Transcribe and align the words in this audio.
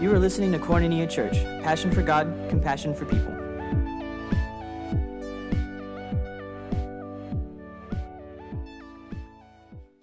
You 0.00 0.12
are 0.12 0.18
listening 0.20 0.52
to 0.52 0.60
Koinonia 0.60 1.10
Church, 1.10 1.42
passion 1.64 1.90
for 1.90 2.02
God, 2.02 2.32
compassion 2.48 2.94
for 2.94 3.04
people. 3.04 3.32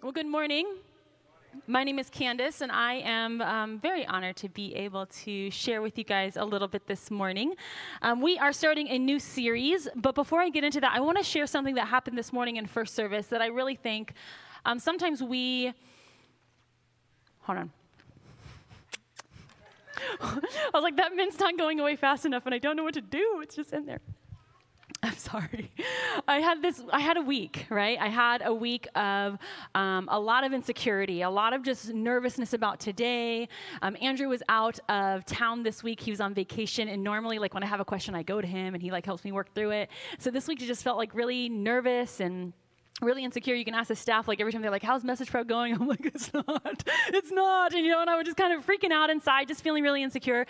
Well, 0.03 0.11
good 0.11 0.25
morning. 0.25 0.67
My 1.65 1.85
name 1.85 1.97
is 1.97 2.09
Candace, 2.09 2.59
and 2.59 2.73
I 2.73 2.95
am 2.95 3.41
um, 3.41 3.79
very 3.79 4.05
honored 4.05 4.35
to 4.35 4.49
be 4.49 4.75
able 4.75 5.05
to 5.05 5.49
share 5.49 5.81
with 5.81 5.97
you 5.97 6.03
guys 6.03 6.35
a 6.35 6.43
little 6.43 6.67
bit 6.67 6.87
this 6.87 7.09
morning. 7.09 7.55
Um, 8.01 8.19
we 8.19 8.37
are 8.37 8.51
starting 8.51 8.89
a 8.89 8.99
new 8.99 9.17
series, 9.17 9.87
but 9.95 10.13
before 10.13 10.41
I 10.41 10.49
get 10.49 10.65
into 10.65 10.81
that, 10.81 10.91
I 10.93 10.99
want 10.99 11.19
to 11.19 11.23
share 11.23 11.47
something 11.47 11.75
that 11.75 11.87
happened 11.87 12.17
this 12.17 12.33
morning 12.33 12.57
in 12.57 12.65
first 12.65 12.95
service 12.95 13.27
that 13.27 13.41
I 13.41 13.47
really 13.47 13.75
think 13.75 14.11
um, 14.65 14.77
sometimes 14.77 15.23
we. 15.23 15.71
Hold 17.43 17.59
on. 17.59 17.71
I 20.21 20.39
was 20.73 20.83
like, 20.83 20.97
that 20.97 21.15
mint's 21.15 21.39
not 21.39 21.57
going 21.57 21.79
away 21.79 21.95
fast 21.95 22.25
enough, 22.25 22.45
and 22.45 22.55
I 22.55 22.59
don't 22.59 22.75
know 22.75 22.83
what 22.83 22.93
to 22.95 23.01
do. 23.01 23.39
It's 23.41 23.55
just 23.55 23.73
in 23.73 23.85
there. 23.85 24.01
I'm 25.03 25.17
sorry. 25.17 25.71
I 26.27 26.39
had 26.39 26.61
this, 26.61 26.81
I 26.91 26.99
had 26.99 27.17
a 27.17 27.21
week, 27.21 27.67
right? 27.69 27.97
I 27.99 28.07
had 28.07 28.41
a 28.43 28.53
week 28.53 28.87
of 28.95 29.37
um, 29.75 30.07
a 30.11 30.19
lot 30.19 30.43
of 30.43 30.53
insecurity, 30.53 31.21
a 31.21 31.29
lot 31.29 31.53
of 31.53 31.63
just 31.63 31.93
nervousness 31.93 32.53
about 32.53 32.79
today. 32.79 33.47
Um, 33.81 33.95
Andrew 34.01 34.27
was 34.29 34.41
out 34.49 34.79
of 34.89 35.25
town 35.25 35.63
this 35.63 35.83
week. 35.83 35.99
He 35.99 36.11
was 36.11 36.21
on 36.21 36.33
vacation. 36.33 36.87
And 36.87 37.03
normally, 37.03 37.39
like 37.39 37.53
when 37.53 37.63
I 37.63 37.67
have 37.67 37.79
a 37.79 37.85
question, 37.85 38.15
I 38.15 38.23
go 38.23 38.41
to 38.41 38.47
him 38.47 38.73
and 38.73 38.81
he 38.81 38.89
like 38.89 39.05
helps 39.05 39.23
me 39.23 39.31
work 39.31 39.53
through 39.53 39.71
it. 39.71 39.89
So 40.17 40.31
this 40.31 40.47
week, 40.47 40.61
I 40.61 40.65
just 40.65 40.83
felt 40.83 40.97
like 40.97 41.13
really 41.13 41.49
nervous 41.49 42.19
and 42.19 42.53
really 43.01 43.23
insecure. 43.23 43.55
You 43.55 43.65
can 43.65 43.75
ask 43.75 43.89
the 43.89 43.95
staff, 43.95 44.27
like 44.27 44.39
every 44.39 44.53
time 44.53 44.61
they're 44.61 44.71
like, 44.71 44.83
"How's 44.83 45.03
message 45.03 45.29
prep 45.29 45.47
going?" 45.47 45.73
I'm 45.79 45.87
like, 45.87 46.05
"It's 46.05 46.33
not, 46.33 46.83
it's 47.09 47.31
not," 47.31 47.73
and 47.73 47.85
you 47.85 47.91
know, 47.91 48.01
and 48.01 48.09
I 48.09 48.15
was 48.15 48.25
just 48.25 48.37
kind 48.37 48.53
of 48.53 48.65
freaking 48.65 48.91
out 48.91 49.09
inside, 49.09 49.47
just 49.47 49.61
feeling 49.61 49.83
really 49.83 50.03
insecure, 50.03 50.45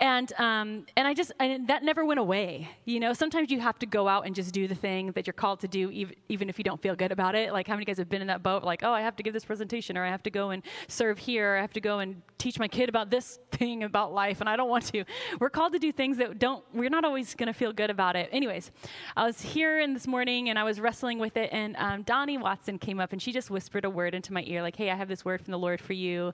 and 0.00 0.32
um, 0.38 0.86
and 0.96 1.08
I 1.08 1.14
just 1.14 1.32
that 1.38 1.82
never 1.82 2.04
went 2.04 2.20
away. 2.20 2.68
You 2.84 3.00
know, 3.00 3.12
sometimes 3.12 3.50
you 3.50 3.60
have 3.60 3.78
to 3.78 3.86
go 3.86 4.08
out 4.08 4.26
and 4.26 4.34
just 4.34 4.52
do 4.52 4.68
the 4.68 4.74
thing 4.74 5.12
that 5.12 5.26
you're 5.26 5.34
called 5.34 5.60
to 5.60 5.68
do, 5.68 5.90
even 5.90 6.14
even 6.28 6.48
if 6.48 6.58
you 6.58 6.64
don't 6.64 6.80
feel 6.80 6.94
good 6.94 7.12
about 7.12 7.34
it. 7.34 7.52
Like, 7.52 7.66
how 7.66 7.74
many 7.74 7.84
guys 7.84 7.98
have 7.98 8.08
been 8.08 8.20
in 8.20 8.28
that 8.28 8.42
boat? 8.42 8.64
Like, 8.64 8.82
oh, 8.82 8.92
I 8.92 9.00
have 9.00 9.16
to 9.16 9.22
give 9.22 9.32
this 9.32 9.44
presentation, 9.44 9.96
or 9.96 10.04
I 10.04 10.10
have 10.10 10.22
to 10.24 10.30
go 10.30 10.50
and 10.50 10.62
serve 10.88 11.18
here, 11.18 11.54
or 11.54 11.58
I 11.58 11.60
have 11.62 11.72
to 11.72 11.80
go 11.80 12.00
and 12.00 12.20
teach 12.36 12.58
my 12.58 12.68
kid 12.68 12.88
about 12.88 13.10
this 13.10 13.38
thing 13.50 13.82
about 13.82 14.12
life, 14.12 14.40
and 14.40 14.48
I 14.48 14.56
don't 14.56 14.68
want 14.68 14.84
to. 14.86 15.04
We're 15.40 15.50
called 15.50 15.72
to 15.72 15.78
do 15.78 15.92
things 15.92 16.18
that 16.18 16.38
don't. 16.38 16.64
We're 16.74 16.90
not 16.90 17.04
always 17.04 17.34
going 17.34 17.46
to 17.46 17.52
feel 17.52 17.72
good 17.72 17.90
about 17.90 18.14
it. 18.14 18.28
Anyways, 18.30 18.70
I 19.16 19.24
was 19.24 19.40
here 19.40 19.80
in 19.80 19.94
this 19.94 20.06
morning, 20.06 20.50
and 20.50 20.58
I 20.58 20.64
was 20.64 20.80
wrestling 20.80 21.18
with 21.18 21.36
it, 21.36 21.48
and 21.52 21.77
um, 21.78 22.02
Donnie 22.02 22.38
Watson 22.38 22.78
came 22.78 23.00
up 23.00 23.12
and 23.12 23.20
she 23.20 23.32
just 23.32 23.50
whispered 23.50 23.84
a 23.84 23.90
word 23.90 24.14
into 24.14 24.32
my 24.32 24.42
ear, 24.46 24.62
like, 24.62 24.76
hey, 24.76 24.90
I 24.90 24.94
have 24.94 25.08
this 25.08 25.24
word 25.24 25.40
from 25.40 25.52
the 25.52 25.58
Lord 25.58 25.80
for 25.80 25.92
you. 25.92 26.32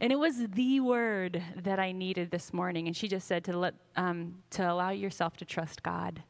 And 0.00 0.12
it 0.12 0.16
was 0.16 0.46
the 0.48 0.80
word 0.80 1.42
that 1.56 1.78
I 1.78 1.92
needed 1.92 2.30
this 2.30 2.52
morning. 2.52 2.86
And 2.86 2.96
she 2.96 3.08
just 3.08 3.26
said 3.26 3.44
to, 3.44 3.58
let, 3.58 3.74
um, 3.96 4.34
to 4.50 4.70
allow 4.70 4.90
yourself 4.90 5.36
to 5.38 5.44
trust 5.44 5.82
God. 5.82 6.22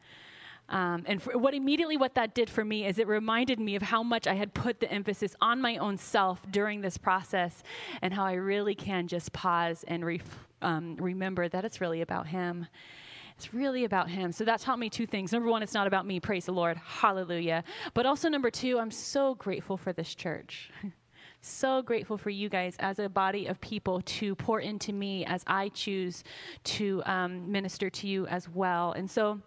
Um, 0.68 1.04
and 1.06 1.20
for, 1.20 1.36
what 1.36 1.54
immediately 1.54 1.96
what 1.96 2.14
that 2.14 2.34
did 2.34 2.48
for 2.48 2.64
me 2.64 2.86
is 2.86 2.98
it 2.98 3.06
reminded 3.06 3.60
me 3.60 3.76
of 3.76 3.82
how 3.82 4.02
much 4.02 4.26
I 4.26 4.34
had 4.34 4.54
put 4.54 4.80
the 4.80 4.90
emphasis 4.90 5.36
on 5.40 5.60
my 5.60 5.76
own 5.76 5.98
self 5.98 6.40
during 6.50 6.80
this 6.80 6.96
process, 6.96 7.62
and 8.00 8.14
how 8.14 8.24
I 8.24 8.34
really 8.34 8.74
can 8.74 9.06
just 9.06 9.32
pause 9.32 9.84
and 9.86 10.20
um, 10.62 10.96
remember 10.96 11.48
that 11.48 11.64
it's 11.64 11.80
really 11.80 12.00
about 12.00 12.28
Him. 12.28 12.66
It's 13.42 13.52
really 13.52 13.82
about 13.84 14.08
Him. 14.08 14.30
So 14.30 14.44
that 14.44 14.60
taught 14.60 14.78
me 14.78 14.88
two 14.88 15.04
things. 15.04 15.32
Number 15.32 15.48
one, 15.48 15.64
it's 15.64 15.74
not 15.74 15.88
about 15.88 16.06
me. 16.06 16.20
Praise 16.20 16.44
the 16.44 16.52
Lord. 16.52 16.76
Hallelujah. 16.76 17.64
But 17.92 18.06
also, 18.06 18.28
number 18.28 18.52
two, 18.52 18.78
I'm 18.78 18.92
so 18.92 19.34
grateful 19.34 19.76
for 19.76 19.92
this 19.92 20.14
church. 20.14 20.70
so 21.40 21.82
grateful 21.82 22.16
for 22.16 22.30
you 22.30 22.48
guys 22.48 22.76
as 22.78 23.00
a 23.00 23.08
body 23.08 23.48
of 23.48 23.60
people 23.60 24.00
to 24.02 24.36
pour 24.36 24.60
into 24.60 24.92
me 24.92 25.24
as 25.24 25.42
I 25.48 25.70
choose 25.70 26.22
to 26.62 27.02
um, 27.04 27.50
minister 27.50 27.90
to 27.90 28.06
you 28.06 28.28
as 28.28 28.48
well. 28.48 28.92
And 28.92 29.10
so, 29.10 29.40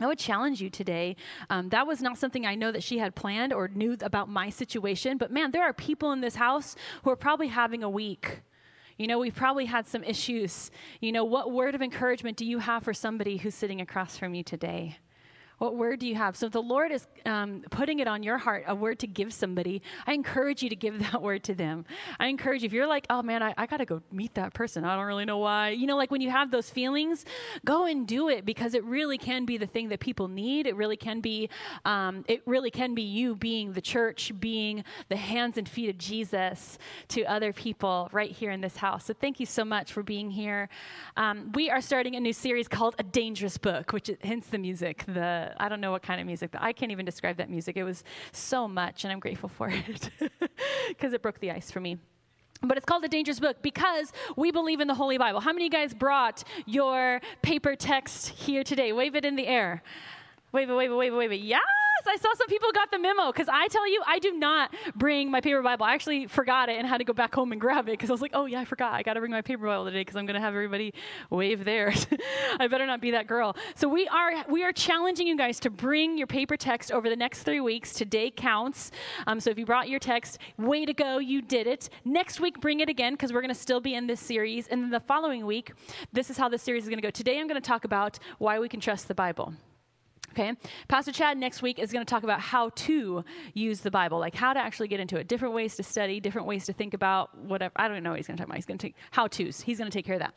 I 0.00 0.06
would 0.06 0.18
challenge 0.18 0.60
you 0.60 0.68
today. 0.68 1.16
Um, 1.48 1.70
that 1.70 1.86
was 1.86 2.02
not 2.02 2.18
something 2.18 2.44
I 2.44 2.56
know 2.56 2.72
that 2.72 2.82
she 2.82 2.98
had 2.98 3.14
planned 3.14 3.54
or 3.54 3.68
knew 3.68 3.96
about 4.02 4.28
my 4.28 4.50
situation, 4.50 5.16
but 5.16 5.30
man, 5.30 5.50
there 5.50 5.62
are 5.62 5.72
people 5.72 6.12
in 6.12 6.20
this 6.20 6.34
house 6.34 6.76
who 7.04 7.10
are 7.10 7.16
probably 7.16 7.48
having 7.48 7.82
a 7.82 7.90
week 7.90 8.42
you 9.00 9.06
know, 9.06 9.18
we've 9.18 9.34
probably 9.34 9.64
had 9.64 9.86
some 9.86 10.04
issues. 10.04 10.70
You 11.00 11.10
know, 11.10 11.24
what 11.24 11.52
word 11.52 11.74
of 11.74 11.80
encouragement 11.80 12.36
do 12.36 12.44
you 12.44 12.58
have 12.58 12.82
for 12.82 12.92
somebody 12.92 13.38
who's 13.38 13.54
sitting 13.54 13.80
across 13.80 14.18
from 14.18 14.34
you 14.34 14.42
today? 14.42 14.98
What 15.60 15.76
word 15.76 16.00
do 16.00 16.06
you 16.06 16.14
have? 16.14 16.36
So 16.36 16.46
if 16.46 16.52
the 16.52 16.62
Lord 16.62 16.90
is 16.90 17.06
um, 17.26 17.62
putting 17.70 17.98
it 17.98 18.08
on 18.08 18.22
your 18.22 18.38
heart, 18.38 18.64
a 18.66 18.74
word 18.74 18.98
to 19.00 19.06
give 19.06 19.30
somebody, 19.30 19.82
I 20.06 20.14
encourage 20.14 20.62
you 20.62 20.70
to 20.70 20.74
give 20.74 20.98
that 21.12 21.20
word 21.20 21.44
to 21.44 21.54
them. 21.54 21.84
I 22.18 22.28
encourage 22.28 22.62
you, 22.62 22.66
if 22.66 22.72
you're 22.72 22.86
like, 22.86 23.06
oh 23.10 23.20
man, 23.20 23.42
I, 23.42 23.52
I 23.58 23.66
got 23.66 23.76
to 23.76 23.84
go 23.84 24.00
meet 24.10 24.32
that 24.36 24.54
person. 24.54 24.86
I 24.86 24.96
don't 24.96 25.04
really 25.04 25.26
know 25.26 25.36
why. 25.36 25.70
You 25.70 25.86
know, 25.86 25.98
like 25.98 26.10
when 26.10 26.22
you 26.22 26.30
have 26.30 26.50
those 26.50 26.70
feelings, 26.70 27.26
go 27.66 27.84
and 27.84 28.08
do 28.08 28.30
it 28.30 28.46
because 28.46 28.72
it 28.72 28.82
really 28.84 29.18
can 29.18 29.44
be 29.44 29.58
the 29.58 29.66
thing 29.66 29.90
that 29.90 30.00
people 30.00 30.28
need. 30.28 30.66
It 30.66 30.76
really 30.76 30.96
can 30.96 31.20
be, 31.20 31.50
um, 31.84 32.24
it 32.26 32.40
really 32.46 32.70
can 32.70 32.94
be 32.94 33.02
you 33.02 33.36
being 33.36 33.74
the 33.74 33.82
church, 33.82 34.32
being 34.40 34.82
the 35.10 35.16
hands 35.16 35.58
and 35.58 35.68
feet 35.68 35.90
of 35.90 35.98
Jesus 35.98 36.78
to 37.08 37.22
other 37.24 37.52
people 37.52 38.08
right 38.12 38.30
here 38.30 38.50
in 38.50 38.62
this 38.62 38.78
house. 38.78 39.04
So 39.04 39.12
thank 39.12 39.38
you 39.38 39.44
so 39.44 39.66
much 39.66 39.92
for 39.92 40.02
being 40.02 40.30
here. 40.30 40.70
Um, 41.18 41.52
we 41.52 41.68
are 41.68 41.82
starting 41.82 42.16
a 42.16 42.20
new 42.20 42.32
series 42.32 42.66
called 42.66 42.94
A 42.98 43.02
Dangerous 43.02 43.58
Book, 43.58 43.92
which 43.92 44.10
hence 44.22 44.46
the 44.46 44.56
music, 44.56 45.04
the 45.06 45.49
I 45.58 45.68
don't 45.68 45.80
know 45.80 45.90
what 45.90 46.02
kind 46.02 46.20
of 46.20 46.26
music, 46.26 46.50
but 46.50 46.62
I 46.62 46.72
can't 46.72 46.92
even 46.92 47.04
describe 47.04 47.36
that 47.38 47.50
music. 47.50 47.76
It 47.76 47.84
was 47.84 48.04
so 48.32 48.68
much, 48.68 49.04
and 49.04 49.12
I'm 49.12 49.20
grateful 49.20 49.48
for 49.48 49.68
it 49.72 50.10
because 50.88 51.12
it 51.12 51.22
broke 51.22 51.40
the 51.40 51.50
ice 51.50 51.70
for 51.70 51.80
me. 51.80 51.98
But 52.62 52.76
it's 52.76 52.84
called 52.84 53.02
the 53.02 53.08
Dangerous 53.08 53.40
Book 53.40 53.62
because 53.62 54.12
we 54.36 54.50
believe 54.50 54.80
in 54.80 54.88
the 54.88 54.94
Holy 54.94 55.16
Bible. 55.16 55.40
How 55.40 55.52
many 55.52 55.66
of 55.66 55.72
you 55.72 55.78
guys 55.78 55.94
brought 55.94 56.44
your 56.66 57.20
paper 57.40 57.74
text 57.74 58.28
here 58.28 58.62
today? 58.62 58.92
Wave 58.92 59.14
it 59.14 59.24
in 59.24 59.36
the 59.36 59.46
air. 59.46 59.82
Wave 60.52 60.68
it, 60.68 60.74
wave 60.74 60.90
it, 60.90 60.94
wave 60.94 61.12
it, 61.12 61.16
wave 61.16 61.32
it. 61.32 61.40
Yeah! 61.40 61.58
I 62.06 62.16
saw 62.16 62.28
some 62.34 62.46
people 62.48 62.70
got 62.72 62.90
the 62.90 62.98
memo 62.98 63.32
because 63.32 63.48
I 63.48 63.68
tell 63.68 63.90
you, 63.90 64.02
I 64.06 64.18
do 64.18 64.32
not 64.32 64.74
bring 64.94 65.30
my 65.30 65.40
paper 65.40 65.62
Bible. 65.62 65.84
I 65.84 65.94
actually 65.94 66.26
forgot 66.26 66.68
it 66.68 66.78
and 66.78 66.86
had 66.86 66.98
to 66.98 67.04
go 67.04 67.12
back 67.12 67.34
home 67.34 67.52
and 67.52 67.60
grab 67.60 67.88
it 67.88 67.92
because 67.92 68.10
I 68.10 68.12
was 68.12 68.22
like, 68.22 68.32
oh, 68.34 68.46
yeah, 68.46 68.60
I 68.60 68.64
forgot. 68.64 68.92
I 68.92 69.02
got 69.02 69.14
to 69.14 69.20
bring 69.20 69.32
my 69.32 69.42
paper 69.42 69.66
Bible 69.66 69.84
today 69.84 70.00
because 70.00 70.16
I'm 70.16 70.26
going 70.26 70.34
to 70.34 70.40
have 70.40 70.54
everybody 70.54 70.94
wave 71.30 71.64
theirs. 71.64 72.06
I 72.60 72.66
better 72.68 72.86
not 72.86 73.00
be 73.00 73.12
that 73.12 73.26
girl. 73.26 73.56
So 73.74 73.88
we 73.88 74.08
are, 74.08 74.44
we 74.48 74.64
are 74.64 74.72
challenging 74.72 75.26
you 75.26 75.36
guys 75.36 75.60
to 75.60 75.70
bring 75.70 76.18
your 76.18 76.26
paper 76.26 76.56
text 76.56 76.92
over 76.92 77.08
the 77.08 77.16
next 77.16 77.42
three 77.42 77.60
weeks. 77.60 77.92
Today 77.92 78.30
counts. 78.30 78.90
Um, 79.26 79.40
so 79.40 79.50
if 79.50 79.58
you 79.58 79.66
brought 79.66 79.88
your 79.88 80.00
text, 80.00 80.38
way 80.58 80.84
to 80.84 80.92
go, 80.92 81.18
you 81.18 81.42
did 81.42 81.66
it. 81.66 81.90
Next 82.04 82.40
week, 82.40 82.60
bring 82.60 82.80
it 82.80 82.88
again 82.88 83.14
because 83.14 83.32
we're 83.32 83.42
going 83.42 83.54
to 83.54 83.60
still 83.60 83.80
be 83.80 83.94
in 83.94 84.06
this 84.06 84.20
series. 84.20 84.68
And 84.68 84.82
then 84.82 84.90
the 84.90 85.00
following 85.00 85.46
week, 85.46 85.72
this 86.12 86.30
is 86.30 86.36
how 86.36 86.48
this 86.48 86.62
series 86.62 86.84
is 86.84 86.88
going 86.88 86.98
to 86.98 87.06
go. 87.06 87.10
Today, 87.10 87.38
I'm 87.38 87.46
going 87.46 87.60
to 87.60 87.66
talk 87.66 87.84
about 87.84 88.18
why 88.38 88.58
we 88.58 88.68
can 88.68 88.80
trust 88.80 89.08
the 89.08 89.14
Bible. 89.14 89.54
Okay? 90.30 90.54
Pastor 90.88 91.12
Chad 91.12 91.38
next 91.38 91.62
week 91.62 91.78
is 91.78 91.92
going 91.92 92.04
to 92.04 92.10
talk 92.10 92.22
about 92.22 92.40
how 92.40 92.70
to 92.70 93.24
use 93.54 93.80
the 93.80 93.90
Bible, 93.90 94.18
like 94.18 94.34
how 94.34 94.52
to 94.52 94.60
actually 94.60 94.88
get 94.88 95.00
into 95.00 95.16
it, 95.16 95.28
different 95.28 95.54
ways 95.54 95.76
to 95.76 95.82
study, 95.82 96.20
different 96.20 96.46
ways 96.46 96.66
to 96.66 96.72
think 96.72 96.94
about 96.94 97.36
whatever. 97.36 97.72
I 97.76 97.88
don't 97.88 98.02
know 98.02 98.10
what 98.10 98.18
he's 98.18 98.26
going 98.26 98.36
to 98.36 98.40
talk 98.42 98.48
about. 98.48 98.56
He's 98.56 98.66
going 98.66 98.78
to 98.78 98.86
take 98.86 98.96
how 99.10 99.26
to's. 99.26 99.60
He's 99.60 99.78
going 99.78 99.90
to 99.90 99.96
take 99.96 100.06
care 100.06 100.14
of 100.14 100.20
that. 100.20 100.34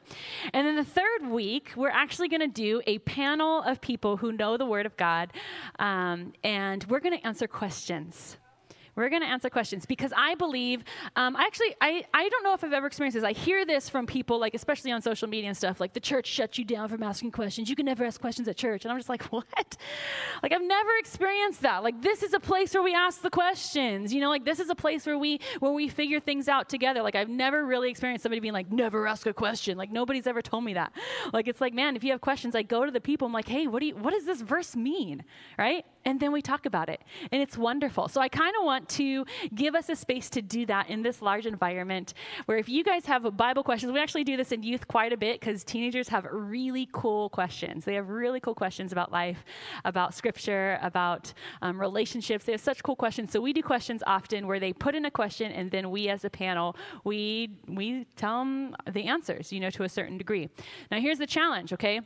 And 0.53 0.65
then 0.65 0.75
the 0.75 0.83
third 0.83 1.27
week, 1.29 1.73
we're 1.75 1.89
actually 1.89 2.29
going 2.29 2.41
to 2.41 2.47
do 2.47 2.81
a 2.87 2.99
panel 2.99 3.61
of 3.63 3.81
people 3.81 4.17
who 4.17 4.31
know 4.31 4.57
the 4.57 4.65
Word 4.65 4.85
of 4.85 4.97
God, 4.97 5.31
um, 5.79 6.33
and 6.43 6.83
we're 6.85 6.99
going 6.99 7.17
to 7.17 7.25
answer 7.25 7.47
questions. 7.47 8.37
We're 8.95 9.09
going 9.09 9.21
to 9.21 9.27
answer 9.27 9.49
questions 9.49 9.85
because 9.85 10.13
I 10.15 10.35
believe, 10.35 10.83
um, 11.15 11.35
I 11.35 11.43
actually, 11.43 11.75
I, 11.81 12.05
I 12.13 12.29
don't 12.29 12.43
know 12.43 12.53
if 12.53 12.63
I've 12.63 12.73
ever 12.73 12.87
experienced 12.87 13.15
this. 13.15 13.23
I 13.23 13.33
hear 13.33 13.65
this 13.65 13.89
from 13.89 14.05
people, 14.05 14.39
like, 14.39 14.53
especially 14.53 14.91
on 14.91 15.01
social 15.01 15.27
media 15.27 15.47
and 15.47 15.57
stuff, 15.57 15.79
like, 15.79 15.93
the 15.93 15.99
church 15.99 16.27
shuts 16.27 16.57
you 16.57 16.65
down 16.65 16.89
from 16.89 17.01
asking 17.01 17.31
questions. 17.31 17.69
You 17.69 17.75
can 17.75 17.85
never 17.85 18.05
ask 18.05 18.21
questions 18.21 18.47
at 18.47 18.55
church. 18.55 18.85
And 18.85 18.91
I'm 18.91 18.97
just 18.97 19.09
like, 19.09 19.23
what? 19.31 19.77
Like, 20.43 20.51
I've 20.51 20.61
never 20.61 20.89
experienced 20.99 21.61
that. 21.61 21.83
Like, 21.83 22.01
this 22.01 22.21
is 22.21 22.33
a 22.33 22.39
place 22.39 22.73
where 22.73 22.83
we 22.83 22.93
ask 22.93 23.21
the 23.21 23.29
questions. 23.29 24.13
You 24.13 24.21
know, 24.21 24.29
like, 24.29 24.45
this 24.45 24.59
is 24.59 24.69
a 24.69 24.75
place 24.75 25.05
where 25.05 25.17
we, 25.17 25.39
where 25.59 25.71
we 25.71 25.87
figure 25.87 26.19
things 26.19 26.47
out 26.47 26.69
together. 26.69 27.01
Like, 27.01 27.15
I've 27.15 27.29
never 27.29 27.65
really 27.65 27.89
experienced 27.89 28.23
somebody 28.23 28.41
being 28.41 28.53
like, 28.53 28.71
never 28.71 29.07
ask 29.07 29.25
a 29.25 29.33
question. 29.33 29.77
Like, 29.77 29.91
nobody's 29.91 30.27
ever 30.27 30.41
told 30.41 30.63
me 30.63 30.73
that. 30.75 30.93
Like, 31.31 31.47
it's 31.47 31.61
like, 31.61 31.73
man, 31.73 31.95
if 31.95 32.03
you 32.03 32.11
have 32.11 32.21
questions, 32.21 32.55
I 32.55 32.61
go 32.61 32.85
to 32.85 32.91
the 32.91 33.01
people. 33.01 33.25
I'm 33.25 33.33
like, 33.33 33.47
hey, 33.47 33.67
what 33.67 33.79
do 33.79 33.87
you, 33.87 33.95
what 33.95 34.13
does 34.13 34.25
this 34.25 34.41
verse 34.41 34.75
mean? 34.75 35.23
Right? 35.57 35.85
And 36.05 36.19
then 36.19 36.31
we 36.31 36.41
talk 36.41 36.65
about 36.65 36.89
it. 36.89 37.01
And 37.31 37.41
it's 37.41 37.57
wonderful. 37.57 38.07
So 38.07 38.19
I 38.19 38.27
kind 38.27 38.53
of 38.59 38.65
want 38.65 38.89
to 38.89 39.25
give 39.55 39.75
us 39.75 39.89
a 39.89 39.95
space 39.95 40.29
to 40.31 40.41
do 40.41 40.65
that 40.65 40.89
in 40.89 41.01
this 41.01 41.21
large 41.21 41.45
environment 41.45 42.13
where 42.45 42.57
if 42.57 42.67
you 42.67 42.83
guys 42.83 43.05
have 43.05 43.37
Bible 43.37 43.63
questions, 43.63 43.91
we 43.91 43.99
actually 43.99 44.23
do 44.23 44.35
this 44.35 44.51
in 44.51 44.63
youth 44.63 44.87
quite 44.87 45.13
a 45.13 45.17
bit 45.17 45.39
because 45.39 45.63
teenagers 45.63 46.09
have 46.09 46.25
really 46.31 46.89
cool 46.91 47.29
questions. 47.29 47.85
They 47.85 47.95
have 47.95 48.09
really 48.09 48.39
cool 48.39 48.55
questions 48.55 48.91
about 48.91 49.11
life, 49.11 49.45
about 49.85 50.13
scripture, 50.13 50.77
about 50.81 51.33
um, 51.61 51.79
relationships. 51.79 52.45
They 52.45 52.51
have 52.51 52.61
such 52.61 52.83
cool 52.83 52.95
questions. 52.95 53.31
So 53.31 53.39
we 53.39 53.53
do 53.53 53.63
questions 53.63 54.03
often 54.05 54.47
where 54.47 54.59
they 54.59 54.73
put 54.73 54.95
in 54.95 55.05
a 55.05 55.11
question 55.11 55.51
and 55.51 55.71
then 55.71 55.89
we 55.89 56.09
as 56.09 56.25
a 56.25 56.29
panel, 56.29 56.75
we, 57.03 57.49
we 57.67 58.05
tell 58.15 58.39
them 58.39 58.75
the 58.91 59.05
answers, 59.05 59.53
you 59.53 59.59
know, 59.59 59.69
to 59.71 59.83
a 59.83 59.89
certain 59.89 60.17
degree. 60.17 60.49
Now 60.91 60.99
here's 60.99 61.19
the 61.19 61.27
challenge, 61.27 61.71
okay? 61.73 62.01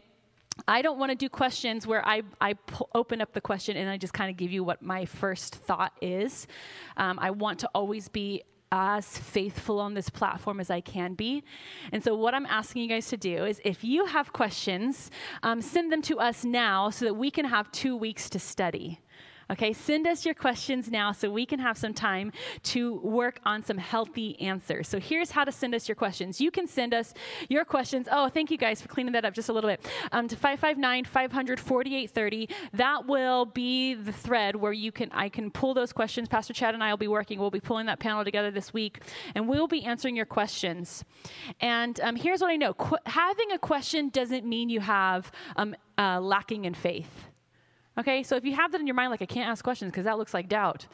I 0.67 0.81
don't 0.81 0.97
want 0.97 1.11
to 1.11 1.15
do 1.15 1.29
questions 1.29 1.85
where 1.85 2.05
I, 2.05 2.23
I 2.41 2.55
open 2.95 3.21
up 3.21 3.33
the 3.33 3.41
question 3.41 3.77
and 3.77 3.89
I 3.89 3.97
just 3.97 4.13
kind 4.13 4.29
of 4.29 4.37
give 4.37 4.51
you 4.51 4.63
what 4.63 4.81
my 4.81 5.05
first 5.05 5.55
thought 5.55 5.93
is. 6.01 6.47
Um, 6.95 7.19
I 7.19 7.31
want 7.31 7.59
to 7.59 7.69
always 7.73 8.09
be 8.09 8.43
as 8.71 9.17
faithful 9.17 9.79
on 9.79 9.93
this 9.93 10.09
platform 10.09 10.59
as 10.59 10.69
I 10.69 10.81
can 10.81 11.13
be. 11.13 11.43
And 11.91 12.03
so, 12.03 12.15
what 12.15 12.33
I'm 12.33 12.45
asking 12.45 12.81
you 12.83 12.89
guys 12.89 13.07
to 13.07 13.17
do 13.17 13.45
is 13.45 13.61
if 13.63 13.83
you 13.83 14.05
have 14.05 14.33
questions, 14.33 15.09
um, 15.43 15.61
send 15.61 15.91
them 15.91 16.01
to 16.03 16.19
us 16.19 16.43
now 16.43 16.89
so 16.89 17.05
that 17.05 17.13
we 17.13 17.31
can 17.31 17.45
have 17.45 17.71
two 17.71 17.95
weeks 17.95 18.29
to 18.31 18.39
study. 18.39 18.99
Okay, 19.49 19.71
send 19.71 20.07
us 20.07 20.25
your 20.25 20.33
questions 20.33 20.91
now 20.91 21.11
so 21.11 21.29
we 21.31 21.45
can 21.45 21.59
have 21.59 21.77
some 21.77 21.93
time 21.93 22.31
to 22.63 22.95
work 22.95 23.39
on 23.45 23.63
some 23.63 23.77
healthy 23.77 24.39
answers. 24.41 24.87
So 24.89 24.99
here's 24.99 25.31
how 25.31 25.45
to 25.45 25.51
send 25.51 25.73
us 25.73 25.87
your 25.87 25.95
questions. 25.95 26.41
You 26.41 26.51
can 26.51 26.67
send 26.67 26.93
us 26.93 27.13
your 27.47 27.63
questions. 27.63 28.07
Oh, 28.11 28.27
thank 28.27 28.51
you 28.51 28.57
guys 28.57 28.81
for 28.81 28.89
cleaning 28.89 29.13
that 29.13 29.23
up 29.23 29.33
just 29.33 29.47
a 29.47 29.53
little 29.53 29.69
bit. 29.69 29.85
Um, 30.11 30.27
to 30.27 30.35
559 30.35 31.05
500 31.05 31.59
4830. 31.59 32.49
That 32.73 33.07
will 33.07 33.45
be 33.45 33.93
the 33.93 34.11
thread 34.11 34.55
where 34.55 34.73
you 34.73 34.91
can 34.91 35.09
I 35.13 35.29
can 35.29 35.49
pull 35.49 35.73
those 35.73 35.93
questions. 35.93 36.27
Pastor 36.27 36.53
Chad 36.53 36.73
and 36.73 36.83
I 36.83 36.91
will 36.91 36.97
be 36.97 37.07
working. 37.07 37.39
We'll 37.39 37.49
be 37.49 37.61
pulling 37.61 37.85
that 37.85 37.99
panel 37.99 38.23
together 38.23 38.51
this 38.51 38.73
week, 38.73 39.01
and 39.35 39.47
we'll 39.47 39.67
be 39.67 39.83
answering 39.83 40.15
your 40.15 40.25
questions. 40.25 41.05
And 41.61 41.99
um, 42.01 42.15
here's 42.15 42.41
what 42.41 42.49
I 42.49 42.57
know: 42.57 42.73
Qu- 42.73 42.97
having 43.05 43.51
a 43.51 43.59
question 43.59 44.09
doesn't 44.09 44.45
mean 44.45 44.69
you 44.69 44.81
have 44.81 45.31
um, 45.55 45.75
uh, 45.97 46.19
lacking 46.19 46.65
in 46.65 46.73
faith. 46.73 47.27
Okay, 47.97 48.23
so 48.23 48.35
if 48.35 48.45
you 48.45 48.55
have 48.55 48.71
that 48.71 48.81
in 48.81 48.87
your 48.87 48.95
mind, 48.95 49.11
like, 49.11 49.21
I 49.21 49.25
can't 49.25 49.49
ask 49.49 49.63
questions 49.63 49.91
because 49.91 50.05
that 50.05 50.17
looks 50.17 50.33
like 50.33 50.47
doubt. 50.47 50.87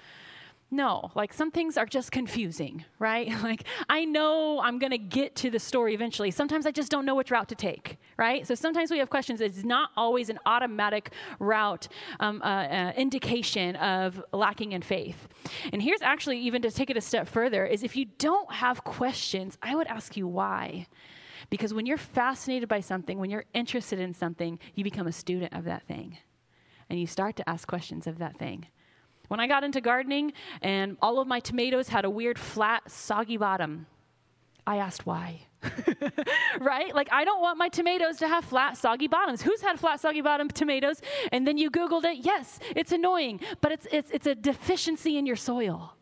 No, 0.74 1.12
like 1.14 1.34
some 1.34 1.52
things 1.52 1.78
are 1.78 1.86
just 1.86 2.12
confusing, 2.12 2.84
right? 2.98 3.30
Like 3.44 3.66
I 3.90 4.06
know 4.06 4.60
I'm 4.60 4.80
going 4.80 4.92
to 4.92 4.98
get 4.98 5.36
to 5.36 5.52
the 5.52 5.60
story 5.60 5.94
eventually. 5.94 6.32
Sometimes 6.32 6.66
I 6.66 6.72
just 6.72 6.90
don't 6.90 7.06
know 7.06 7.14
which 7.14 7.30
route 7.30 7.50
to 7.50 7.56
take, 7.56 7.98
right? 8.18 8.48
So 8.48 8.56
sometimes 8.56 8.90
we 8.90 8.98
have 8.98 9.10
questions. 9.12 9.40
It's 9.40 9.64
not 9.64 9.92
always 9.96 10.30
an 10.30 10.40
automatic 10.48 11.12
route 11.38 11.90
um, 12.20 12.42
uh, 12.42 12.46
uh, 12.48 12.94
indication 12.98 13.76
of 13.76 14.24
lacking 14.32 14.72
in 14.72 14.82
faith. 14.82 15.28
And 15.72 15.80
here's 15.80 16.02
actually 16.02 16.40
even 16.40 16.64
to 16.64 16.72
take 16.72 16.90
it 16.90 16.98
a 16.98 17.02
step 17.02 17.28
further: 17.28 17.68
is 17.68 17.84
if 17.84 17.96
you 17.96 18.06
don't 18.18 18.52
have 18.52 18.84
questions, 18.84 19.60
I 19.62 19.76
would 19.76 19.88
ask 19.88 20.18
you 20.18 20.28
why. 20.28 20.88
Because 21.52 21.72
when 21.72 21.86
you're 21.86 21.98
fascinated 21.98 22.68
by 22.68 22.80
something, 22.80 23.20
when 23.20 23.30
you're 23.30 23.46
interested 23.54 24.00
in 24.00 24.16
something, 24.16 24.58
you 24.74 24.84
become 24.84 25.06
a 25.06 25.12
student 25.12 25.54
of 25.54 25.66
that 25.66 25.84
thing 25.86 26.18
and 26.90 27.00
you 27.00 27.08
start 27.08 27.36
to 27.38 27.50
ask 27.50 27.68
questions 27.68 28.08
of 28.08 28.18
that 28.20 28.38
thing. 28.38 28.68
When 29.28 29.40
I 29.40 29.48
got 29.48 29.64
into 29.64 29.82
gardening 29.82 30.34
and 30.62 30.98
all 31.02 31.20
of 31.20 31.28
my 31.28 31.40
tomatoes 31.40 31.90
had 31.90 32.06
a 32.06 32.10
weird, 32.10 32.38
flat, 32.38 32.90
soggy 32.92 33.38
bottom, 33.38 33.88
I 34.68 34.78
asked 34.78 35.06
why. 35.06 35.48
right? 36.60 36.94
Like, 36.94 37.08
I 37.12 37.24
don't 37.24 37.42
want 37.42 37.58
my 37.58 37.70
tomatoes 37.70 38.18
to 38.18 38.28
have 38.28 38.46
flat, 38.46 38.78
soggy 38.78 39.08
bottoms. 39.08 39.42
Who's 39.42 39.62
had 39.62 39.80
flat, 39.80 40.00
soggy 40.02 40.22
bottom 40.22 40.50
tomatoes? 40.50 41.02
And 41.32 41.48
then 41.48 41.58
you 41.58 41.72
Googled 41.72 42.04
it. 42.04 42.18
Yes, 42.22 42.60
it's 42.76 42.92
annoying, 42.92 43.40
but 43.62 43.72
it's, 43.72 43.88
it's, 43.92 44.12
it's 44.12 44.28
a 44.28 44.36
deficiency 44.36 45.18
in 45.18 45.26
your 45.26 45.36
soil. 45.36 45.96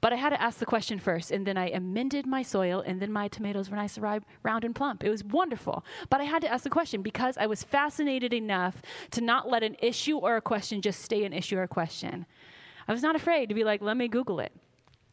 But 0.00 0.12
I 0.12 0.16
had 0.16 0.30
to 0.30 0.40
ask 0.40 0.58
the 0.58 0.66
question 0.66 0.98
first, 0.98 1.30
and 1.30 1.46
then 1.46 1.58
I 1.58 1.68
amended 1.70 2.26
my 2.26 2.42
soil, 2.42 2.82
and 2.86 3.00
then 3.00 3.12
my 3.12 3.28
tomatoes 3.28 3.68
were 3.68 3.76
nice, 3.76 3.98
round, 3.98 4.64
and 4.64 4.74
plump. 4.74 5.04
It 5.04 5.10
was 5.10 5.22
wonderful. 5.22 5.84
But 6.08 6.20
I 6.20 6.24
had 6.24 6.40
to 6.42 6.48
ask 6.50 6.64
the 6.64 6.70
question 6.70 7.02
because 7.02 7.36
I 7.36 7.46
was 7.46 7.62
fascinated 7.62 8.32
enough 8.32 8.80
to 9.10 9.20
not 9.20 9.50
let 9.50 9.62
an 9.62 9.76
issue 9.80 10.16
or 10.16 10.36
a 10.36 10.40
question 10.40 10.80
just 10.80 11.02
stay 11.02 11.24
an 11.24 11.32
issue 11.32 11.58
or 11.58 11.64
a 11.64 11.68
question. 11.68 12.24
I 12.88 12.92
was 12.92 13.02
not 13.02 13.14
afraid 13.14 13.48
to 13.50 13.54
be 13.54 13.62
like, 13.62 13.82
let 13.82 13.96
me 13.96 14.08
Google 14.08 14.40
it. 14.40 14.52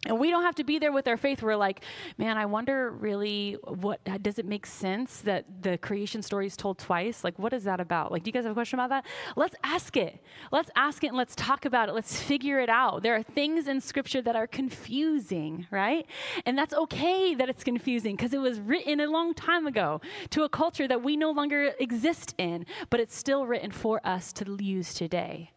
And 0.05 0.19
we 0.19 0.29
don't 0.29 0.43
have 0.43 0.55
to 0.55 0.63
be 0.63 0.77
there 0.77 0.91
with 0.91 1.07
our 1.07 1.17
faith. 1.17 1.41
We're 1.41 1.55
like, 1.55 1.83
man, 2.19 2.37
I 2.37 2.45
wonder 2.45 2.91
really 2.91 3.57
what 3.63 3.99
does 4.21 4.37
it 4.37 4.45
make 4.45 4.67
sense 4.67 5.21
that 5.21 5.45
the 5.63 5.77
creation 5.79 6.21
story 6.21 6.45
is 6.45 6.55
told 6.55 6.77
twice? 6.77 7.23
Like, 7.23 7.39
what 7.39 7.51
is 7.51 7.63
that 7.63 7.79
about? 7.79 8.11
Like, 8.11 8.23
do 8.23 8.29
you 8.29 8.31
guys 8.31 8.43
have 8.43 8.51
a 8.51 8.53
question 8.53 8.79
about 8.79 8.89
that? 8.89 9.05
Let's 9.35 9.55
ask 9.63 9.97
it. 9.97 10.23
Let's 10.51 10.69
ask 10.75 11.03
it 11.03 11.07
and 11.07 11.17
let's 11.17 11.35
talk 11.35 11.65
about 11.65 11.89
it. 11.89 11.93
Let's 11.93 12.21
figure 12.21 12.59
it 12.59 12.69
out. 12.69 13.01
There 13.01 13.15
are 13.15 13.23
things 13.23 13.67
in 13.67 13.81
scripture 13.81 14.21
that 14.21 14.35
are 14.35 14.45
confusing, 14.45 15.65
right? 15.71 16.05
And 16.45 16.55
that's 16.55 16.75
okay 16.75 17.33
that 17.33 17.49
it's 17.49 17.63
confusing 17.63 18.15
because 18.15 18.33
it 18.33 18.39
was 18.39 18.59
written 18.59 18.99
a 18.99 19.07
long 19.07 19.33
time 19.33 19.65
ago 19.65 19.99
to 20.29 20.43
a 20.43 20.49
culture 20.49 20.87
that 20.87 21.01
we 21.03 21.17
no 21.17 21.31
longer 21.31 21.73
exist 21.79 22.35
in, 22.37 22.67
but 22.91 22.99
it's 22.99 23.17
still 23.17 23.47
written 23.47 23.71
for 23.71 23.99
us 24.05 24.31
to 24.33 24.57
use 24.61 24.93
today. 24.93 25.51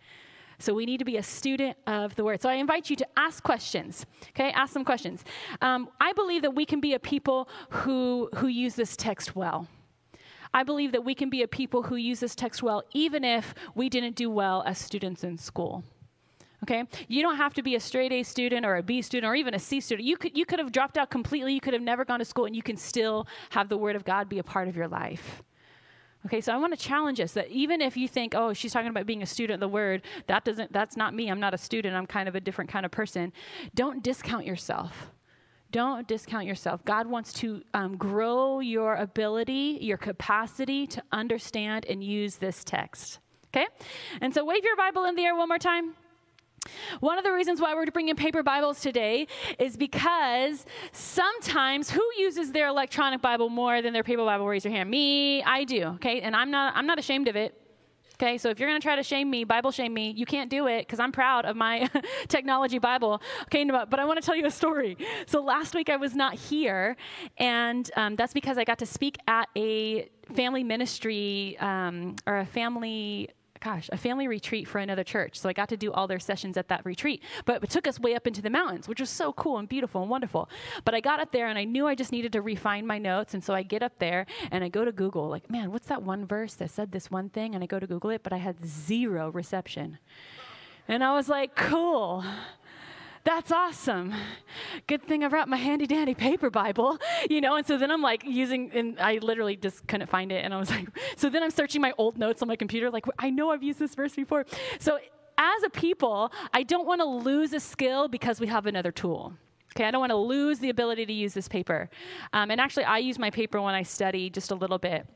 So 0.60 0.74
we 0.74 0.86
need 0.86 0.98
to 0.98 1.04
be 1.04 1.16
a 1.16 1.22
student 1.22 1.76
of 1.86 2.14
the 2.14 2.24
word. 2.24 2.40
So 2.42 2.48
I 2.48 2.54
invite 2.54 2.90
you 2.90 2.96
to 2.96 3.06
ask 3.16 3.42
questions. 3.42 4.06
Okay, 4.30 4.50
ask 4.52 4.72
some 4.72 4.84
questions. 4.84 5.24
Um, 5.60 5.88
I 6.00 6.12
believe 6.12 6.42
that 6.42 6.54
we 6.54 6.64
can 6.66 6.80
be 6.80 6.94
a 6.94 6.98
people 6.98 7.48
who 7.70 8.28
who 8.36 8.46
use 8.46 8.74
this 8.74 8.96
text 8.96 9.34
well. 9.34 9.66
I 10.52 10.62
believe 10.64 10.92
that 10.92 11.04
we 11.04 11.14
can 11.14 11.30
be 11.30 11.42
a 11.42 11.48
people 11.48 11.82
who 11.82 11.96
use 11.96 12.20
this 12.20 12.34
text 12.34 12.62
well, 12.62 12.82
even 12.92 13.24
if 13.24 13.54
we 13.74 13.88
didn't 13.88 14.16
do 14.16 14.28
well 14.30 14.64
as 14.66 14.78
students 14.78 15.22
in 15.22 15.38
school. 15.38 15.84
Okay? 16.64 16.84
You 17.08 17.22
don't 17.22 17.36
have 17.36 17.54
to 17.54 17.62
be 17.62 17.74
a 17.74 17.80
straight 17.80 18.12
A 18.12 18.22
student 18.22 18.66
or 18.66 18.76
a 18.76 18.82
B 18.82 19.00
student 19.00 19.30
or 19.30 19.34
even 19.34 19.54
a 19.54 19.58
C 19.58 19.80
student. 19.80 20.06
You 20.06 20.16
could, 20.16 20.36
you 20.36 20.44
could 20.44 20.58
have 20.58 20.72
dropped 20.72 20.98
out 20.98 21.08
completely. 21.10 21.54
You 21.54 21.60
could 21.60 21.72
have 21.72 21.82
never 21.82 22.04
gone 22.04 22.18
to 22.18 22.24
school, 22.24 22.44
and 22.46 22.54
you 22.54 22.62
can 22.62 22.76
still 22.76 23.26
have 23.50 23.68
the 23.68 23.76
Word 23.76 23.96
of 23.96 24.04
God 24.04 24.28
be 24.28 24.38
a 24.38 24.42
part 24.42 24.68
of 24.68 24.76
your 24.76 24.88
life. 24.88 25.42
Okay, 26.30 26.40
so 26.40 26.52
I 26.52 26.58
want 26.58 26.72
to 26.72 26.78
challenge 26.78 27.18
us 27.18 27.32
that 27.32 27.48
even 27.48 27.80
if 27.80 27.96
you 27.96 28.06
think, 28.06 28.36
oh, 28.36 28.52
she's 28.52 28.72
talking 28.72 28.86
about 28.86 29.04
being 29.04 29.20
a 29.20 29.26
student 29.26 29.54
of 29.54 29.60
the 29.60 29.66
word, 29.66 30.02
that 30.28 30.44
doesn't 30.44 30.72
that's 30.72 30.96
not 30.96 31.12
me. 31.12 31.28
I'm 31.28 31.40
not 31.40 31.54
a 31.54 31.58
student. 31.58 31.96
I'm 31.96 32.06
kind 32.06 32.28
of 32.28 32.36
a 32.36 32.40
different 32.40 32.70
kind 32.70 32.86
of 32.86 32.92
person. 32.92 33.32
Don't 33.74 34.00
discount 34.00 34.46
yourself. 34.46 35.10
Don't 35.72 36.06
discount 36.06 36.46
yourself. 36.46 36.84
God 36.84 37.08
wants 37.08 37.32
to 37.34 37.64
um, 37.74 37.96
grow 37.96 38.60
your 38.60 38.94
ability, 38.94 39.78
your 39.80 39.96
capacity 39.96 40.86
to 40.86 41.02
understand 41.10 41.84
and 41.86 42.04
use 42.04 42.36
this 42.36 42.62
text. 42.62 43.18
Okay? 43.48 43.66
And 44.20 44.32
so 44.32 44.44
wave 44.44 44.62
your 44.62 44.76
Bible 44.76 45.06
in 45.06 45.16
the 45.16 45.24
air 45.24 45.34
one 45.34 45.48
more 45.48 45.58
time. 45.58 45.94
One 47.00 47.18
of 47.18 47.24
the 47.24 47.32
reasons 47.32 47.60
why 47.60 47.74
we're 47.74 47.86
bringing 47.86 48.14
paper 48.16 48.42
Bibles 48.42 48.80
today 48.80 49.26
is 49.58 49.76
because 49.76 50.66
sometimes 50.92 51.90
who 51.90 52.02
uses 52.18 52.52
their 52.52 52.68
electronic 52.68 53.22
Bible 53.22 53.48
more 53.48 53.80
than 53.80 53.92
their 53.92 54.02
paper 54.02 54.24
Bible? 54.24 54.46
Raise 54.46 54.64
your 54.64 54.72
hand. 54.72 54.90
Me, 54.90 55.42
I 55.42 55.64
do. 55.64 55.84
Okay, 55.94 56.20
and 56.20 56.36
I'm 56.36 56.50
not. 56.50 56.74
I'm 56.76 56.86
not 56.86 56.98
ashamed 56.98 57.28
of 57.28 57.36
it. 57.36 57.56
Okay, 58.14 58.36
so 58.36 58.50
if 58.50 58.60
you're 58.60 58.68
to 58.68 58.80
try 58.80 58.96
to 58.96 59.02
shame 59.02 59.30
me, 59.30 59.44
Bible 59.44 59.70
shame 59.70 59.94
me, 59.94 60.10
you 60.10 60.26
can't 60.26 60.50
do 60.50 60.66
it 60.66 60.86
because 60.86 61.00
I'm 61.00 61.10
proud 61.10 61.46
of 61.46 61.56
my 61.56 61.88
technology 62.28 62.78
Bible. 62.78 63.22
Okay, 63.44 63.64
but 63.64 63.98
I 63.98 64.04
want 64.04 64.20
to 64.20 64.26
tell 64.26 64.36
you 64.36 64.44
a 64.44 64.50
story. 64.50 64.98
So 65.26 65.40
last 65.42 65.74
week 65.74 65.88
I 65.88 65.96
was 65.96 66.14
not 66.14 66.34
here, 66.34 66.98
and 67.38 67.90
um, 67.96 68.16
that's 68.16 68.34
because 68.34 68.58
I 68.58 68.64
got 68.64 68.78
to 68.80 68.86
speak 68.86 69.16
at 69.26 69.48
a 69.56 70.10
family 70.34 70.62
ministry 70.62 71.56
um, 71.60 72.16
or 72.26 72.40
a 72.40 72.46
family 72.46 73.30
gosh, 73.60 73.88
a 73.92 73.96
family 73.96 74.26
retreat 74.26 74.66
for 74.66 74.78
another 74.78 75.04
church. 75.04 75.38
So 75.38 75.48
I 75.48 75.52
got 75.52 75.68
to 75.68 75.76
do 75.76 75.92
all 75.92 76.06
their 76.06 76.18
sessions 76.18 76.56
at 76.56 76.68
that 76.68 76.84
retreat. 76.84 77.22
But 77.44 77.62
it 77.62 77.70
took 77.70 77.86
us 77.86 78.00
way 78.00 78.14
up 78.14 78.26
into 78.26 78.42
the 78.42 78.50
mountains, 78.50 78.88
which 78.88 79.00
was 79.00 79.10
so 79.10 79.32
cool 79.34 79.58
and 79.58 79.68
beautiful 79.68 80.00
and 80.00 80.10
wonderful. 80.10 80.48
But 80.84 80.94
I 80.94 81.00
got 81.00 81.20
up 81.20 81.32
there 81.32 81.48
and 81.48 81.58
I 81.58 81.64
knew 81.64 81.86
I 81.86 81.94
just 81.94 82.12
needed 82.12 82.32
to 82.32 82.42
refine 82.42 82.86
my 82.86 82.98
notes. 82.98 83.34
And 83.34 83.44
so 83.44 83.54
I 83.54 83.62
get 83.62 83.82
up 83.82 83.98
there 83.98 84.26
and 84.50 84.64
I 84.64 84.68
go 84.68 84.84
to 84.84 84.92
Google, 84.92 85.28
like, 85.28 85.50
man, 85.50 85.70
what's 85.70 85.86
that 85.88 86.02
one 86.02 86.26
verse 86.26 86.54
that 86.54 86.70
said 86.70 86.92
this 86.92 87.10
one 87.10 87.28
thing? 87.28 87.54
And 87.54 87.62
I 87.62 87.66
go 87.66 87.78
to 87.78 87.86
Google 87.86 88.10
it, 88.10 88.22
but 88.22 88.32
I 88.32 88.38
had 88.38 88.64
zero 88.64 89.30
reception. 89.30 89.98
And 90.88 91.04
I 91.04 91.12
was 91.12 91.28
like, 91.28 91.54
cool. 91.54 92.24
That's 93.30 93.52
awesome. 93.52 94.12
Good 94.88 95.04
thing 95.04 95.22
I 95.22 95.28
brought 95.28 95.48
my 95.48 95.56
handy 95.56 95.86
dandy 95.86 96.14
paper 96.14 96.50
Bible, 96.50 96.98
you 97.30 97.40
know. 97.40 97.54
And 97.54 97.64
so 97.64 97.78
then 97.78 97.92
I'm 97.92 98.02
like 98.02 98.24
using, 98.24 98.72
and 98.74 98.98
I 98.98 99.18
literally 99.18 99.54
just 99.54 99.86
couldn't 99.86 100.08
find 100.10 100.32
it. 100.32 100.44
And 100.44 100.52
I 100.52 100.58
was 100.58 100.68
like, 100.68 100.88
so 101.16 101.30
then 101.30 101.44
I'm 101.44 101.52
searching 101.52 101.80
my 101.80 101.92
old 101.96 102.18
notes 102.18 102.42
on 102.42 102.48
my 102.48 102.56
computer, 102.56 102.90
like, 102.90 103.04
I 103.20 103.30
know 103.30 103.52
I've 103.52 103.62
used 103.62 103.78
this 103.78 103.94
verse 103.94 104.16
before. 104.16 104.46
So 104.80 104.98
as 105.38 105.62
a 105.62 105.70
people, 105.70 106.32
I 106.52 106.64
don't 106.64 106.88
want 106.88 107.02
to 107.02 107.04
lose 107.04 107.52
a 107.52 107.60
skill 107.60 108.08
because 108.08 108.40
we 108.40 108.48
have 108.48 108.66
another 108.66 108.90
tool. 108.90 109.32
Okay, 109.76 109.84
I 109.84 109.92
don't 109.92 110.00
want 110.00 110.10
to 110.10 110.16
lose 110.16 110.58
the 110.58 110.70
ability 110.70 111.06
to 111.06 111.12
use 111.12 111.32
this 111.32 111.46
paper. 111.46 111.88
Um, 112.32 112.50
and 112.50 112.60
actually, 112.60 112.84
I 112.84 112.98
use 112.98 113.16
my 113.16 113.30
paper 113.30 113.62
when 113.62 113.76
I 113.76 113.84
study 113.84 114.28
just 114.28 114.50
a 114.50 114.56
little 114.56 114.78
bit 114.78 115.06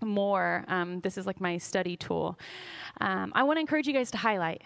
more. 0.00 0.64
Um, 0.66 1.00
this 1.00 1.18
is 1.18 1.26
like 1.26 1.42
my 1.42 1.58
study 1.58 1.98
tool. 1.98 2.38
Um, 3.02 3.32
I 3.34 3.42
want 3.42 3.58
to 3.58 3.60
encourage 3.60 3.86
you 3.86 3.92
guys 3.92 4.10
to 4.12 4.16
highlight. 4.16 4.62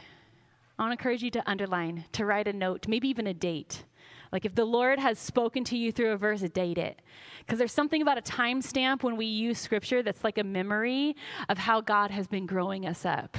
I 0.79 0.83
want 0.83 0.91
to 0.91 1.01
encourage 1.01 1.23
you 1.23 1.31
to 1.33 1.51
underline, 1.51 2.05
to 2.13 2.25
write 2.25 2.49
a 2.49 2.53
note, 2.53 2.89
maybe 2.89 3.09
even 3.09 3.27
a 3.27 3.35
date. 3.35 3.85
Like 4.33 4.45
if 4.45 4.57
the 4.57 4.65
Lord 4.65 4.99
has 4.99 5.19
spoken 5.21 5.63
to 5.65 5.77
you 5.77 5.93
through 5.93 6.11
a 6.11 6.17
verse, 6.17 6.41
date 6.41 6.79
it. 6.79 7.01
Because 7.39 7.59
there's 7.59 7.73
something 7.73 8.03
about 8.03 8.19
a 8.19 8.23
timestamp 8.23 9.05
when 9.05 9.17
we 9.17 9.27
use 9.27 9.61
scripture 9.61 10.03
that's 10.03 10.25
like 10.25 10.39
a 10.39 10.45
memory 10.45 11.15
of 11.49 11.59
how 11.59 11.81
God 11.81 12.11
has 12.11 12.27
been 12.27 12.45
growing 12.45 12.85
us 12.85 13.07
up. 13.07 13.37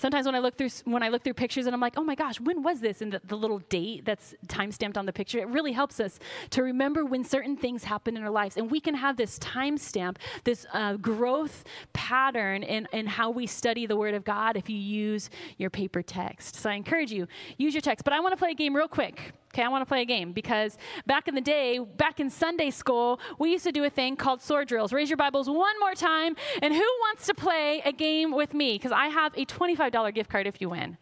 Sometimes 0.00 0.24
when 0.24 0.34
I 0.34 0.38
look 0.38 0.56
through 0.56 0.70
when 0.84 1.02
I 1.02 1.10
look 1.10 1.22
through 1.22 1.34
pictures 1.34 1.66
and 1.66 1.74
I'm 1.74 1.80
like, 1.80 1.94
oh 1.98 2.02
my 2.02 2.14
gosh, 2.14 2.40
when 2.40 2.62
was 2.62 2.80
this? 2.80 3.02
And 3.02 3.12
the, 3.12 3.20
the 3.24 3.36
little 3.36 3.58
date 3.58 4.06
that's 4.06 4.34
time 4.48 4.72
stamped 4.72 4.96
on 4.96 5.04
the 5.04 5.12
picture, 5.12 5.38
it 5.38 5.48
really 5.48 5.72
helps 5.72 6.00
us 6.00 6.18
to 6.50 6.62
remember 6.62 7.04
when 7.04 7.22
certain 7.22 7.54
things 7.54 7.84
happen 7.84 8.16
in 8.16 8.22
our 8.22 8.30
lives. 8.30 8.56
And 8.56 8.70
we 8.70 8.80
can 8.80 8.94
have 8.94 9.18
this 9.18 9.38
time 9.38 9.76
stamp, 9.76 10.18
this 10.44 10.64
uh, 10.72 10.94
growth 10.94 11.64
pattern 11.92 12.62
in, 12.62 12.88
in 12.94 13.06
how 13.06 13.28
we 13.30 13.46
study 13.46 13.84
the 13.84 13.96
Word 13.96 14.14
of 14.14 14.24
God 14.24 14.56
if 14.56 14.70
you 14.70 14.78
use 14.78 15.28
your 15.58 15.68
paper 15.68 16.00
text. 16.00 16.56
So 16.56 16.70
I 16.70 16.74
encourage 16.74 17.12
you, 17.12 17.26
use 17.58 17.74
your 17.74 17.82
text. 17.82 18.02
But 18.02 18.14
I 18.14 18.20
want 18.20 18.32
to 18.32 18.38
play 18.38 18.52
a 18.52 18.54
game 18.54 18.74
real 18.74 18.88
quick. 18.88 19.34
Okay, 19.52 19.64
I 19.64 19.68
want 19.68 19.82
to 19.82 19.86
play 19.86 20.02
a 20.02 20.04
game 20.04 20.32
because 20.32 20.78
back 21.06 21.26
in 21.26 21.34
the 21.34 21.40
day, 21.40 21.80
back 21.80 22.20
in 22.20 22.30
Sunday 22.30 22.70
school, 22.70 23.18
we 23.40 23.50
used 23.50 23.64
to 23.64 23.72
do 23.72 23.82
a 23.82 23.90
thing 23.90 24.14
called 24.14 24.40
sword 24.40 24.68
drills. 24.68 24.92
Raise 24.92 25.10
your 25.10 25.16
Bibles 25.16 25.48
one 25.48 25.78
more 25.80 25.94
time. 25.94 26.36
And 26.62 26.72
who 26.72 26.78
wants 26.80 27.26
to 27.26 27.34
play 27.34 27.82
a 27.84 27.90
game 27.90 28.30
with 28.30 28.54
me? 28.54 28.74
Because 28.74 28.92
I 28.92 29.06
have 29.06 29.34
a 29.36 29.44
$25 29.44 30.14
gift 30.14 30.30
card 30.30 30.46
if 30.46 30.60
you 30.60 30.68
win. 30.68 30.96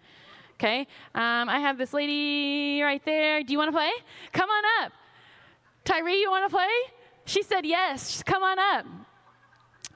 Okay? 0.55 0.87
Um, 1.15 1.51
I 1.51 1.59
have 1.61 1.77
this 1.77 1.93
lady 1.93 2.81
right 2.81 3.05
there. 3.05 3.43
Do 3.43 3.53
you 3.53 3.59
want 3.59 3.69
to 3.69 3.77
play? 3.77 3.91
Come 4.33 4.49
on 4.49 4.65
up. 4.83 4.93
Tyree, 5.85 6.21
you 6.21 6.31
want 6.31 6.51
to 6.51 6.55
play? 6.55 6.69
She 7.27 7.43
said 7.43 7.67
yes. 7.67 8.23
Come 8.23 8.43
on 8.43 8.59
up. 8.59 8.87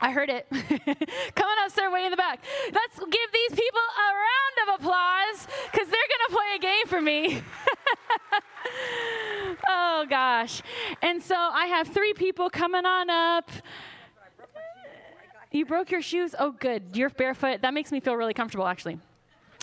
I 0.03 0.11
heard 0.11 0.29
it. 0.31 0.47
Come 0.51 1.47
on 1.49 1.65
up, 1.65 1.71
sir, 1.71 1.89
way 1.89 2.05
in 2.05 2.11
the 2.11 2.17
back. 2.17 2.45
Let's 2.73 2.99
give 2.99 3.33
these 3.33 3.51
people 3.51 3.81
a 3.81 4.09
round 4.19 4.69
of 4.69 4.81
applause 4.81 5.47
because 5.71 5.89
they're 5.89 6.09
going 6.11 6.27
to 6.27 6.33
play 6.33 6.57
a 6.57 6.59
game 6.59 6.87
for 6.89 7.01
me. 7.01 7.43
oh, 9.69 10.05
gosh. 10.11 10.61
And 11.03 11.23
so 11.23 11.37
I 11.37 11.67
have 11.67 11.87
three 11.87 12.15
people 12.15 12.51
coming 12.51 12.85
on 12.85 13.11
up. 13.11 13.49
You 15.53 15.67
broke 15.67 15.93
your 15.93 16.03
shoes? 16.03 16.35
Oh, 16.37 16.51
good. 16.51 16.83
You're 16.95 17.11
barefoot. 17.11 17.63
That 17.63 17.73
makes 17.73 17.93
me 17.93 18.01
feel 18.01 18.17
really 18.17 18.35
comfortable, 18.35 18.67
actually. 18.67 18.99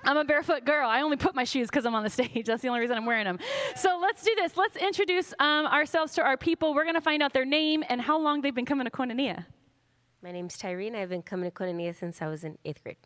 I'm 0.06 0.16
a 0.16 0.24
barefoot 0.24 0.64
girl. 0.64 0.88
I 0.88 1.02
only 1.02 1.18
put 1.18 1.36
my 1.36 1.44
shoes 1.44 1.68
because 1.68 1.86
I'm 1.86 1.96
on 1.96 2.04
the 2.04 2.10
stage. 2.18 2.46
That's 2.46 2.62
the 2.62 2.70
only 2.70 2.80
reason 2.80 2.96
I'm 2.96 3.06
wearing 3.06 3.26
them. 3.26 3.40
So 3.76 4.00
let's 4.02 4.24
do 4.24 4.34
this. 4.36 4.56
Let's 4.56 4.78
introduce 4.78 5.34
um, 5.40 5.66
ourselves 5.66 6.14
to 6.14 6.24
our 6.24 6.38
people. 6.38 6.74
We're 6.74 6.86
going 6.86 6.96
to 6.96 7.02
find 7.02 7.22
out 7.22 7.34
their 7.34 7.44
name 7.44 7.84
and 7.90 8.00
how 8.00 8.18
long 8.18 8.40
they've 8.40 8.56
been 8.56 8.66
coming 8.66 8.86
to 8.86 8.92
Koinonia. 8.92 9.46
My 10.22 10.32
name's 10.32 10.58
Tyrene. 10.58 10.96
I've 10.96 11.10
been 11.10 11.22
coming 11.22 11.50
to 11.50 11.56
Koinonia 11.56 11.96
since 11.96 12.22
I 12.22 12.28
was 12.28 12.44
in 12.44 12.58
eighth 12.66 12.84
grade. 12.84 12.98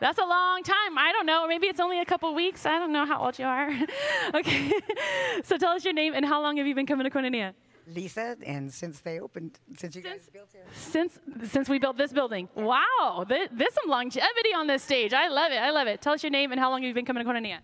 That's 0.00 0.18
a 0.18 0.24
long 0.24 0.62
time. 0.62 0.96
I 0.98 1.12
don't 1.12 1.26
know. 1.26 1.46
Maybe 1.46 1.66
it's 1.66 1.78
only 1.80 2.00
a 2.00 2.04
couple 2.04 2.34
weeks. 2.34 2.64
I 2.66 2.78
don't 2.78 2.90
know 2.92 3.04
how 3.04 3.22
old 3.22 3.38
you 3.38 3.44
are. 3.44 3.70
okay. 4.34 4.72
so 5.44 5.56
tell 5.58 5.72
us 5.72 5.84
your 5.84 5.92
name 5.92 6.14
and 6.14 6.24
how 6.24 6.40
long 6.42 6.56
have 6.56 6.66
you 6.66 6.74
been 6.74 6.86
coming 6.86 7.04
to 7.04 7.10
Koinonia? 7.10 7.52
Lisa, 7.86 8.36
and 8.46 8.72
since 8.72 9.00
they 9.00 9.18
opened, 9.20 9.58
since 9.76 9.94
you 9.96 10.02
Since- 10.02 10.14
guys 10.24 10.30
built 10.32 10.48
it. 10.54 10.66
Since 10.74 11.18
since 11.50 11.68
we 11.68 11.78
built 11.78 11.96
this 11.96 12.12
building. 12.12 12.48
Wow. 12.54 13.24
Th- 13.28 13.48
There's 13.52 13.74
some 13.74 13.90
longevity 13.90 14.54
on 14.56 14.66
this 14.68 14.82
stage. 14.82 15.12
I 15.12 15.28
love 15.28 15.50
it. 15.52 15.56
I 15.58 15.70
love 15.70 15.86
it. 15.88 16.00
Tell 16.00 16.14
us 16.14 16.22
your 16.22 16.30
name 16.30 16.50
and 16.52 16.60
how 16.60 16.70
long 16.70 16.82
have 16.82 16.88
you 16.88 16.94
been 16.94 17.04
coming 17.04 17.24
to 17.24 17.28
Koinonia? 17.30 17.58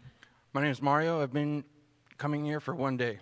My 0.52 0.62
name 0.62 0.70
is 0.70 0.82
Mario. 0.82 1.22
I've 1.22 1.32
been 1.32 1.64
coming 2.18 2.44
here 2.44 2.60
for 2.60 2.74
one 2.74 2.96
day. 2.96 3.18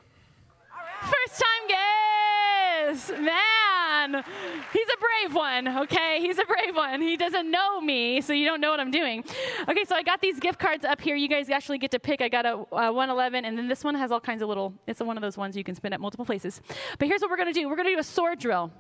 First 1.03 1.43
time 1.43 1.69
guest, 1.69 3.11
man. 3.21 3.64
He's 4.13 4.89
a 4.89 4.99
brave 4.99 5.35
one, 5.35 5.69
okay? 5.83 6.19
He's 6.21 6.39
a 6.39 6.45
brave 6.45 6.75
one. 6.75 7.01
He 7.01 7.17
doesn't 7.17 7.51
know 7.51 7.81
me, 7.81 8.21
so 8.21 8.33
you 8.33 8.45
don't 8.47 8.61
know 8.61 8.71
what 8.71 8.81
I'm 8.81 8.91
doing. 8.91 9.25
Okay, 9.69 9.85
so 9.85 9.95
I 9.95 10.03
got 10.03 10.21
these 10.21 10.41
gift 10.41 10.59
cards 10.59 10.85
up 10.85 11.01
here. 11.01 11.17
You 11.17 11.29
guys 11.29 11.49
actually 11.51 11.79
get 11.79 11.91
to 11.93 11.99
pick. 11.99 12.21
I 12.21 12.29
got 12.29 12.47
a 12.47 12.55
uh, 12.55 12.93
111, 12.93 13.45
and 13.45 13.57
then 13.57 13.69
this 13.69 13.85
one 13.85 13.95
has 13.95 14.13
all 14.13 14.21
kinds 14.21 14.43
of 14.43 14.49
little. 14.49 14.75
It's 14.87 15.01
one 15.01 15.17
of 15.17 15.23
those 15.23 15.37
ones 15.37 15.57
you 15.57 15.65
can 15.65 15.75
spin 15.75 15.93
at 15.93 16.01
multiple 16.01 16.25
places. 16.25 16.61
But 16.99 17.09
here's 17.09 17.21
what 17.21 17.31
we're 17.31 17.37
gonna 17.37 17.53
do. 17.53 17.69
We're 17.69 17.77
gonna 17.77 17.91
do 17.91 17.99
a 17.99 18.03
sword 18.03 18.39
drill. 18.39 18.71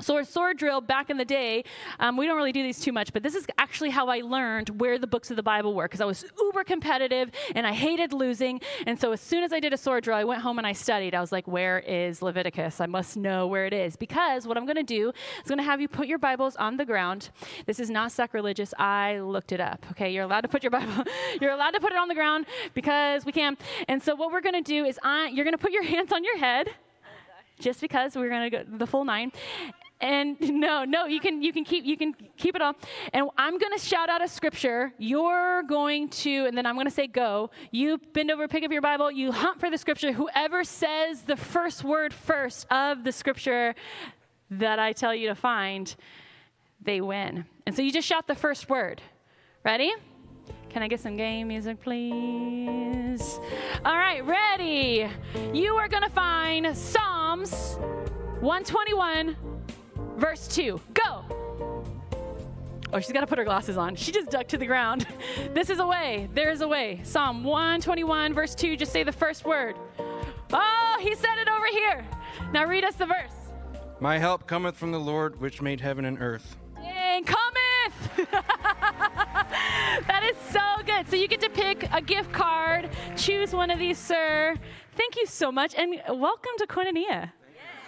So 0.00 0.16
our 0.16 0.24
sword 0.24 0.56
drill 0.56 0.80
back 0.80 1.10
in 1.10 1.18
the 1.18 1.24
day, 1.24 1.64
um, 1.98 2.16
we 2.16 2.26
don't 2.26 2.36
really 2.36 2.52
do 2.52 2.62
these 2.62 2.80
too 2.80 2.92
much, 2.92 3.12
but 3.12 3.22
this 3.22 3.34
is 3.34 3.46
actually 3.58 3.90
how 3.90 4.08
I 4.08 4.20
learned 4.20 4.80
where 4.80 4.98
the 4.98 5.06
books 5.06 5.30
of 5.30 5.36
the 5.36 5.42
Bible 5.42 5.74
were 5.74 5.84
because 5.84 6.00
I 6.00 6.06
was 6.06 6.24
uber 6.40 6.64
competitive 6.64 7.30
and 7.54 7.66
I 7.66 7.72
hated 7.72 8.12
losing. 8.12 8.60
And 8.86 8.98
so 8.98 9.12
as 9.12 9.20
soon 9.20 9.44
as 9.44 9.52
I 9.52 9.60
did 9.60 9.72
a 9.72 9.76
sword 9.76 10.04
drill, 10.04 10.16
I 10.16 10.24
went 10.24 10.42
home 10.42 10.58
and 10.58 10.66
I 10.66 10.72
studied. 10.72 11.14
I 11.14 11.20
was 11.20 11.32
like, 11.32 11.46
where 11.46 11.80
is 11.80 12.22
Leviticus? 12.22 12.80
I 12.80 12.86
must 12.86 13.16
know 13.16 13.46
where 13.46 13.66
it 13.66 13.72
is 13.72 13.96
because 13.96 14.46
what 14.46 14.56
I'm 14.56 14.64
going 14.64 14.76
to 14.76 14.82
do 14.82 15.12
is 15.42 15.48
going 15.48 15.58
to 15.58 15.64
have 15.64 15.80
you 15.80 15.88
put 15.88 16.06
your 16.06 16.18
Bibles 16.18 16.56
on 16.56 16.76
the 16.76 16.84
ground. 16.84 17.30
This 17.66 17.78
is 17.78 17.90
not 17.90 18.12
sacrilegious. 18.12 18.72
I 18.78 19.20
looked 19.20 19.52
it 19.52 19.60
up. 19.60 19.84
Okay, 19.92 20.12
you're 20.12 20.24
allowed 20.24 20.42
to 20.42 20.48
put 20.48 20.62
your 20.62 20.70
Bible. 20.70 21.04
You're 21.40 21.52
allowed 21.52 21.72
to 21.72 21.80
put 21.80 21.92
it 21.92 21.98
on 21.98 22.08
the 22.08 22.14
ground 22.14 22.46
because 22.74 23.24
we 23.24 23.32
can. 23.32 23.56
And 23.88 24.02
so 24.02 24.14
what 24.14 24.32
we're 24.32 24.40
going 24.40 24.54
to 24.54 24.62
do 24.62 24.84
is 24.84 24.98
I, 25.02 25.28
you're 25.28 25.44
going 25.44 25.56
to 25.56 25.58
put 25.58 25.72
your 25.72 25.82
hands 25.94 26.12
on 26.12 26.24
your 26.24 26.38
head 26.38 26.70
just 27.58 27.80
because 27.80 28.16
we're 28.16 28.28
going 28.28 28.50
to 28.50 28.64
go 28.64 28.64
the 28.78 28.86
full 28.86 29.04
nine 29.04 29.32
and 30.00 30.36
no 30.40 30.84
no 30.84 31.06
you 31.06 31.20
can 31.20 31.42
you 31.42 31.52
can 31.52 31.64
keep 31.64 31.84
you 31.84 31.96
can 31.96 32.14
keep 32.36 32.54
it 32.56 32.62
all. 32.62 32.74
And 33.12 33.28
i'm 33.36 33.58
going 33.58 33.72
to 33.72 33.78
shout 33.78 34.08
out 34.08 34.22
a 34.22 34.28
scripture. 34.28 34.92
You're 34.98 35.62
going 35.62 36.08
to 36.08 36.46
and 36.46 36.56
then 36.56 36.66
i'm 36.66 36.74
going 36.74 36.86
to 36.86 36.92
say 36.92 37.06
go. 37.06 37.50
You 37.70 37.98
bend 38.12 38.30
over 38.30 38.48
pick 38.48 38.64
up 38.64 38.72
your 38.72 38.82
bible. 38.82 39.10
You 39.10 39.32
hunt 39.32 39.60
for 39.60 39.70
the 39.70 39.78
scripture. 39.78 40.12
Whoever 40.12 40.64
says 40.64 41.22
the 41.22 41.36
first 41.36 41.84
word 41.84 42.12
first 42.12 42.66
of 42.70 43.04
the 43.04 43.12
scripture 43.12 43.74
that 44.52 44.78
i 44.78 44.92
tell 44.92 45.14
you 45.14 45.28
to 45.28 45.34
find 45.34 45.94
they 46.82 47.00
win. 47.00 47.44
And 47.66 47.74
so 47.74 47.82
you 47.82 47.92
just 47.92 48.08
shout 48.08 48.26
the 48.26 48.34
first 48.34 48.68
word. 48.68 49.02
Ready? 49.64 49.92
Can 50.70 50.82
I 50.82 50.88
get 50.88 51.00
some 51.00 51.16
game 51.16 51.48
music, 51.48 51.80
please? 51.80 53.40
All 53.84 53.96
right, 53.96 54.24
ready. 54.24 55.08
You 55.52 55.74
are 55.74 55.88
going 55.88 56.04
to 56.04 56.10
find 56.10 56.76
Psalms 56.76 57.76
121, 58.40 59.36
verse 60.20 60.46
2. 60.48 60.80
Go. 60.94 61.24
Oh, 62.92 62.98
she's 63.00 63.12
got 63.12 63.20
to 63.20 63.26
put 63.26 63.38
her 63.38 63.44
glasses 63.44 63.76
on. 63.76 63.94
She 63.96 64.12
just 64.12 64.30
ducked 64.30 64.50
to 64.50 64.58
the 64.58 64.66
ground. 64.66 65.06
This 65.54 65.70
is 65.70 65.78
a 65.78 65.86
way. 65.86 66.28
There 66.34 66.50
is 66.50 66.60
a 66.60 66.68
way. 66.68 67.00
Psalm 67.02 67.42
121, 67.42 68.34
verse 68.34 68.54
2. 68.54 68.76
Just 68.76 68.92
say 68.92 69.02
the 69.02 69.12
first 69.12 69.44
word. 69.44 69.76
Oh, 70.52 70.96
he 71.00 71.14
said 71.14 71.38
it 71.38 71.48
over 71.48 71.66
here. 71.66 72.06
Now 72.52 72.66
read 72.66 72.84
us 72.84 72.94
the 72.94 73.06
verse. 73.06 73.32
My 74.00 74.18
help 74.18 74.46
cometh 74.46 74.76
from 74.76 74.92
the 74.92 75.00
Lord, 75.00 75.40
which 75.40 75.60
made 75.60 75.80
heaven 75.80 76.04
and 76.04 76.20
earth. 76.20 76.56
Dang, 76.76 77.24
cometh! 77.24 78.30
that 80.06 80.22
is 80.30 80.36
so 80.52 80.82
good. 80.84 81.08
So 81.08 81.16
you 81.16 81.26
get 81.26 81.40
to 81.40 81.50
pick 81.50 81.88
a 81.92 82.00
gift 82.00 82.32
card, 82.32 82.90
choose 83.16 83.52
one 83.52 83.70
of 83.70 83.78
these, 83.78 83.98
sir. 83.98 84.54
Thank 84.96 85.16
you 85.16 85.26
so 85.26 85.50
much, 85.50 85.74
and 85.74 86.00
welcome 86.08 86.52
to 86.58 86.66
Koinonia. 86.66 87.30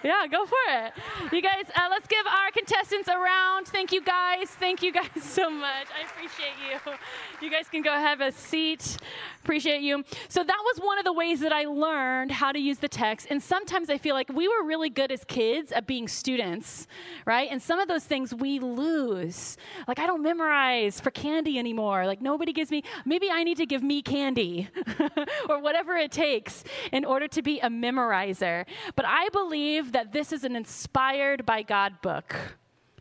Yeah, 0.03 0.27
go 0.27 0.45
for 0.47 0.57
it. 0.69 0.93
You 1.33 1.41
guys, 1.41 1.65
uh, 1.77 1.87
let's 1.89 2.09
give 2.09 2.27
our 2.27 2.51
contestants 2.53 3.09
a 3.09 3.17
round. 3.17 3.69
Thank 3.69 3.93
you, 3.93 4.03
guys. 4.03 4.49
Thank 4.49 4.83
you, 4.83 4.93
guys, 4.93 5.07
so 5.23 5.49
much. 5.49 5.87
I 5.97 6.07
appreciate 6.11 6.55
you. 6.61 6.93
You 7.41 7.51
guys 7.51 7.69
can 7.69 7.83
go 7.83 7.93
have 7.93 8.21
a 8.21 8.33
seat. 8.33 8.97
Appreciate 9.45 9.81
you. 9.81 10.05
So, 10.29 10.43
that 10.43 10.59
was 10.65 10.79
one 10.79 10.99
of 10.99 11.05
the 11.05 11.13
ways 11.13 11.41
that 11.41 11.53
I 11.53 11.65
learned 11.65 12.33
how 12.33 12.51
to 12.51 12.59
use 12.59 12.79
the 12.79 12.89
text. 12.89 13.29
And 13.31 13.41
sometimes 13.41 13.91
I 13.91 13.99
feel 13.99 14.15
like 14.15 14.29
we 14.29 14.49
were 14.49 14.65
really 14.65 14.91
good 14.91 15.13
as 15.13 15.25
kids 15.25 15.71
at 15.71 15.87
being 15.87 16.09
students, 16.09 16.89
right? 17.25 17.49
And 17.51 17.63
some 17.63 17.79
of 17.79 17.87
those 17.87 18.05
things 18.05 18.35
we 18.35 18.59
lose. 18.59 19.57
Like, 19.87 20.01
I 20.01 20.07
don't 20.07 20.23
memorize 20.23 21.01
for 21.01 21.11
candy 21.13 21.59
anymore. 21.59 22.07
Like, 22.07 22.21
nobody 22.21 22.53
gives 22.53 22.71
me, 22.71 22.83
maybe 23.05 23.31
I 23.31 23.45
need 23.45 23.57
to 23.59 23.67
give 23.67 23.83
me 23.83 24.03
candy 24.03 24.69
or 25.49 25.61
whatever 25.61 25.97
it 25.97 26.11
takes 26.11 26.65
in 26.91 27.05
order 27.05 27.29
to 27.29 27.43
be 27.43 27.61
a 27.61 27.69
memorizer. 27.69 28.67
But 28.97 29.05
I 29.07 29.29
believe 29.31 29.92
that 29.93 30.13
this 30.13 30.33
is 30.33 30.45
an 30.45 30.57
inspired 30.57 31.47
by 31.47 31.63
God 31.63 32.01
book. 32.03 32.35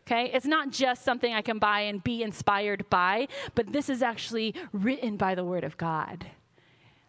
Okay? 0.00 0.30
It's 0.32 0.46
not 0.46 0.70
just 0.70 1.04
something 1.04 1.32
I 1.32 1.42
can 1.42 1.58
buy 1.58 1.80
and 1.80 2.02
be 2.02 2.22
inspired 2.22 2.88
by, 2.90 3.28
but 3.54 3.72
this 3.72 3.88
is 3.88 4.02
actually 4.02 4.54
written 4.72 5.16
by 5.16 5.34
the 5.34 5.44
Word 5.44 5.64
of 5.64 5.76
God. 5.76 6.26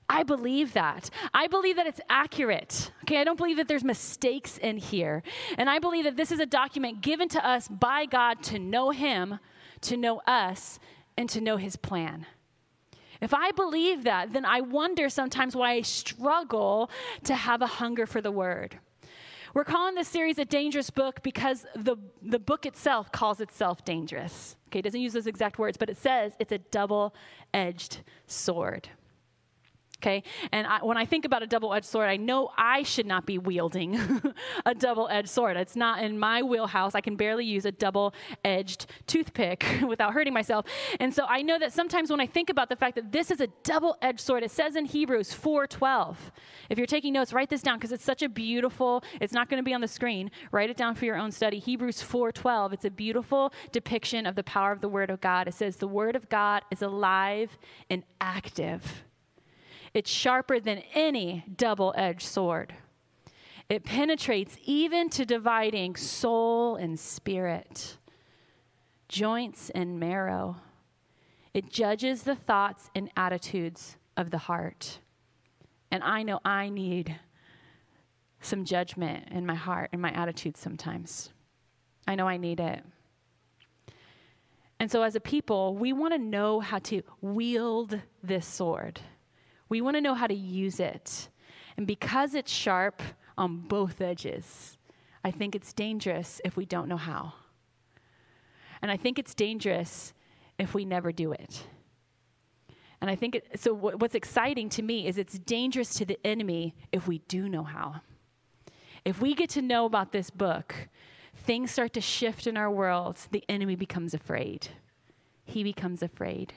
I 0.09 0.23
believe 0.23 0.73
that. 0.73 1.09
I 1.33 1.47
believe 1.47 1.77
that 1.77 1.87
it's 1.87 2.01
accurate. 2.09 2.91
Okay, 3.03 3.19
I 3.19 3.23
don't 3.23 3.37
believe 3.37 3.57
that 3.57 3.67
there's 3.67 3.83
mistakes 3.83 4.57
in 4.57 4.77
here. 4.77 5.23
And 5.57 5.69
I 5.69 5.79
believe 5.79 6.03
that 6.03 6.17
this 6.17 6.31
is 6.31 6.39
a 6.39 6.45
document 6.45 7.01
given 7.01 7.29
to 7.29 7.45
us 7.45 7.67
by 7.67 8.05
God 8.05 8.43
to 8.43 8.59
know 8.59 8.91
Him, 8.91 9.39
to 9.81 9.97
know 9.97 10.21
us, 10.27 10.79
and 11.17 11.29
to 11.29 11.41
know 11.41 11.57
His 11.57 11.75
plan. 11.75 12.25
If 13.21 13.33
I 13.33 13.51
believe 13.51 14.03
that, 14.03 14.33
then 14.33 14.45
I 14.45 14.61
wonder 14.61 15.09
sometimes 15.09 15.55
why 15.55 15.71
I 15.71 15.81
struggle 15.81 16.91
to 17.23 17.33
have 17.33 17.61
a 17.61 17.67
hunger 17.67 18.05
for 18.05 18.21
the 18.21 18.31
Word. 18.31 18.77
We're 19.53 19.63
calling 19.63 19.93
this 19.93 20.07
series 20.07 20.39
a 20.39 20.45
dangerous 20.45 20.89
book 20.89 21.21
because 21.21 21.67
the, 21.75 21.95
the 22.23 22.39
book 22.39 22.65
itself 22.65 23.11
calls 23.11 23.39
itself 23.39 23.85
dangerous. 23.85 24.55
Okay, 24.67 24.79
it 24.79 24.81
doesn't 24.81 24.99
use 24.99 25.13
those 25.13 25.27
exact 25.27 25.59
words, 25.59 25.77
but 25.77 25.91
it 25.91 25.97
says 25.97 26.33
it's 26.39 26.51
a 26.51 26.57
double 26.57 27.13
edged 27.53 28.01
sword. 28.25 28.89
Okay, 30.03 30.21
and 30.51 30.67
I, 30.67 30.83
when 30.83 30.97
I 30.97 31.05
think 31.05 31.23
about 31.23 31.43
a 31.43 31.47
double 31.47 31.73
edged 31.73 31.85
sword, 31.85 32.09
I 32.09 32.17
know 32.17 32.51
I 32.57 32.83
should 32.83 33.05
not 33.05 33.25
be 33.25 33.37
wielding 33.37 33.97
a 34.65 34.75
double 34.75 35.07
edged 35.07 35.29
sword. 35.29 35.55
It's 35.55 35.77
not 35.77 36.03
in 36.03 36.19
my 36.19 36.43
wheelhouse. 36.43 36.93
I 36.93 36.99
can 36.99 37.15
barely 37.15 37.45
use 37.45 37.63
a 37.63 37.71
double 37.71 38.13
edged 38.43 38.87
toothpick 39.07 39.65
without 39.87 40.11
hurting 40.11 40.33
myself. 40.33 40.65
And 40.99 41.13
so 41.13 41.23
I 41.29 41.41
know 41.41 41.57
that 41.57 41.71
sometimes 41.71 42.11
when 42.11 42.19
I 42.19 42.27
think 42.27 42.49
about 42.49 42.67
the 42.67 42.75
fact 42.75 42.95
that 42.95 43.13
this 43.13 43.31
is 43.31 43.39
a 43.39 43.47
double 43.63 43.95
edged 44.01 44.19
sword, 44.19 44.43
it 44.43 44.51
says 44.51 44.75
in 44.75 44.83
Hebrews 44.83 45.33
4:12. 45.33 46.17
If 46.69 46.77
you're 46.77 46.85
taking 46.85 47.13
notes, 47.13 47.31
write 47.31 47.49
this 47.49 47.61
down 47.61 47.77
because 47.77 47.93
it's 47.93 48.03
such 48.03 48.23
a 48.23 48.27
beautiful, 48.27 49.05
it's 49.21 49.31
not 49.31 49.49
going 49.49 49.63
to 49.63 49.63
be 49.63 49.73
on 49.73 49.79
the 49.79 49.87
screen. 49.87 50.31
Write 50.51 50.69
it 50.69 50.75
down 50.75 50.95
for 50.95 51.05
your 51.05 51.15
own 51.15 51.31
study. 51.31 51.59
Hebrews 51.59 52.03
4:12. 52.03 52.73
It's 52.73 52.83
a 52.83 52.91
beautiful 52.91 53.53
depiction 53.71 54.25
of 54.25 54.35
the 54.35 54.43
power 54.43 54.73
of 54.73 54.81
the 54.81 54.89
word 54.89 55.09
of 55.09 55.21
God. 55.21 55.47
It 55.47 55.53
says 55.53 55.77
the 55.77 55.87
word 55.87 56.17
of 56.17 56.27
God 56.27 56.63
is 56.71 56.81
alive 56.81 57.57
and 57.89 58.03
active. 58.19 59.05
It's 59.93 60.09
sharper 60.09 60.59
than 60.59 60.83
any 60.93 61.45
double 61.55 61.93
edged 61.95 62.23
sword. 62.23 62.73
It 63.69 63.83
penetrates 63.83 64.57
even 64.65 65.09
to 65.11 65.25
dividing 65.25 65.95
soul 65.95 66.75
and 66.75 66.99
spirit, 66.99 67.97
joints 69.07 69.69
and 69.69 69.99
marrow. 69.99 70.57
It 71.53 71.71
judges 71.71 72.23
the 72.23 72.35
thoughts 72.35 72.89
and 72.95 73.09
attitudes 73.15 73.97
of 74.17 74.31
the 74.31 74.37
heart. 74.37 74.99
And 75.91 76.03
I 76.03 76.23
know 76.23 76.39
I 76.43 76.69
need 76.69 77.19
some 78.41 78.65
judgment 78.65 79.29
in 79.31 79.45
my 79.45 79.55
heart 79.55 79.91
and 79.93 80.01
my 80.01 80.11
attitudes 80.11 80.59
sometimes. 80.59 81.29
I 82.07 82.15
know 82.15 82.27
I 82.27 82.37
need 82.37 82.59
it. 82.59 82.83
And 84.79 84.91
so, 84.91 85.03
as 85.03 85.15
a 85.15 85.19
people, 85.21 85.75
we 85.77 85.93
want 85.93 86.13
to 86.13 86.17
know 86.17 86.59
how 86.59 86.79
to 86.79 87.03
wield 87.21 88.01
this 88.21 88.45
sword. 88.45 88.99
We 89.73 89.81
want 89.81 89.97
to 89.97 90.01
know 90.01 90.13
how 90.13 90.27
to 90.27 90.35
use 90.35 90.79
it. 90.79 91.29
And 91.77 91.87
because 91.87 92.35
it's 92.35 92.51
sharp 92.51 93.01
on 93.39 93.61
both 93.61 94.01
edges, 94.01 94.77
I 95.23 95.31
think 95.31 95.55
it's 95.55 95.73
dangerous 95.73 96.39
if 96.45 96.55
we 96.55 96.63
don't 96.63 96.87
know 96.87 96.97
how. 97.11 97.33
And 98.83 98.91
I 98.91 98.97
think 98.97 99.17
it's 99.17 99.33
dangerous 99.33 100.13
if 100.59 100.75
we 100.75 100.85
never 100.85 101.11
do 101.11 101.31
it. 101.31 101.65
And 103.01 103.09
I 103.09 103.15
think 103.15 103.33
it, 103.33 103.59
so. 103.59 103.73
What's 103.73 104.13
exciting 104.13 104.69
to 104.69 104.83
me 104.83 105.07
is 105.07 105.17
it's 105.17 105.39
dangerous 105.39 105.95
to 105.95 106.05
the 106.05 106.19
enemy 106.23 106.75
if 106.91 107.07
we 107.07 107.17
do 107.27 107.49
know 107.49 107.63
how. 107.63 108.01
If 109.03 109.21
we 109.21 109.33
get 109.33 109.49
to 109.57 109.63
know 109.63 109.85
about 109.85 110.11
this 110.11 110.29
book, 110.29 110.87
things 111.47 111.71
start 111.71 111.93
to 111.93 112.01
shift 112.01 112.45
in 112.45 112.57
our 112.57 112.69
world. 112.69 113.17
The 113.31 113.43
enemy 113.49 113.75
becomes 113.75 114.13
afraid. 114.13 114.67
He 115.45 115.63
becomes 115.63 116.03
afraid. 116.03 116.53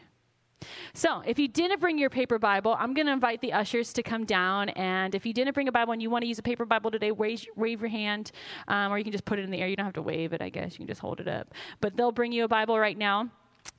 So, 0.95 1.23
if 1.27 1.39
you 1.39 1.49
didn't 1.49 1.81
bring 1.81 1.99
your 1.99 2.11
paper 2.11 2.39
Bible, 2.39 2.77
I'm 2.79 2.95
going 2.95 3.07
to 3.07 3.13
invite 3.13 3.41
the 3.41 3.53
ushers 3.53 3.93
to 3.95 4.03
come 4.03 4.25
down. 4.25 4.71
And 4.71 5.15
if 5.15 5.27
you 5.27 5.33
didn't 5.33 5.55
bring 5.55 5.69
a 5.69 5.73
Bible 5.73 5.93
and 5.93 6.03
you 6.03 6.11
want 6.11 6.23
to 6.23 6.29
use 6.29 6.39
a 6.39 6.43
paper 6.43 6.65
Bible 6.65 6.91
today, 6.91 7.13
wave, 7.13 7.47
wave 7.57 7.81
your 7.81 7.91
hand, 7.91 8.33
um, 8.69 8.93
or 8.93 8.99
you 8.99 9.05
can 9.05 9.13
just 9.13 9.25
put 9.25 9.39
it 9.39 9.43
in 9.45 9.51
the 9.51 9.59
air. 9.59 9.69
You 9.69 9.77
don't 9.77 9.87
have 9.87 9.95
to 9.95 10.03
wave 10.03 10.33
it, 10.33 10.43
I 10.43 10.49
guess. 10.49 10.73
You 10.73 10.79
can 10.79 10.87
just 10.87 11.01
hold 11.01 11.21
it 11.21 11.29
up. 11.29 11.53
But 11.81 11.97
they'll 11.97 12.13
bring 12.13 12.33
you 12.33 12.45
a 12.45 12.49
Bible 12.49 12.79
right 12.79 12.97
now. 12.97 13.31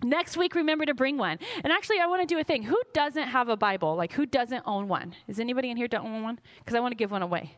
Next 0.04 0.38
week, 0.38 0.54
remember 0.54 0.86
to 0.86 0.94
bring 0.94 1.18
one. 1.18 1.40
And 1.64 1.72
actually, 1.72 2.00
I 2.00 2.08
want 2.08 2.28
to 2.28 2.28
do 2.28 2.40
a 2.40 2.44
thing. 2.44 2.64
Who 2.64 2.80
doesn't 2.94 3.28
have 3.30 3.50
a 3.50 3.58
Bible? 3.58 3.96
Like, 3.96 4.14
who 4.14 4.26
doesn't 4.26 4.64
own 4.66 4.88
one? 4.88 5.16
Is 5.28 5.40
anybody 5.40 5.72
in 5.72 5.78
here 5.78 5.88
don't 5.88 6.06
own 6.06 6.24
one? 6.24 6.40
Because 6.60 6.76
I 6.76 6.80
want 6.80 6.92
to 6.92 6.96
give 6.96 7.12
one 7.12 7.22
away. 7.22 7.58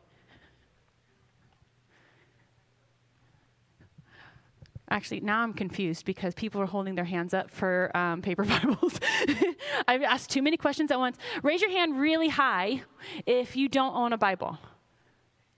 Actually, 4.90 5.20
now 5.20 5.42
I'm 5.42 5.54
confused 5.54 6.06
because 6.06 6.34
people 6.34 6.60
are 6.62 6.66
holding 6.66 6.96
their 6.96 7.06
hands 7.06 7.34
up 7.34 7.52
for 7.52 7.96
um, 7.96 8.22
paper 8.24 8.44
Bibles. 8.44 9.00
I've 9.88 10.02
asked 10.02 10.30
too 10.30 10.42
many 10.42 10.58
questions 10.58 10.92
at 10.92 11.00
once. 11.00 11.18
Raise 11.44 11.62
your 11.62 11.70
hand 11.70 12.00
really 12.00 12.30
high 12.30 12.84
if 13.26 13.56
you 13.56 13.68
don't 13.68 13.96
own 13.96 14.14
a 14.14 14.18
Bible. 14.18 14.58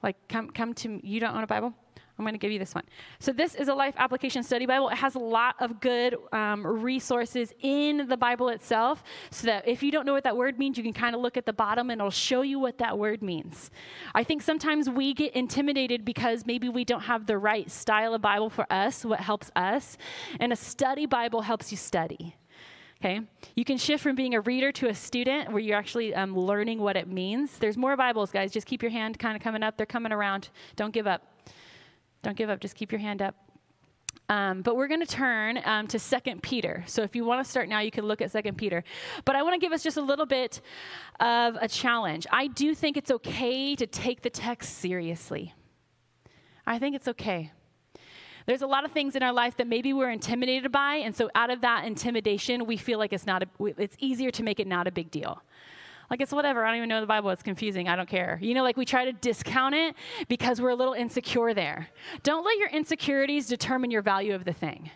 Like, 0.04 0.16
come, 0.28 0.50
come 0.50 0.74
to 0.76 1.00
you 1.04 1.20
don't 1.20 1.36
own 1.36 1.44
a 1.44 1.48
Bible? 1.48 1.74
I'm 2.22 2.26
going 2.26 2.36
to 2.36 2.40
give 2.40 2.52
you 2.52 2.60
this 2.60 2.76
one. 2.76 2.84
So, 3.18 3.32
this 3.34 3.56
is 3.56 3.68
a 3.68 3.74
Life 3.74 3.96
Application 3.98 4.44
Study 4.44 4.68
Bible. 4.68 4.90
It 4.90 4.98
has 4.98 5.16
a 5.16 5.20
lot 5.20 5.56
of 5.60 5.80
good 5.80 6.16
um, 6.32 6.66
resources 6.66 7.52
in 7.62 8.08
the 8.08 8.16
Bible 8.16 8.50
itself, 8.50 9.04
so 9.32 9.48
that 9.48 9.68
if 9.68 9.82
you 9.82 9.92
don't 9.92 10.06
know 10.06 10.14
what 10.14 10.24
that 10.26 10.38
word 10.38 10.60
means, 10.60 10.78
you 10.78 10.84
can 10.84 10.94
kind 10.94 11.16
of 11.16 11.22
look 11.22 11.36
at 11.36 11.48
the 11.48 11.54
bottom 11.54 11.90
and 11.90 12.00
it'll 12.00 12.12
show 12.12 12.44
you 12.44 12.60
what 12.60 12.78
that 12.78 12.96
word 12.96 13.24
means. 13.24 13.72
I 14.14 14.24
think 14.24 14.44
sometimes 14.44 14.88
we 14.88 15.16
get 15.16 15.34
intimidated 15.34 16.06
because 16.06 16.46
maybe 16.46 16.70
we 16.70 16.86
don't 16.86 17.02
have 17.02 17.26
the 17.26 17.40
right 17.40 17.72
style 17.72 18.14
of 18.14 18.22
Bible 18.22 18.52
for 18.52 18.72
us, 18.72 19.04
what 19.04 19.20
helps 19.20 19.50
us. 19.56 19.98
And 20.40 20.54
a 20.54 20.56
study 20.56 21.08
Bible 21.08 21.42
helps 21.42 21.72
you 21.72 21.78
study. 21.78 22.36
Okay? 23.04 23.22
You 23.56 23.66
can 23.66 23.78
shift 23.78 24.04
from 24.04 24.16
being 24.16 24.36
a 24.36 24.42
reader 24.42 24.72
to 24.74 24.90
a 24.90 24.94
student 24.94 25.52
where 25.52 25.60
you're 25.60 25.78
actually 25.78 26.14
um, 26.14 26.38
learning 26.38 26.80
what 26.80 26.96
it 26.96 27.08
means. 27.08 27.58
There's 27.58 27.78
more 27.78 27.98
Bibles, 27.98 28.30
guys. 28.30 28.52
Just 28.52 28.68
keep 28.68 28.84
your 28.84 28.92
hand 28.92 29.18
kind 29.18 29.36
of 29.36 29.42
coming 29.42 29.64
up. 29.64 29.76
They're 29.76 29.88
coming 29.88 30.12
around. 30.12 30.50
Don't 30.76 30.94
give 30.94 31.08
up. 31.08 31.31
Don't 32.22 32.38
give 32.38 32.50
up, 32.50 32.60
just 32.60 32.76
keep 32.76 32.92
your 32.92 33.00
hand 33.00 33.22
up. 33.22 33.36
Um, 34.30 34.62
but 34.62 34.78
we're 34.78 34.88
going 34.88 35.02
to 35.02 35.06
turn 35.06 35.60
um, 35.66 35.88
to 35.88 36.00
Second 36.00 36.42
Peter. 36.42 36.84
So 36.88 37.02
if 37.02 37.16
you 37.16 37.26
want 37.26 37.44
to 37.44 37.50
start 37.50 37.68
now, 37.68 37.80
you 37.80 37.92
can 37.92 38.06
look 38.06 38.22
at 38.22 38.32
Second 38.32 38.58
Peter. 38.58 38.84
But 39.26 39.36
I 39.36 39.44
want 39.44 39.56
to 39.56 39.60
give 39.60 39.74
us 39.74 39.84
just 39.84 39.98
a 39.98 40.02
little 40.02 40.26
bit 40.26 40.62
of 41.20 41.58
a 41.60 41.68
challenge. 41.68 42.26
I 42.32 42.48
do 42.48 42.74
think 42.74 42.96
it's 42.96 43.12
okay 43.12 43.76
to 43.76 43.86
take 43.86 44.22
the 44.22 44.30
text 44.30 44.78
seriously. 44.78 45.54
I 46.66 46.80
think 46.80 46.96
it's 46.96 47.10
okay. 47.10 47.52
There's 48.46 48.62
a 48.62 48.68
lot 48.68 48.86
of 48.86 48.92
things 48.92 49.16
in 49.16 49.24
our 49.24 49.34
life 49.34 49.58
that 49.58 49.68
maybe 49.68 49.92
we're 49.92 50.10
intimidated 50.10 50.72
by, 50.72 50.96
and 50.96 51.16
so 51.16 51.30
out 51.36 51.50
of 51.50 51.62
that 51.62 51.86
intimidation, 51.86 52.66
we 52.66 52.78
feel 52.78 53.00
like 53.00 53.14
it's 53.14 53.28
not 53.28 53.44
a, 53.44 53.48
it's 53.78 53.96
easier 54.00 54.32
to 54.32 54.44
make 54.44 54.60
it 54.60 54.68
not 54.68 54.88
a 54.88 54.92
big 54.92 55.12
deal. 55.12 55.42
Like 56.12 56.20
it's 56.20 56.34
whatever. 56.34 56.66
I 56.66 56.68
don't 56.68 56.78
even 56.78 56.90
know 56.90 57.00
the 57.00 57.08
Bible. 57.08 57.30
It's 57.30 57.42
confusing. 57.42 57.88
I 57.88 57.96
don't 57.96 58.10
care. 58.10 58.38
You 58.42 58.54
know, 58.54 58.64
like 58.64 58.76
we 58.76 58.84
try 58.84 59.06
to 59.06 59.14
discount 59.14 59.74
it 59.74 59.96
because 60.28 60.62
we're 60.62 60.70
a 60.70 60.76
little 60.76 60.94
insecure 60.94 61.54
there. 61.54 61.88
Don't 62.22 62.44
let 62.44 62.58
your 62.58 62.68
insecurities 62.70 63.48
determine 63.48 63.92
your 63.92 64.02
value 64.02 64.36
of 64.36 64.44
the 64.44 64.52
thing. 64.52 64.92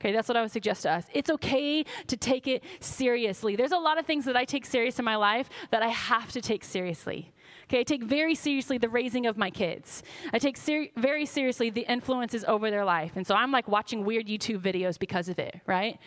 Okay, 0.00 0.12
that's 0.12 0.28
what 0.28 0.36
I 0.36 0.40
would 0.40 0.50
suggest 0.52 0.82
to 0.82 0.92
us. 0.92 1.04
It's 1.12 1.28
okay 1.28 1.84
to 2.06 2.16
take 2.16 2.46
it 2.46 2.62
seriously. 2.78 3.54
There's 3.56 3.72
a 3.72 3.78
lot 3.78 3.98
of 3.98 4.06
things 4.06 4.24
that 4.24 4.36
I 4.36 4.46
take 4.46 4.64
serious 4.64 4.98
in 4.98 5.04
my 5.04 5.16
life 5.16 5.50
that 5.72 5.82
I 5.82 5.88
have 5.88 6.32
to 6.32 6.40
take 6.40 6.64
seriously. 6.64 7.32
Okay, 7.64 7.80
I 7.80 7.82
take 7.82 8.02
very 8.02 8.34
seriously 8.34 8.78
the 8.78 8.88
raising 8.88 9.26
of 9.26 9.36
my 9.36 9.50
kids. 9.50 10.02
I 10.32 10.38
take 10.38 10.56
ser- 10.56 10.88
very 10.96 11.26
seriously 11.26 11.68
the 11.68 11.82
influences 11.82 12.44
over 12.44 12.70
their 12.70 12.84
life. 12.84 13.12
And 13.16 13.26
so 13.26 13.34
I'm 13.34 13.52
like 13.52 13.68
watching 13.68 14.04
weird 14.04 14.26
YouTube 14.26 14.60
videos 14.60 14.98
because 14.98 15.28
of 15.28 15.38
it, 15.38 15.60
right? 15.66 15.98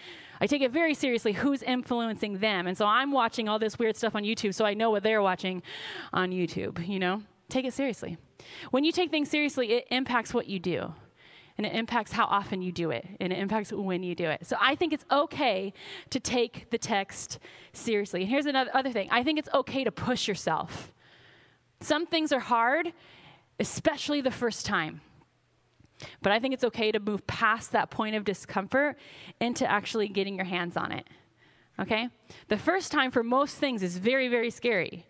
I 0.44 0.46
take 0.46 0.62
it 0.62 0.72
very 0.72 0.94
seriously 0.94 1.32
who's 1.32 1.64
influencing 1.64 2.40
them. 2.40 2.68
And 2.68 2.78
so 2.78 2.86
I'm 2.86 3.14
watching 3.14 3.48
all 3.48 3.60
this 3.60 3.80
weird 3.80 3.96
stuff 3.96 4.14
on 4.14 4.24
YouTube 4.24 4.54
so 4.54 4.66
I 4.66 4.74
know 4.74 4.92
what 4.92 5.02
they're 5.02 5.22
watching 5.22 5.64
on 6.12 6.32
YouTube, 6.32 6.86
you 6.86 7.00
know? 7.00 7.24
Take 7.48 7.64
it 7.64 7.74
seriously. 7.74 8.18
When 8.70 8.84
you 8.84 8.92
take 8.92 9.10
things 9.10 9.30
seriously, 9.30 9.72
it 9.72 9.88
impacts 9.90 10.34
what 10.34 10.48
you 10.48 10.60
do. 10.60 10.94
And 11.58 11.66
it 11.66 11.72
impacts 11.74 12.12
how 12.12 12.26
often 12.26 12.62
you 12.62 12.74
do 12.74 12.90
it, 12.90 13.08
and 13.22 13.32
it 13.32 13.40
impacts 13.40 13.72
when 13.72 14.04
you 14.04 14.16
do 14.16 14.26
it. 14.26 14.46
So 14.46 14.58
I 14.60 14.76
think 14.76 14.92
it's 14.92 15.06
okay 15.10 15.72
to 16.10 16.20
take 16.20 16.70
the 16.72 16.80
text 16.80 17.40
seriously. 17.72 18.22
And 18.22 18.30
here's 18.30 18.48
another 18.48 18.72
other 18.74 18.92
thing 18.92 19.08
I 19.12 19.24
think 19.24 19.38
it's 19.40 19.50
okay 19.54 19.84
to 19.84 19.92
push 19.92 20.28
yourself. 20.28 20.92
Some 21.80 22.06
things 22.08 22.34
are 22.34 22.40
hard, 22.40 22.92
especially 23.60 24.20
the 24.20 24.32
first 24.32 24.66
time. 24.66 25.02
But 26.22 26.32
I 26.32 26.40
think 26.40 26.54
it's 26.54 26.64
okay 26.64 26.92
to 26.92 27.00
move 27.00 27.26
past 27.28 27.72
that 27.72 27.90
point 27.90 28.16
of 28.16 28.24
discomfort 28.24 28.98
into 29.40 29.70
actually 29.70 30.08
getting 30.08 30.36
your 30.36 30.46
hands 30.46 30.78
on 30.78 30.92
it. 30.92 31.08
Okay? 31.80 32.10
The 32.48 32.58
first 32.58 32.92
time 32.92 33.12
for 33.12 33.24
most 33.24 33.58
things 33.58 33.84
is 33.84 33.98
very, 33.98 34.28
very 34.28 34.50
scary. 34.50 35.08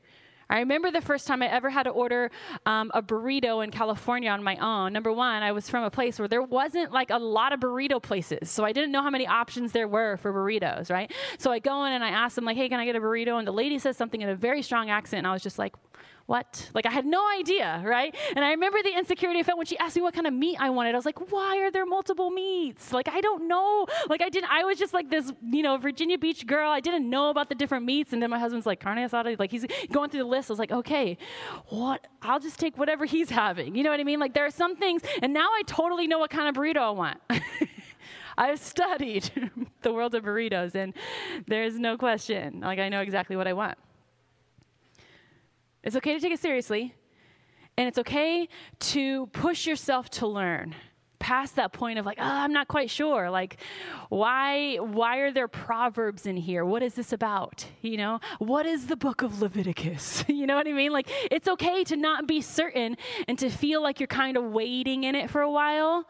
I 0.50 0.60
remember 0.60 0.92
the 0.92 1.02
first 1.02 1.26
time 1.26 1.42
I 1.42 1.48
ever 1.48 1.70
had 1.70 1.84
to 1.84 1.90
order 1.90 2.30
um, 2.66 2.92
a 2.94 3.02
burrito 3.02 3.64
in 3.64 3.72
California 3.72 4.30
on 4.30 4.44
my 4.44 4.56
own. 4.58 4.94
Number 4.94 5.12
one, 5.12 5.42
I 5.42 5.52
was 5.52 5.70
from 5.70 5.84
a 5.84 5.90
place 5.90 6.20
where 6.20 6.28
there 6.28 6.44
wasn't 6.44 6.92
like 6.92 7.10
a 7.10 7.18
lot 7.18 7.54
of 7.54 7.60
burrito 7.60 8.02
places, 8.02 8.52
so 8.52 8.64
I 8.64 8.72
didn't 8.72 8.92
know 8.92 9.02
how 9.02 9.10
many 9.10 9.26
options 9.26 9.72
there 9.72 9.88
were 9.88 10.18
for 10.18 10.32
burritos, 10.32 10.92
right? 10.92 11.12
So 11.40 11.52
I 11.52 11.60
go 11.60 11.86
in 11.86 11.94
and 11.94 12.04
I 12.04 12.10
ask 12.10 12.36
them 12.36 12.46
like, 12.46 12.58
"Hey, 12.58 12.70
can 12.70 12.80
I 12.80 12.86
get 12.86 12.96
a 12.96 13.00
burrito?" 13.00 13.40
And 13.40 13.48
the 13.48 13.54
lady 13.54 13.80
says 13.80 13.98
something 13.98 14.22
in 14.22 14.30
a 14.30 14.36
very 14.36 14.62
strong 14.62 14.90
accent, 14.90 15.20
and 15.20 15.28
I 15.28 15.34
was 15.34 15.42
just 15.42 15.58
like, 15.58 15.74
what? 16.26 16.70
Like 16.74 16.86
I 16.86 16.92
had 16.92 17.06
no 17.06 17.28
idea, 17.30 17.82
right? 17.86 18.16
And 18.36 18.46
I 18.46 18.52
remember 18.52 18.82
the 18.82 18.98
insecurity 18.98 19.40
I 19.42 19.44
felt 19.44 19.58
when 19.58 19.68
she 19.68 19.78
asked 19.78 19.96
me 19.96 20.02
what 20.02 20.14
kind 20.14 20.26
of 20.26 20.34
meat 20.34 20.58
I 20.60 20.70
wanted. 20.70 20.96
I 20.96 20.98
was 20.98 21.06
like, 21.06 21.32
why 21.32 21.58
are 21.60 21.70
there 21.70 21.86
multiple 21.86 22.30
meats? 22.30 22.94
Like 22.94 23.10
I 23.10 23.20
don't 23.22 23.48
know. 23.48 23.88
Like 24.10 24.22
I 24.22 24.30
didn't. 24.30 24.50
I 24.50 24.64
was 24.64 24.78
just 24.78 24.94
like 24.94 25.10
this, 25.10 25.32
you 25.42 25.64
know, 25.64 25.78
Virginia 25.78 26.18
Beach 26.18 26.48
girl. 26.48 26.70
I 26.70 26.80
didn't 26.80 27.10
know 27.10 27.30
about 27.30 27.50
the 27.50 27.56
different 27.56 27.86
meats. 27.86 28.14
And 28.14 28.22
then 28.22 28.30
my 28.30 28.40
husband's 28.40 28.66
like 28.66 28.80
carne 28.80 28.98
asada. 28.98 29.38
Like 29.38 29.52
he's 29.52 29.66
going 29.92 30.10
through 30.10 30.22
the 30.22 30.30
list. 30.30 30.50
I 30.50 30.54
was 30.54 30.60
like, 30.60 30.72
okay, 30.72 31.18
what? 31.68 32.08
I'll 32.22 32.40
just 32.40 32.60
take 32.60 32.78
whatever 32.78 33.06
he's 33.06 33.30
having. 33.30 33.76
You 33.76 33.84
know 33.84 33.90
what 33.90 34.00
I 34.00 34.04
mean? 34.04 34.20
Like 34.20 34.34
there 34.34 34.46
are 34.46 34.52
some 34.52 34.78
things, 34.78 35.02
and 35.22 35.34
now 35.34 35.48
I 35.48 35.64
totally 35.66 36.08
know 36.08 36.20
what 36.20 36.30
kind 36.30 36.48
of 36.48 36.56
burrito 36.56 36.78
I 36.78 36.92
want. 36.92 37.20
I've 38.38 38.60
studied 38.60 39.30
the 39.82 39.94
world 39.94 40.16
of 40.16 40.24
burritos, 40.24 40.74
and 40.76 40.94
there's 41.48 41.78
no 41.78 41.98
question. 41.98 42.62
Like 42.62 42.80
I 42.80 42.90
know 42.90 43.02
exactly 43.02 43.36
what 43.36 43.48
I 43.48 43.54
want. 43.54 43.78
It's 45.84 45.96
okay 45.96 46.14
to 46.14 46.20
take 46.20 46.32
it 46.32 46.40
seriously, 46.40 46.96
and 47.78 47.88
it's 47.88 47.98
okay 47.98 48.48
to 48.80 49.28
push 49.28 49.68
yourself 49.68 50.10
to 50.12 50.28
learn 50.28 50.76
past 51.24 51.56
that 51.56 51.72
point 51.72 51.98
of 51.98 52.06
like 52.06 52.18
oh, 52.20 52.24
i'm 52.24 52.52
not 52.52 52.68
quite 52.68 52.90
sure. 52.90 53.30
Like 53.30 53.56
why 54.10 54.76
why 54.76 55.18
are 55.20 55.32
there 55.32 55.48
proverbs 55.48 56.26
in 56.26 56.36
here? 56.36 56.66
What 56.66 56.84
is 56.84 56.96
this 56.96 57.14
about? 57.14 57.66
You 57.82 57.96
know 57.96 58.20
what 58.40 58.66
is 58.66 58.88
the 58.88 58.98
book 58.98 59.22
of 59.22 59.42
leviticus? 59.42 60.26
You 60.44 60.48
know 60.48 60.56
what 60.56 60.68
i 60.68 60.74
mean? 60.74 60.92
Like 60.92 61.10
it's 61.32 61.48
okay 61.48 61.86
to 61.86 61.96
not 61.96 62.28
be 62.28 62.42
certain 62.42 62.98
and 63.28 63.40
to 63.40 63.50
feel 63.50 63.82
like 63.82 64.02
you're 64.02 64.08
kind 64.08 64.36
of 64.36 64.44
waiting 64.44 65.06
in 65.06 65.16
it 65.16 65.30
for 65.30 65.42
a 65.42 65.50
while 65.50 66.06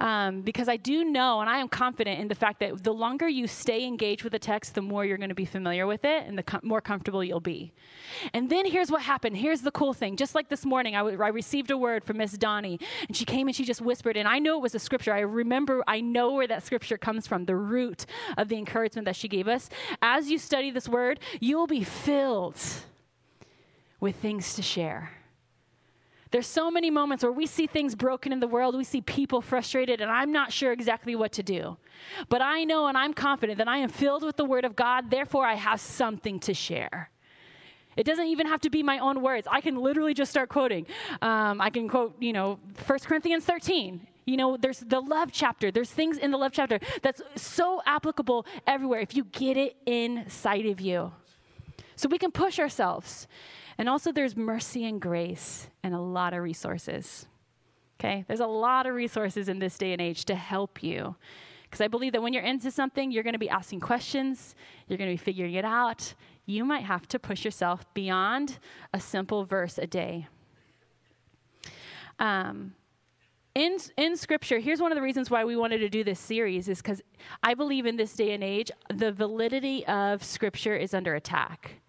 um, 0.00 0.40
because 0.40 0.68
I 0.68 0.76
do 0.76 1.04
know 1.04 1.40
and 1.40 1.48
I 1.48 1.58
am 1.58 1.68
confident 1.68 2.18
in 2.20 2.28
the 2.28 2.34
fact 2.34 2.60
that 2.60 2.82
the 2.82 2.92
longer 2.92 3.28
you 3.28 3.46
stay 3.46 3.84
engaged 3.84 4.24
with 4.24 4.32
the 4.32 4.38
text, 4.38 4.74
the 4.74 4.82
more 4.82 5.04
you're 5.04 5.18
going 5.18 5.28
to 5.28 5.34
be 5.34 5.44
familiar 5.44 5.86
with 5.86 6.04
it 6.04 6.26
and 6.26 6.36
the 6.36 6.42
com- 6.42 6.62
more 6.64 6.80
comfortable 6.80 7.22
you'll 7.22 7.38
be. 7.38 7.72
And 8.32 8.50
then 8.50 8.66
here's 8.66 8.90
what 8.90 9.02
happened. 9.02 9.36
Here's 9.36 9.60
the 9.60 9.70
cool 9.70 9.92
thing. 9.92 10.16
Just 10.16 10.34
like 10.34 10.48
this 10.48 10.64
morning, 10.64 10.96
I, 10.96 11.00
w- 11.00 11.22
I 11.22 11.28
received 11.28 11.70
a 11.70 11.76
word 11.76 12.02
from 12.02 12.16
Miss 12.16 12.32
Donnie, 12.32 12.80
and 13.06 13.16
she 13.16 13.24
came 13.24 13.46
and 13.46 13.54
she 13.54 13.64
just 13.64 13.80
whispered, 13.80 14.16
and 14.16 14.26
I 14.26 14.38
know 14.38 14.56
it 14.56 14.62
was 14.62 14.74
a 14.74 14.78
scripture. 14.78 15.12
I 15.12 15.20
remember, 15.20 15.84
I 15.86 16.00
know 16.00 16.32
where 16.32 16.46
that 16.46 16.64
scripture 16.64 16.98
comes 16.98 17.26
from, 17.26 17.44
the 17.44 17.56
root 17.56 18.06
of 18.38 18.48
the 18.48 18.56
encouragement 18.56 19.04
that 19.04 19.16
she 19.16 19.28
gave 19.28 19.46
us. 19.48 19.68
As 20.00 20.30
you 20.30 20.38
study 20.38 20.70
this 20.70 20.88
word, 20.88 21.20
you 21.40 21.58
will 21.58 21.66
be 21.66 21.84
filled 21.84 22.58
with 24.00 24.16
things 24.16 24.54
to 24.54 24.62
share. 24.62 25.10
There's 26.30 26.46
so 26.46 26.70
many 26.70 26.90
moments 26.90 27.24
where 27.24 27.32
we 27.32 27.46
see 27.46 27.66
things 27.66 27.94
broken 27.96 28.32
in 28.32 28.38
the 28.38 28.46
world, 28.46 28.76
we 28.76 28.84
see 28.84 29.00
people 29.00 29.40
frustrated, 29.40 30.00
and 30.00 30.10
I'm 30.10 30.30
not 30.30 30.52
sure 30.52 30.72
exactly 30.72 31.16
what 31.16 31.32
to 31.32 31.42
do. 31.42 31.76
But 32.28 32.40
I 32.40 32.64
know 32.64 32.86
and 32.86 32.96
I'm 32.96 33.14
confident 33.14 33.58
that 33.58 33.66
I 33.66 33.78
am 33.78 33.88
filled 33.88 34.22
with 34.22 34.36
the 34.36 34.44
Word 34.44 34.64
of 34.64 34.76
God, 34.76 35.10
therefore, 35.10 35.44
I 35.44 35.54
have 35.54 35.80
something 35.80 36.38
to 36.40 36.54
share. 36.54 37.10
It 37.96 38.04
doesn't 38.04 38.28
even 38.28 38.46
have 38.46 38.60
to 38.60 38.70
be 38.70 38.82
my 38.82 38.98
own 38.98 39.20
words. 39.20 39.48
I 39.50 39.60
can 39.60 39.76
literally 39.76 40.14
just 40.14 40.30
start 40.30 40.48
quoting. 40.48 40.86
Um, 41.20 41.60
I 41.60 41.70
can 41.70 41.88
quote, 41.88 42.14
you 42.20 42.32
know, 42.32 42.58
1 42.86 42.98
Corinthians 43.00 43.44
13 43.44 44.06
You 44.24 44.36
know, 44.36 44.56
there's 44.56 44.78
the 44.78 45.00
love 45.00 45.30
chapter. 45.32 45.72
There's 45.72 45.90
things 45.90 46.16
in 46.16 46.30
the 46.30 46.38
love 46.38 46.52
chapter 46.52 46.78
that's 47.02 47.20
so 47.34 47.82
applicable 47.84 48.46
everywhere 48.66 49.00
if 49.00 49.16
you 49.16 49.24
get 49.24 49.56
it 49.56 49.76
inside 49.84 50.66
of 50.66 50.80
you. 50.80 51.12
So 51.96 52.08
we 52.08 52.18
can 52.18 52.30
push 52.30 52.58
ourselves. 52.58 53.26
And 53.80 53.88
also, 53.88 54.12
there's 54.12 54.36
mercy 54.36 54.84
and 54.84 55.00
grace 55.00 55.66
and 55.82 55.94
a 55.94 55.98
lot 55.98 56.34
of 56.34 56.42
resources. 56.42 57.26
Okay? 57.98 58.26
There's 58.28 58.40
a 58.40 58.46
lot 58.46 58.86
of 58.86 58.94
resources 58.94 59.48
in 59.48 59.58
this 59.58 59.78
day 59.78 59.94
and 59.94 60.02
age 60.02 60.26
to 60.26 60.34
help 60.34 60.82
you. 60.82 61.16
Because 61.62 61.80
I 61.80 61.88
believe 61.88 62.12
that 62.12 62.20
when 62.20 62.34
you're 62.34 62.42
into 62.42 62.70
something, 62.70 63.10
you're 63.10 63.22
going 63.22 63.32
to 63.32 63.38
be 63.38 63.48
asking 63.48 63.80
questions, 63.80 64.54
you're 64.86 64.98
going 64.98 65.08
to 65.08 65.14
be 65.14 65.24
figuring 65.24 65.54
it 65.54 65.64
out. 65.64 66.12
You 66.44 66.62
might 66.66 66.82
have 66.82 67.08
to 67.08 67.18
push 67.18 67.42
yourself 67.42 67.86
beyond 67.94 68.58
a 68.92 69.00
simple 69.00 69.46
verse 69.46 69.78
a 69.78 69.86
day. 69.86 70.26
Um, 72.18 72.74
in, 73.54 73.78
in 73.96 74.14
scripture, 74.14 74.58
here's 74.58 74.82
one 74.82 74.92
of 74.92 74.96
the 74.96 75.02
reasons 75.02 75.30
why 75.30 75.46
we 75.46 75.56
wanted 75.56 75.78
to 75.78 75.88
do 75.88 76.04
this 76.04 76.20
series 76.20 76.68
is 76.68 76.82
because 76.82 77.00
I 77.42 77.54
believe 77.54 77.86
in 77.86 77.96
this 77.96 78.12
day 78.12 78.34
and 78.34 78.44
age, 78.44 78.70
the 78.92 79.10
validity 79.10 79.86
of 79.86 80.22
scripture 80.22 80.76
is 80.76 80.92
under 80.92 81.14
attack. 81.14 81.80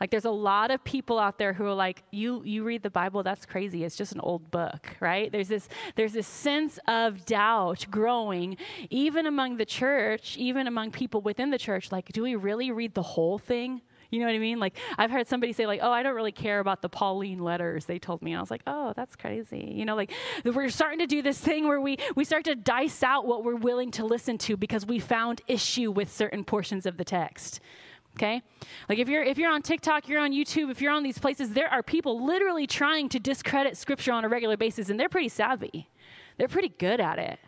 Like 0.00 0.10
there's 0.10 0.24
a 0.24 0.30
lot 0.30 0.70
of 0.70 0.84
people 0.84 1.18
out 1.18 1.38
there 1.38 1.52
who 1.52 1.64
are 1.64 1.74
like, 1.74 2.02
you 2.10 2.42
you 2.44 2.64
read 2.64 2.82
the 2.82 2.90
Bible, 2.90 3.22
that's 3.22 3.46
crazy. 3.46 3.84
It's 3.84 3.96
just 3.96 4.12
an 4.12 4.20
old 4.20 4.50
book, 4.50 4.96
right? 5.00 5.30
There's 5.32 5.48
this 5.48 5.68
there's 5.94 6.12
this 6.12 6.26
sense 6.26 6.78
of 6.86 7.24
doubt 7.24 7.86
growing 7.90 8.56
even 8.90 9.26
among 9.26 9.56
the 9.56 9.64
church, 9.64 10.36
even 10.36 10.66
among 10.66 10.90
people 10.90 11.20
within 11.20 11.50
the 11.50 11.58
church. 11.58 11.90
Like, 11.90 12.12
do 12.12 12.22
we 12.22 12.34
really 12.34 12.70
read 12.70 12.94
the 12.94 13.02
whole 13.02 13.38
thing? 13.38 13.80
You 14.10 14.20
know 14.20 14.26
what 14.26 14.34
I 14.34 14.38
mean? 14.38 14.60
Like 14.60 14.76
I've 14.98 15.10
heard 15.10 15.26
somebody 15.26 15.52
say 15.52 15.66
like, 15.66 15.80
"Oh, 15.82 15.90
I 15.90 16.02
don't 16.02 16.14
really 16.14 16.32
care 16.32 16.60
about 16.60 16.82
the 16.82 16.88
Pauline 16.88 17.38
letters." 17.38 17.86
They 17.86 17.98
told 17.98 18.22
me, 18.22 18.32
and 18.32 18.38
I 18.38 18.40
was 18.40 18.50
like, 18.50 18.62
"Oh, 18.66 18.92
that's 18.94 19.16
crazy." 19.16 19.72
You 19.74 19.84
know, 19.84 19.96
like 19.96 20.12
we're 20.44 20.68
starting 20.68 21.00
to 21.00 21.06
do 21.06 21.22
this 21.22 21.38
thing 21.38 21.66
where 21.66 21.80
we 21.80 21.96
we 22.14 22.24
start 22.24 22.44
to 22.44 22.54
dice 22.54 23.02
out 23.02 23.26
what 23.26 23.44
we're 23.44 23.56
willing 23.56 23.90
to 23.92 24.04
listen 24.04 24.38
to 24.38 24.56
because 24.56 24.86
we 24.86 24.98
found 24.98 25.40
issue 25.48 25.90
with 25.90 26.12
certain 26.12 26.44
portions 26.44 26.86
of 26.86 26.98
the 26.98 27.04
text 27.04 27.60
okay? 28.16 28.42
Like 28.88 28.98
if 28.98 29.08
you're 29.08 29.22
if 29.22 29.38
you're 29.38 29.50
on 29.50 29.62
tiktok 29.62 30.08
you're 30.08 30.20
on 30.20 30.32
youtube 30.32 30.70
if 30.70 30.80
you're 30.80 30.92
on 30.92 31.02
these 31.02 31.18
places 31.18 31.50
there 31.50 31.68
are 31.68 31.82
people 31.82 32.24
literally 32.24 32.66
trying 32.66 33.08
to 33.10 33.20
discredit 33.20 33.76
scripture 33.76 34.12
on 34.12 34.24
a 34.24 34.28
regular 34.28 34.56
basis 34.56 34.88
and 34.88 34.98
they're 34.98 35.08
pretty 35.08 35.28
savvy. 35.28 35.88
They're 36.38 36.48
pretty 36.48 36.72
good 36.78 37.00
at 37.00 37.18
it 37.18 37.38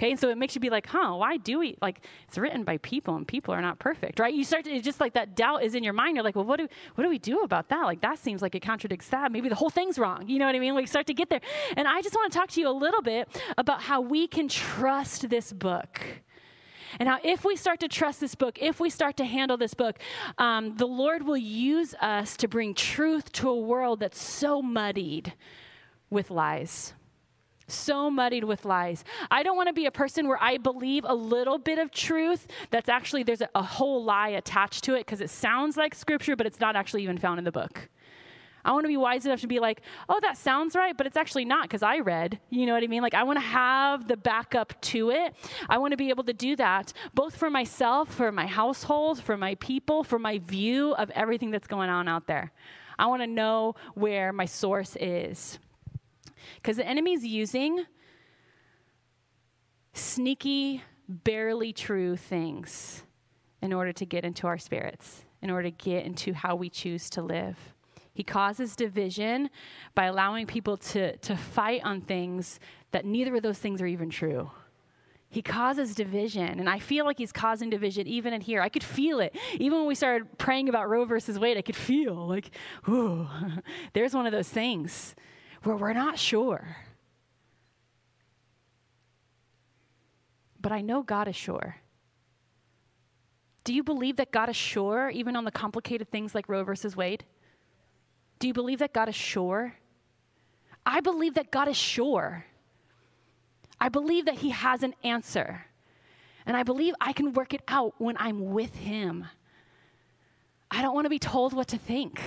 okay? 0.00 0.10
And 0.10 0.18
so 0.18 0.28
it 0.30 0.38
makes 0.38 0.54
you 0.54 0.60
be 0.60 0.70
like 0.70 0.86
huh 0.86 1.14
why 1.16 1.36
do 1.36 1.58
we 1.58 1.76
like 1.80 2.04
it's 2.26 2.38
written 2.38 2.64
by 2.64 2.78
people 2.78 3.16
and 3.16 3.26
people 3.26 3.54
are 3.54 3.60
not 3.60 3.78
perfect 3.78 4.18
right? 4.18 4.32
You 4.32 4.44
start 4.44 4.64
to 4.64 4.80
just 4.80 5.00
like 5.00 5.14
that 5.14 5.36
doubt 5.36 5.62
is 5.62 5.74
in 5.74 5.84
your 5.84 5.92
mind. 5.92 6.16
You're 6.16 6.24
like 6.24 6.36
well 6.36 6.44
what 6.44 6.58
do 6.58 6.68
what 6.94 7.04
do 7.04 7.10
we 7.10 7.18
do 7.18 7.40
about 7.40 7.68
that? 7.68 7.84
Like 7.84 8.00
that 8.00 8.18
seems 8.18 8.42
like 8.42 8.54
it 8.54 8.60
contradicts 8.60 9.08
that. 9.08 9.32
Maybe 9.32 9.48
the 9.48 9.54
whole 9.54 9.70
thing's 9.70 9.98
wrong. 9.98 10.28
You 10.28 10.38
know 10.38 10.46
what 10.46 10.54
i 10.54 10.58
mean? 10.58 10.74
We 10.74 10.86
start 10.86 11.06
to 11.06 11.14
get 11.14 11.28
there. 11.30 11.40
And 11.76 11.86
i 11.86 12.00
just 12.02 12.14
want 12.14 12.32
to 12.32 12.38
talk 12.38 12.48
to 12.50 12.60
you 12.60 12.68
a 12.68 12.72
little 12.72 13.02
bit 13.02 13.28
about 13.58 13.82
how 13.82 14.00
we 14.00 14.26
can 14.26 14.48
trust 14.48 15.28
this 15.28 15.52
book 15.52 16.00
and 16.98 17.08
how, 17.08 17.18
if 17.22 17.44
we 17.44 17.56
start 17.56 17.80
to 17.80 17.88
trust 17.88 18.20
this 18.20 18.34
book, 18.34 18.58
if 18.60 18.80
we 18.80 18.90
start 18.90 19.16
to 19.18 19.24
handle 19.24 19.56
this 19.56 19.74
book, 19.74 19.98
um, 20.38 20.76
the 20.76 20.86
Lord 20.86 21.22
will 21.22 21.36
use 21.36 21.94
us 22.00 22.36
to 22.38 22.48
bring 22.48 22.74
truth 22.74 23.30
to 23.32 23.48
a 23.48 23.58
world 23.58 24.00
that's 24.00 24.20
so 24.20 24.60
muddied 24.62 25.34
with 26.10 26.30
lies. 26.30 26.94
So 27.68 28.10
muddied 28.10 28.44
with 28.44 28.64
lies. 28.64 29.04
I 29.30 29.44
don't 29.44 29.56
want 29.56 29.68
to 29.68 29.72
be 29.72 29.86
a 29.86 29.92
person 29.92 30.26
where 30.26 30.42
I 30.42 30.58
believe 30.58 31.04
a 31.06 31.14
little 31.14 31.58
bit 31.58 31.78
of 31.78 31.92
truth 31.92 32.48
that's 32.70 32.88
actually, 32.88 33.22
there's 33.22 33.42
a, 33.42 33.48
a 33.54 33.62
whole 33.62 34.02
lie 34.02 34.30
attached 34.30 34.82
to 34.84 34.94
it 34.94 35.06
because 35.06 35.20
it 35.20 35.30
sounds 35.30 35.76
like 35.76 35.94
scripture, 35.94 36.34
but 36.34 36.46
it's 36.46 36.58
not 36.58 36.74
actually 36.74 37.04
even 37.04 37.16
found 37.16 37.38
in 37.38 37.44
the 37.44 37.52
book. 37.52 37.88
I 38.64 38.72
want 38.72 38.84
to 38.84 38.88
be 38.88 38.96
wise 38.96 39.26
enough 39.26 39.40
to 39.40 39.46
be 39.46 39.58
like, 39.58 39.82
oh, 40.08 40.18
that 40.22 40.36
sounds 40.36 40.74
right, 40.74 40.96
but 40.96 41.06
it's 41.06 41.16
actually 41.16 41.44
not 41.44 41.62
because 41.62 41.82
I 41.82 41.98
read. 41.98 42.38
You 42.50 42.66
know 42.66 42.74
what 42.74 42.82
I 42.82 42.86
mean? 42.86 43.02
Like, 43.02 43.14
I 43.14 43.22
want 43.22 43.38
to 43.38 43.44
have 43.44 44.06
the 44.08 44.16
backup 44.16 44.80
to 44.82 45.10
it. 45.10 45.34
I 45.68 45.78
want 45.78 45.92
to 45.92 45.96
be 45.96 46.10
able 46.10 46.24
to 46.24 46.32
do 46.32 46.56
that, 46.56 46.92
both 47.14 47.36
for 47.36 47.50
myself, 47.50 48.12
for 48.14 48.30
my 48.30 48.46
household, 48.46 49.22
for 49.22 49.36
my 49.36 49.54
people, 49.56 50.04
for 50.04 50.18
my 50.18 50.38
view 50.38 50.94
of 50.94 51.10
everything 51.10 51.50
that's 51.50 51.66
going 51.66 51.90
on 51.90 52.08
out 52.08 52.26
there. 52.26 52.52
I 52.98 53.06
want 53.06 53.22
to 53.22 53.26
know 53.26 53.76
where 53.94 54.32
my 54.32 54.44
source 54.44 54.96
is. 55.00 55.58
Because 56.56 56.76
the 56.76 56.86
enemy's 56.86 57.24
using 57.24 57.86
sneaky, 59.92 60.82
barely 61.08 61.72
true 61.72 62.16
things 62.16 63.02
in 63.62 63.72
order 63.72 63.92
to 63.92 64.06
get 64.06 64.24
into 64.24 64.46
our 64.46 64.58
spirits, 64.58 65.24
in 65.42 65.50
order 65.50 65.70
to 65.70 65.70
get 65.70 66.04
into 66.04 66.32
how 66.32 66.54
we 66.54 66.68
choose 66.68 67.10
to 67.10 67.22
live. 67.22 67.56
He 68.20 68.24
causes 68.24 68.76
division 68.76 69.48
by 69.94 70.04
allowing 70.04 70.46
people 70.46 70.76
to, 70.76 71.16
to 71.16 71.34
fight 71.34 71.80
on 71.84 72.02
things 72.02 72.60
that 72.90 73.06
neither 73.06 73.34
of 73.34 73.42
those 73.42 73.56
things 73.56 73.80
are 73.80 73.86
even 73.86 74.10
true. 74.10 74.50
He 75.30 75.40
causes 75.40 75.94
division, 75.94 76.60
and 76.60 76.68
I 76.68 76.80
feel 76.80 77.06
like 77.06 77.16
he's 77.16 77.32
causing 77.32 77.70
division 77.70 78.06
even 78.06 78.34
in 78.34 78.42
here. 78.42 78.60
I 78.60 78.68
could 78.68 78.84
feel 78.84 79.20
it. 79.20 79.34
Even 79.54 79.78
when 79.78 79.86
we 79.86 79.94
started 79.94 80.36
praying 80.36 80.68
about 80.68 80.90
Roe 80.90 81.06
versus 81.06 81.38
Wade, 81.38 81.56
I 81.56 81.62
could 81.62 81.76
feel 81.76 82.14
like, 82.14 82.50
ooh, 82.86 83.26
there's 83.94 84.12
one 84.12 84.26
of 84.26 84.32
those 84.32 84.50
things 84.50 85.14
where 85.62 85.76
we're 85.76 85.94
not 85.94 86.18
sure. 86.18 86.76
But 90.60 90.72
I 90.72 90.82
know 90.82 91.02
God 91.02 91.26
is 91.26 91.36
sure. 91.36 91.76
Do 93.64 93.72
you 93.72 93.82
believe 93.82 94.16
that 94.16 94.30
God 94.30 94.50
is 94.50 94.56
sure, 94.56 95.08
even 95.08 95.36
on 95.36 95.46
the 95.46 95.50
complicated 95.50 96.10
things 96.10 96.34
like 96.34 96.50
Roe 96.50 96.64
versus 96.64 96.94
Wade? 96.94 97.24
Do 98.40 98.48
you 98.48 98.54
believe 98.54 98.80
that 98.80 98.92
God 98.92 99.08
is 99.08 99.14
sure? 99.14 99.74
I 100.84 101.00
believe 101.00 101.34
that 101.34 101.50
God 101.50 101.68
is 101.68 101.76
sure. 101.76 102.46
I 103.78 103.90
believe 103.90 104.24
that 104.24 104.36
He 104.36 104.50
has 104.50 104.82
an 104.82 104.94
answer. 105.04 105.66
And 106.46 106.56
I 106.56 106.62
believe 106.62 106.94
I 107.00 107.12
can 107.12 107.34
work 107.34 107.54
it 107.54 107.60
out 107.68 107.94
when 107.98 108.16
I'm 108.18 108.50
with 108.50 108.74
Him. 108.74 109.26
I 110.70 110.82
don't 110.82 110.94
want 110.94 111.04
to 111.04 111.10
be 111.10 111.18
told 111.18 111.52
what 111.52 111.68
to 111.68 111.78
think. 111.78 112.20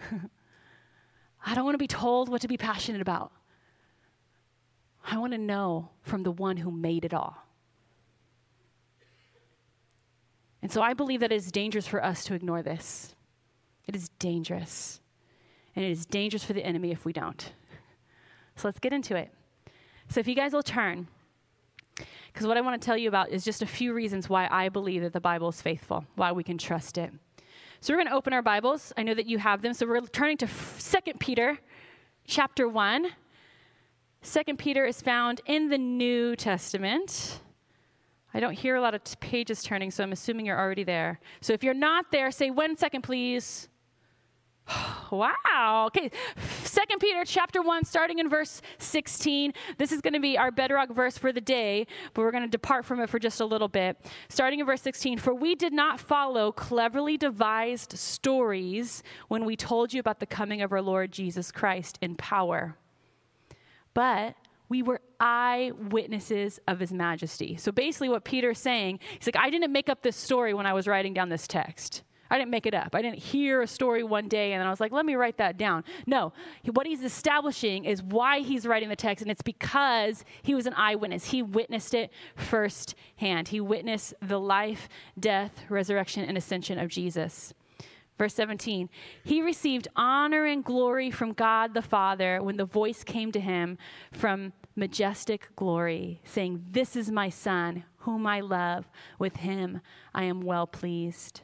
I 1.46 1.54
don't 1.54 1.64
want 1.64 1.74
to 1.74 1.78
be 1.78 1.86
told 1.86 2.28
what 2.28 2.42
to 2.42 2.48
be 2.48 2.56
passionate 2.56 3.00
about. 3.00 3.32
I 5.04 5.18
want 5.18 5.32
to 5.32 5.38
know 5.38 5.90
from 6.02 6.24
the 6.24 6.32
one 6.32 6.56
who 6.56 6.72
made 6.72 7.04
it 7.04 7.14
all. 7.14 7.36
And 10.60 10.72
so 10.72 10.82
I 10.82 10.94
believe 10.94 11.20
that 11.20 11.32
it 11.32 11.36
is 11.36 11.52
dangerous 11.52 11.86
for 11.86 12.02
us 12.02 12.24
to 12.24 12.34
ignore 12.34 12.62
this. 12.62 13.14
It 13.86 13.96
is 13.96 14.08
dangerous 14.20 15.01
and 15.74 15.84
it 15.84 15.90
is 15.90 16.06
dangerous 16.06 16.44
for 16.44 16.52
the 16.52 16.64
enemy 16.64 16.90
if 16.90 17.04
we 17.04 17.12
don't. 17.12 17.52
So 18.56 18.68
let's 18.68 18.78
get 18.78 18.92
into 18.92 19.16
it. 19.16 19.30
So 20.08 20.20
if 20.20 20.28
you 20.28 20.34
guys 20.34 20.52
will 20.52 20.62
turn, 20.62 21.08
because 22.32 22.46
what 22.46 22.56
I 22.56 22.60
want 22.60 22.80
to 22.80 22.84
tell 22.84 22.96
you 22.96 23.08
about 23.08 23.30
is 23.30 23.44
just 23.44 23.62
a 23.62 23.66
few 23.66 23.92
reasons 23.92 24.28
why 24.28 24.48
I 24.50 24.68
believe 24.68 25.02
that 25.02 25.12
the 25.12 25.20
Bible 25.20 25.48
is 25.48 25.60
faithful, 25.60 26.04
why 26.16 26.32
we 26.32 26.42
can 26.42 26.58
trust 26.58 26.98
it. 26.98 27.12
So 27.80 27.92
we're 27.92 27.98
going 27.98 28.08
to 28.08 28.14
open 28.14 28.32
our 28.32 28.42
Bibles. 28.42 28.92
I 28.96 29.02
know 29.02 29.14
that 29.14 29.26
you 29.26 29.38
have 29.38 29.60
them. 29.62 29.74
So 29.74 29.86
we're 29.86 30.00
turning 30.02 30.36
to 30.38 30.48
Second 30.78 31.18
Peter 31.18 31.58
chapter 32.26 32.68
1. 32.68 33.08
Second 34.22 34.58
Peter 34.58 34.84
is 34.84 35.02
found 35.02 35.40
in 35.46 35.68
the 35.68 35.78
New 35.78 36.36
Testament. 36.36 37.40
I 38.32 38.40
don't 38.40 38.54
hear 38.54 38.76
a 38.76 38.80
lot 38.80 38.94
of 38.94 39.02
pages 39.20 39.62
turning, 39.62 39.90
so 39.90 40.04
I'm 40.04 40.12
assuming 40.12 40.46
you're 40.46 40.58
already 40.58 40.84
there. 40.84 41.18
So 41.40 41.52
if 41.52 41.64
you're 41.64 41.74
not 41.74 42.12
there, 42.12 42.30
say 42.30 42.50
one 42.50 42.76
second, 42.76 43.02
please. 43.02 43.68
Wow. 45.12 45.84
Okay. 45.88 46.10
Second 46.64 46.98
Peter 46.98 47.22
chapter 47.26 47.60
1 47.60 47.84
starting 47.84 48.18
in 48.18 48.30
verse 48.30 48.62
16. 48.78 49.52
This 49.76 49.92
is 49.92 50.00
going 50.00 50.14
to 50.14 50.20
be 50.20 50.38
our 50.38 50.50
bedrock 50.50 50.88
verse 50.88 51.18
for 51.18 51.34
the 51.34 51.40
day, 51.40 51.86
but 52.14 52.22
we're 52.22 52.30
going 52.30 52.44
to 52.44 52.48
depart 52.48 52.86
from 52.86 52.98
it 52.98 53.10
for 53.10 53.18
just 53.18 53.38
a 53.42 53.44
little 53.44 53.68
bit. 53.68 53.98
Starting 54.30 54.60
in 54.60 54.64
verse 54.64 54.80
16, 54.80 55.18
for 55.18 55.34
we 55.34 55.54
did 55.54 55.74
not 55.74 56.00
follow 56.00 56.50
cleverly 56.50 57.18
devised 57.18 57.92
stories 57.98 59.02
when 59.28 59.44
we 59.44 59.54
told 59.54 59.92
you 59.92 60.00
about 60.00 60.18
the 60.18 60.24
coming 60.24 60.62
of 60.62 60.72
our 60.72 60.80
Lord 60.80 61.12
Jesus 61.12 61.52
Christ 61.52 61.98
in 62.00 62.14
power. 62.14 62.78
But 63.92 64.34
we 64.70 64.82
were 64.82 65.02
eyewitnesses 65.20 66.58
of 66.66 66.80
his 66.80 66.90
majesty. 66.90 67.58
So 67.58 67.70
basically 67.70 68.08
what 68.08 68.24
Peter's 68.24 68.58
saying, 68.58 69.00
he's 69.18 69.26
like 69.26 69.36
I 69.36 69.50
didn't 69.50 69.72
make 69.72 69.90
up 69.90 70.00
this 70.00 70.16
story 70.16 70.54
when 70.54 70.64
I 70.64 70.72
was 70.72 70.86
writing 70.88 71.12
down 71.12 71.28
this 71.28 71.46
text. 71.46 72.02
I 72.32 72.38
didn't 72.38 72.50
make 72.50 72.64
it 72.64 72.72
up. 72.72 72.94
I 72.94 73.02
didn't 73.02 73.18
hear 73.18 73.60
a 73.60 73.66
story 73.66 74.02
one 74.02 74.26
day 74.26 74.54
and 74.54 74.60
then 74.60 74.66
I 74.66 74.70
was 74.70 74.80
like, 74.80 74.90
let 74.90 75.04
me 75.04 75.16
write 75.16 75.36
that 75.36 75.58
down. 75.58 75.84
No, 76.06 76.32
what 76.72 76.86
he's 76.86 77.04
establishing 77.04 77.84
is 77.84 78.02
why 78.02 78.40
he's 78.40 78.66
writing 78.66 78.88
the 78.88 78.96
text, 78.96 79.20
and 79.20 79.30
it's 79.30 79.42
because 79.42 80.24
he 80.40 80.54
was 80.54 80.64
an 80.64 80.72
eyewitness. 80.72 81.26
He 81.26 81.42
witnessed 81.42 81.92
it 81.92 82.10
firsthand. 82.34 83.48
He 83.48 83.60
witnessed 83.60 84.14
the 84.22 84.40
life, 84.40 84.88
death, 85.20 85.66
resurrection, 85.68 86.24
and 86.24 86.38
ascension 86.38 86.78
of 86.78 86.88
Jesus. 86.88 87.52
Verse 88.16 88.32
17, 88.32 88.88
he 89.24 89.42
received 89.42 89.88
honor 89.94 90.46
and 90.46 90.64
glory 90.64 91.10
from 91.10 91.34
God 91.34 91.74
the 91.74 91.82
Father 91.82 92.42
when 92.42 92.56
the 92.56 92.64
voice 92.64 93.04
came 93.04 93.30
to 93.32 93.40
him 93.40 93.76
from 94.10 94.54
majestic 94.74 95.54
glory, 95.54 96.22
saying, 96.24 96.64
This 96.70 96.96
is 96.96 97.10
my 97.10 97.28
Son, 97.28 97.84
whom 97.98 98.26
I 98.26 98.40
love. 98.40 98.88
With 99.18 99.36
him 99.36 99.82
I 100.14 100.24
am 100.24 100.40
well 100.40 100.66
pleased. 100.66 101.42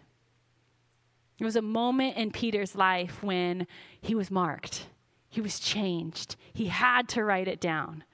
It 1.39 1.45
was 1.45 1.57
a 1.57 1.63
moment 1.63 2.17
in 2.17 2.31
Peter's 2.31 2.75
life 2.75 3.23
when 3.23 3.67
he 4.01 4.15
was 4.15 4.31
marked, 4.31 4.87
he 5.29 5.41
was 5.41 5.61
changed, 5.61 6.37
he 6.53 6.67
had 6.67 7.09
to 7.11 7.23
write 7.25 7.49
it 7.49 7.61
down. 7.61 8.05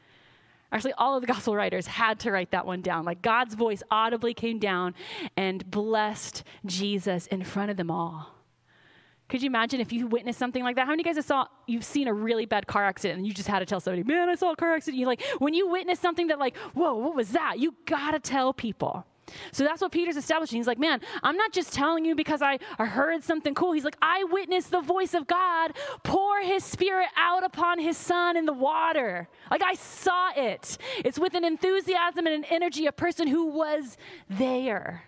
Actually, 0.73 0.93
all 0.95 1.15
of 1.15 1.21
the 1.21 1.29
gospel 1.29 1.55
writers 1.55 1.87
had 1.87 2.19
to 2.19 2.33
write 2.33 2.51
that 2.51 2.67
one 2.67 2.83
down. 2.83 3.05
Like 3.05 3.23
God's 3.23 3.55
voice 3.55 3.83
audibly 3.93 4.35
came 4.35 4.59
down 4.59 4.95
and 5.37 5.71
blessed 5.71 6.43
Jesus 6.67 7.29
in 7.29 7.45
front 7.45 7.71
of 7.71 7.77
them 7.77 7.93
all. 7.93 8.35
Could 9.29 9.41
you 9.41 9.47
imagine 9.47 9.81
if 9.81 9.93
you 9.93 10.09
witnessed 10.09 10.39
something 10.39 10.65
like 10.65 10.75
that? 10.77 10.83
How 10.83 10.91
many 10.91 11.03
of 11.03 11.07
you 11.07 11.11
guys 11.13 11.17
have 11.17 11.25
saw 11.25 11.47
you've 11.67 11.85
seen 11.85 12.09
a 12.09 12.13
really 12.13 12.45
bad 12.45 12.67
car 12.67 12.85
accident 12.85 13.19
and 13.19 13.27
you 13.27 13.33
just 13.33 13.49
had 13.49 13.61
to 13.61 13.67
tell 13.67 13.81
somebody, 13.81 14.03
"Man, 14.03 14.29
I 14.29 14.35
saw 14.35 14.51
a 14.51 14.57
car 14.57 14.75
accident." 14.75 14.99
You 14.99 15.07
like 15.07 15.23
when 15.39 15.55
you 15.55 15.69
witness 15.69 16.01
something 16.01 16.27
that 16.27 16.39
like, 16.39 16.57
"Whoa, 16.75 16.95
what 16.95 17.15
was 17.15 17.31
that?" 17.31 17.59
You 17.59 17.75
got 17.87 18.11
to 18.11 18.19
tell 18.19 18.53
people. 18.53 19.07
So 19.53 19.65
that's 19.65 19.81
what 19.81 19.93
Peter's 19.93 20.17
establishing. 20.17 20.59
He's 20.59 20.67
like, 20.67 20.79
man, 20.79 21.01
I'm 21.23 21.37
not 21.37 21.53
just 21.53 21.73
telling 21.73 22.05
you 22.05 22.15
because 22.15 22.43
I, 22.43 22.59
heard 22.79 23.25
something 23.25 23.55
cool. 23.55 23.73
He's 23.73 23.85
like, 23.85 23.97
I 24.03 24.25
witnessed 24.25 24.71
the 24.71 24.81
voice 24.81 25.15
of 25.15 25.27
God 25.27 25.73
pour 26.03 26.43
his 26.43 26.63
spirit 26.63 27.09
out 27.17 27.43
upon 27.43 27.79
his 27.79 27.97
son 27.97 28.37
in 28.37 28.45
the 28.45 28.53
water. 28.53 29.29
Like 29.51 29.63
I 29.63 29.75
saw 29.75 30.31
it. 30.37 30.79
It's 30.99 31.19
with 31.19 31.35
an 31.35 31.45
enthusiasm 31.45 32.27
and 32.27 32.35
an 32.35 32.45
energy, 32.51 32.87
a 32.87 32.93
person 32.93 33.27
who 33.27 33.47
was 33.47 33.97
there. 34.29 35.05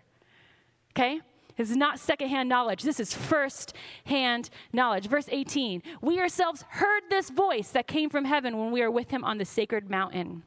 Okay? 0.93 1.21
This 1.57 1.71
is 1.71 1.77
not 1.77 1.99
secondhand 1.99 2.49
knowledge. 2.49 2.83
This 2.83 3.01
is 3.01 3.15
first-hand 3.15 4.51
knowledge. 4.73 5.09
Verse 5.09 5.29
18 5.31 5.83
We 6.01 6.21
ourselves 6.21 6.65
heard 6.69 7.03
this 7.09 7.31
voice 7.31 7.71
that 7.71 7.87
came 7.87 8.11
from 8.11 8.25
heaven 8.25 8.59
when 8.59 8.73
we 8.73 8.83
were 8.83 8.91
with 8.91 9.11
him 9.11 9.25
on 9.25 9.39
the 9.39 9.45
sacred 9.45 9.91
mountain. 9.91 10.43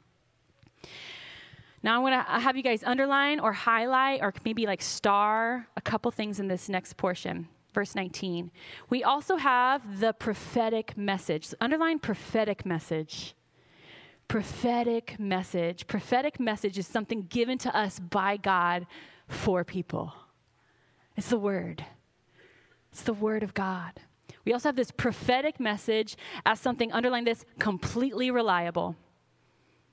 Now 1.82 1.96
I'm 1.96 2.02
going 2.02 2.14
to 2.14 2.40
have 2.40 2.58
you 2.58 2.64
guys 2.64 2.84
underline 2.84 3.40
or 3.40 3.54
highlight 3.54 4.22
or 4.22 4.34
maybe 4.44 4.66
like 4.66 4.82
star 4.82 5.68
a 5.78 5.82
couple 5.82 6.12
things 6.12 6.40
in 6.40 6.48
this 6.48 6.68
next 6.70 6.98
portion. 6.98 7.48
Verse 7.74 7.96
19. 7.96 8.52
We 8.90 9.04
also 9.04 9.38
have 9.38 10.00
the 10.00 10.14
prophetic 10.14 10.98
message. 10.98 11.54
Underline 11.62 12.00
prophetic 12.00 12.66
message. 12.66 13.36
Prophetic 14.28 15.20
message. 15.20 15.88
Prophetic 15.88 16.40
message 16.40 16.78
is 16.78 16.88
something 16.88 17.24
given 17.24 17.58
to 17.60 17.76
us 17.76 18.00
by 18.00 18.38
God 18.38 18.86
for 19.28 19.64
people. 19.64 20.14
It's 21.16 21.30
the 21.30 21.38
word. 21.38 21.86
It's 22.92 23.04
the 23.04 23.14
word 23.14 23.44
of 23.44 23.54
God. 23.54 24.02
We 24.46 24.54
also 24.54 24.70
have 24.70 24.76
this 24.76 24.92
prophetic 24.92 25.60
message 25.60 26.18
as 26.46 26.60
something, 26.60 26.92
underline 26.92 27.24
this, 27.24 27.46
completely 27.60 28.32
reliable. 28.32 28.96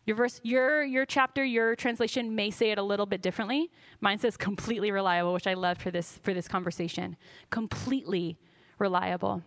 Your 0.06 0.16
verse, 0.16 0.40
your, 0.44 0.84
your 0.84 1.04
chapter, 1.04 1.44
your 1.44 1.74
translation 1.74 2.34
may 2.34 2.50
say 2.50 2.70
it 2.70 2.78
a 2.78 2.82
little 2.82 3.06
bit 3.06 3.22
differently. 3.22 3.72
Mine 4.00 4.20
says 4.20 4.36
completely 4.36 4.92
reliable, 4.92 5.32
which 5.32 5.48
I 5.48 5.54
love 5.54 5.78
for 5.78 5.90
this, 5.90 6.18
for 6.22 6.32
this 6.32 6.46
conversation. 6.46 7.16
Completely 7.50 8.38
reliable. 8.78 9.42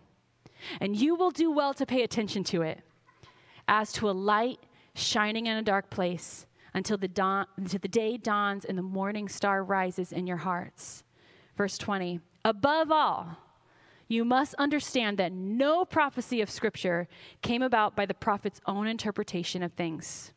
And 0.80 0.94
you 0.94 1.14
will 1.14 1.30
do 1.30 1.50
well 1.50 1.72
to 1.74 1.86
pay 1.86 2.02
attention 2.02 2.44
to 2.44 2.60
it 2.60 2.80
as 3.68 3.90
to 3.94 4.10
a 4.10 4.12
light 4.12 4.58
shining 4.94 5.46
in 5.46 5.56
a 5.56 5.62
dark 5.62 5.88
place 5.88 6.46
until 6.74 6.98
the, 6.98 7.08
dawn, 7.08 7.46
until 7.56 7.80
the 7.80 7.88
day 7.88 8.18
dawns 8.18 8.66
and 8.66 8.76
the 8.76 8.82
morning 8.82 9.28
star 9.28 9.64
rises 9.64 10.12
in 10.12 10.26
your 10.26 10.36
hearts. 10.38 11.04
Verse 11.56 11.78
20 11.78 12.20
Above 12.44 12.92
all, 12.92 13.38
you 14.08 14.24
must 14.24 14.54
understand 14.54 15.18
that 15.18 15.32
no 15.32 15.84
prophecy 15.84 16.40
of 16.40 16.50
Scripture 16.50 17.08
came 17.42 17.62
about 17.62 17.96
by 17.96 18.04
the 18.04 18.14
prophet's 18.14 18.60
own 18.66 18.86
interpretation 18.86 19.62
of 19.62 19.72
things. 19.72 20.32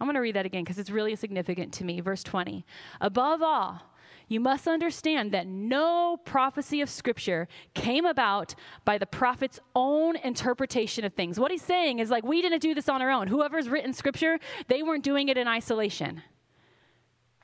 I'm 0.00 0.06
going 0.06 0.14
to 0.14 0.20
read 0.20 0.36
that 0.36 0.46
again 0.46 0.64
because 0.64 0.78
it's 0.78 0.90
really 0.90 1.16
significant 1.16 1.72
to 1.74 1.84
me. 1.84 2.00
Verse 2.00 2.22
20. 2.22 2.64
Above 3.00 3.42
all, 3.42 3.80
you 4.28 4.40
must 4.40 4.66
understand 4.66 5.32
that 5.32 5.46
no 5.46 6.16
prophecy 6.24 6.80
of 6.80 6.88
Scripture 6.88 7.46
came 7.74 8.04
about 8.04 8.54
by 8.84 8.98
the 8.98 9.06
prophet's 9.06 9.60
own 9.74 10.16
interpretation 10.16 11.04
of 11.04 11.12
things. 11.12 11.38
What 11.38 11.50
he's 11.50 11.62
saying 11.62 11.98
is 11.98 12.10
like, 12.10 12.24
we 12.24 12.40
didn't 12.40 12.60
do 12.60 12.74
this 12.74 12.88
on 12.88 13.02
our 13.02 13.10
own. 13.10 13.28
Whoever's 13.28 13.68
written 13.68 13.92
Scripture, 13.92 14.38
they 14.68 14.82
weren't 14.82 15.04
doing 15.04 15.28
it 15.28 15.36
in 15.36 15.46
isolation. 15.46 16.22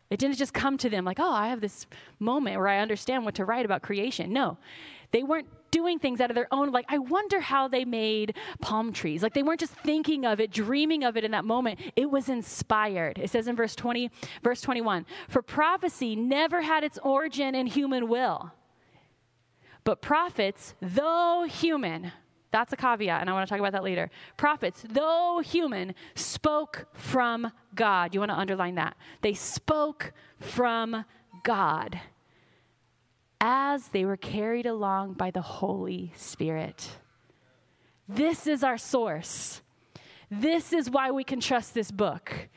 It 0.08 0.18
didn't 0.18 0.36
just 0.36 0.54
come 0.54 0.76
to 0.78 0.90
them 0.90 1.04
like, 1.04 1.20
oh, 1.20 1.32
I 1.32 1.48
have 1.48 1.60
this 1.60 1.86
moment 2.18 2.56
where 2.56 2.68
I 2.68 2.80
understand 2.80 3.24
what 3.24 3.36
to 3.36 3.44
write 3.44 3.64
about 3.64 3.82
creation. 3.82 4.32
No, 4.32 4.58
they 5.12 5.22
weren't 5.22 5.46
doing 5.70 5.98
things 5.98 6.20
out 6.20 6.30
of 6.30 6.34
their 6.34 6.48
own, 6.50 6.70
like, 6.70 6.86
I 6.88 6.98
wonder 6.98 7.40
how 7.40 7.68
they 7.68 7.84
made 7.84 8.36
palm 8.60 8.92
trees. 8.92 9.22
Like, 9.22 9.34
they 9.34 9.42
weren't 9.42 9.60
just 9.60 9.74
thinking 9.74 10.24
of 10.24 10.40
it, 10.40 10.50
dreaming 10.50 11.04
of 11.04 11.16
it 11.16 11.24
in 11.24 11.30
that 11.32 11.44
moment. 11.44 11.80
It 11.96 12.10
was 12.10 12.28
inspired. 12.28 13.18
It 13.18 13.30
says 13.30 13.48
in 13.48 13.56
verse 13.56 13.74
20, 13.74 14.10
verse 14.42 14.60
21 14.60 15.06
For 15.28 15.42
prophecy 15.42 16.16
never 16.16 16.62
had 16.62 16.84
its 16.84 16.98
origin 17.02 17.54
in 17.54 17.66
human 17.66 18.08
will. 18.08 18.52
But 19.84 20.02
prophets, 20.02 20.74
though 20.80 21.46
human, 21.48 22.12
that's 22.50 22.72
a 22.72 22.76
caveat, 22.76 23.20
and 23.20 23.30
I 23.30 23.32
want 23.32 23.48
to 23.48 23.50
talk 23.50 23.60
about 23.60 23.72
that 23.72 23.84
later. 23.84 24.10
Prophets, 24.36 24.84
though 24.88 25.40
human, 25.44 25.94
spoke 26.14 26.86
from 26.92 27.50
God. 27.74 28.12
You 28.12 28.20
want 28.20 28.30
to 28.30 28.38
underline 28.38 28.74
that? 28.74 28.96
They 29.22 29.34
spoke 29.34 30.12
from 30.38 31.04
God 31.44 32.00
as 33.40 33.88
they 33.88 34.04
were 34.04 34.16
carried 34.16 34.66
along 34.66 35.14
by 35.14 35.30
the 35.30 35.40
Holy 35.40 36.12
Spirit. 36.16 36.90
This 38.08 38.46
is 38.46 38.62
our 38.62 38.78
source. 38.78 39.62
This 40.30 40.72
is 40.72 40.90
why 40.90 41.10
we 41.10 41.24
can 41.24 41.40
trust 41.40 41.74
this 41.74 41.90
book. 41.90 42.48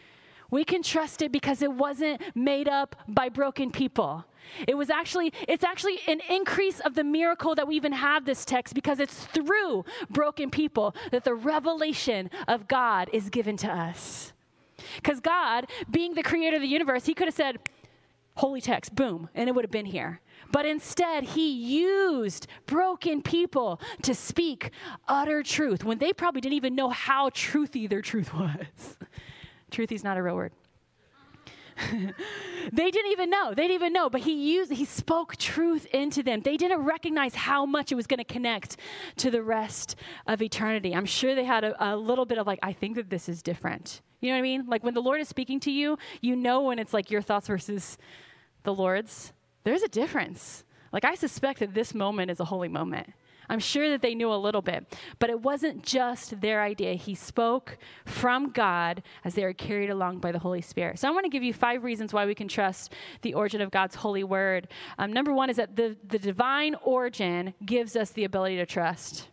We 0.52 0.64
can 0.64 0.84
trust 0.84 1.22
it 1.22 1.32
because 1.32 1.62
it 1.62 1.72
wasn't 1.72 2.22
made 2.36 2.68
up 2.68 2.96
by 3.08 3.30
broken 3.30 3.72
people. 3.72 4.26
It 4.68 4.76
was 4.76 4.90
actually, 4.90 5.34
it's 5.48 5.64
actually 5.64 6.00
an 6.08 6.22
increase 6.30 6.80
of 6.82 6.94
the 6.94 7.04
miracle 7.04 7.56
that 7.56 7.68
we 7.68 7.76
even 7.76 7.94
have 7.94 8.26
this 8.26 8.46
text 8.46 8.76
because 8.76 9.00
it's 9.00 9.26
through 9.26 9.86
broken 10.10 10.52
people 10.52 10.96
that 11.12 11.24
the 11.24 11.34
revelation 11.34 12.30
of 12.48 12.68
God 12.68 13.10
is 13.14 13.30
given 13.30 13.58
to 13.58 13.72
us. 13.72 14.34
Because 14.98 15.20
God, 15.20 15.68
being 15.90 16.14
the 16.14 16.24
creator 16.24 16.58
of 16.58 16.62
the 16.62 16.68
universe, 16.68 17.06
he 17.06 17.14
could 17.14 17.28
have 17.28 17.36
said, 17.36 17.58
Holy 18.36 18.62
text, 18.62 18.96
boom, 18.96 19.30
and 19.36 19.48
it 19.48 19.54
would 19.54 19.64
have 19.64 19.72
been 19.72 19.86
here. 19.86 20.20
But 20.52 20.66
instead, 20.66 21.24
he 21.24 21.52
used 21.52 22.48
broken 22.66 23.22
people 23.22 23.80
to 24.04 24.16
speak 24.16 24.72
utter 25.08 25.44
truth 25.44 25.84
when 25.84 26.00
they 26.00 26.14
probably 26.14 26.42
didn't 26.42 26.56
even 26.56 26.76
know 26.76 26.90
how 26.90 27.30
truthy 27.30 27.88
their 27.88 28.02
truth 28.02 28.34
was. 28.34 28.98
truthy 29.72 29.94
is 29.94 30.04
not 30.04 30.18
a 30.18 30.24
real 30.24 30.36
word. 30.36 30.52
they 32.72 32.92
didn't 32.92 33.12
even 33.12 33.30
know. 33.30 33.54
They 33.56 33.64
didn't 33.64 33.76
even 33.76 33.94
know. 33.94 34.10
But 34.10 34.22
he 34.22 34.54
used, 34.54 34.72
he 34.72 34.86
spoke 34.86 35.38
truth 35.38 35.86
into 35.88 36.24
them. 36.24 36.42
They 36.42 36.58
didn't 36.58 36.82
recognize 36.82 37.36
how 37.36 37.66
much 37.66 37.92
it 37.92 37.96
was 37.96 38.08
going 38.08 38.20
to 38.20 38.24
connect 38.24 38.78
to 39.18 39.32
the 39.32 39.42
rest 39.42 39.96
of 40.28 40.42
eternity. 40.42 40.96
I'm 40.96 41.06
sure 41.06 41.36
they 41.36 41.46
had 41.46 41.64
a, 41.64 41.94
a 41.94 41.96
little 41.96 42.26
bit 42.26 42.38
of 42.38 42.48
like, 42.48 42.60
I 42.62 42.74
think 42.74 42.96
that 42.96 43.10
this 43.10 43.28
is 43.28 43.42
different. 43.42 44.02
You 44.24 44.30
know 44.30 44.36
what 44.36 44.40
I 44.40 44.42
mean? 44.44 44.66
Like 44.68 44.84
when 44.86 44.94
the 44.94 45.02
Lord 45.02 45.20
is 45.20 45.28
speaking 45.28 45.60
to 45.62 45.72
you, 45.72 45.98
you 46.22 46.38
know 46.38 46.62
when 46.62 46.80
it's 46.80 46.94
like 46.94 47.12
your 47.12 47.22
thoughts 47.22 47.48
versus 47.48 47.98
the 48.64 48.74
Lord's. 48.74 49.34
There's 49.66 49.84
a 49.84 49.90
difference. 49.90 50.64
Like 50.94 51.04
I 51.04 51.16
suspect 51.16 51.60
that 51.60 51.74
this 51.74 51.94
moment 51.94 52.32
is 52.32 52.40
a 52.40 52.46
holy 52.46 52.70
moment. 52.70 53.12
I'm 53.50 53.60
sure 53.60 53.90
that 53.90 54.02
they 54.02 54.16
knew 54.16 54.32
a 54.32 54.36
little 54.36 54.62
bit, 54.62 54.98
but 55.20 55.30
it 55.30 55.42
wasn't 55.42 55.84
just 55.84 56.40
their 56.40 56.62
idea. 56.62 56.94
He 56.94 57.16
spoke 57.16 57.78
from 58.06 58.52
God 58.52 59.04
as 59.26 59.36
they 59.36 59.44
were 59.44 59.52
carried 59.52 59.90
along 59.90 60.20
by 60.20 60.32
the 60.32 60.40
Holy 60.40 60.62
Spirit. 60.62 61.00
So 61.00 61.10
I 61.10 61.12
want 61.12 61.26
to 61.26 61.30
give 61.30 61.44
you 61.44 61.54
five 61.54 61.84
reasons 61.84 62.14
why 62.14 62.26
we 62.26 62.34
can 62.34 62.48
trust 62.48 62.94
the 63.22 63.34
origin 63.34 63.60
of 63.60 63.72
God's 63.72 63.96
holy 63.96 64.24
word. 64.24 64.70
Um, 64.98 65.12
number 65.12 65.34
one 65.34 65.50
is 65.50 65.58
that 65.58 65.76
the, 65.76 65.98
the 66.08 66.20
divine 66.20 66.76
origin 66.82 67.54
gives 67.66 67.98
us 67.98 68.12
the 68.12 68.24
ability 68.24 68.56
to 68.56 68.66
trust. 68.66 69.28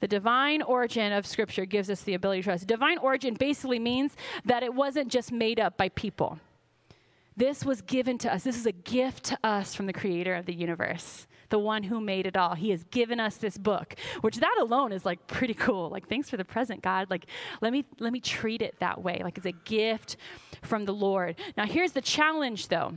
The 0.00 0.08
divine 0.08 0.62
origin 0.62 1.12
of 1.12 1.26
Scripture 1.26 1.64
gives 1.64 1.90
us 1.90 2.02
the 2.02 2.14
ability 2.14 2.42
to 2.42 2.44
trust. 2.44 2.66
Divine 2.66 2.98
origin 2.98 3.34
basically 3.34 3.78
means 3.78 4.16
that 4.44 4.62
it 4.62 4.74
wasn't 4.74 5.08
just 5.08 5.32
made 5.32 5.58
up 5.58 5.76
by 5.76 5.88
people. 5.90 6.38
This 7.36 7.64
was 7.64 7.82
given 7.82 8.18
to 8.18 8.32
us. 8.32 8.42
This 8.42 8.56
is 8.56 8.66
a 8.66 8.72
gift 8.72 9.24
to 9.24 9.38
us 9.44 9.74
from 9.74 9.86
the 9.86 9.92
creator 9.92 10.34
of 10.34 10.46
the 10.46 10.54
universe 10.54 11.26
the 11.50 11.58
one 11.58 11.82
who 11.82 12.00
made 12.00 12.26
it 12.26 12.36
all. 12.36 12.54
He 12.54 12.70
has 12.70 12.84
given 12.84 13.20
us 13.20 13.36
this 13.36 13.56
book, 13.56 13.94
which 14.20 14.36
that 14.36 14.56
alone 14.60 14.92
is 14.92 15.04
like 15.04 15.26
pretty 15.26 15.54
cool. 15.54 15.88
Like 15.88 16.08
thanks 16.08 16.28
for 16.28 16.36
the 16.36 16.44
present, 16.44 16.82
God. 16.82 17.10
Like 17.10 17.26
let 17.60 17.72
me 17.72 17.84
let 17.98 18.12
me 18.12 18.20
treat 18.20 18.62
it 18.62 18.76
that 18.80 19.02
way. 19.02 19.20
Like 19.22 19.36
it's 19.38 19.46
a 19.46 19.52
gift 19.52 20.16
from 20.62 20.84
the 20.84 20.92
Lord. 20.92 21.36
Now 21.56 21.64
here's 21.64 21.92
the 21.92 22.00
challenge 22.00 22.68
though 22.68 22.94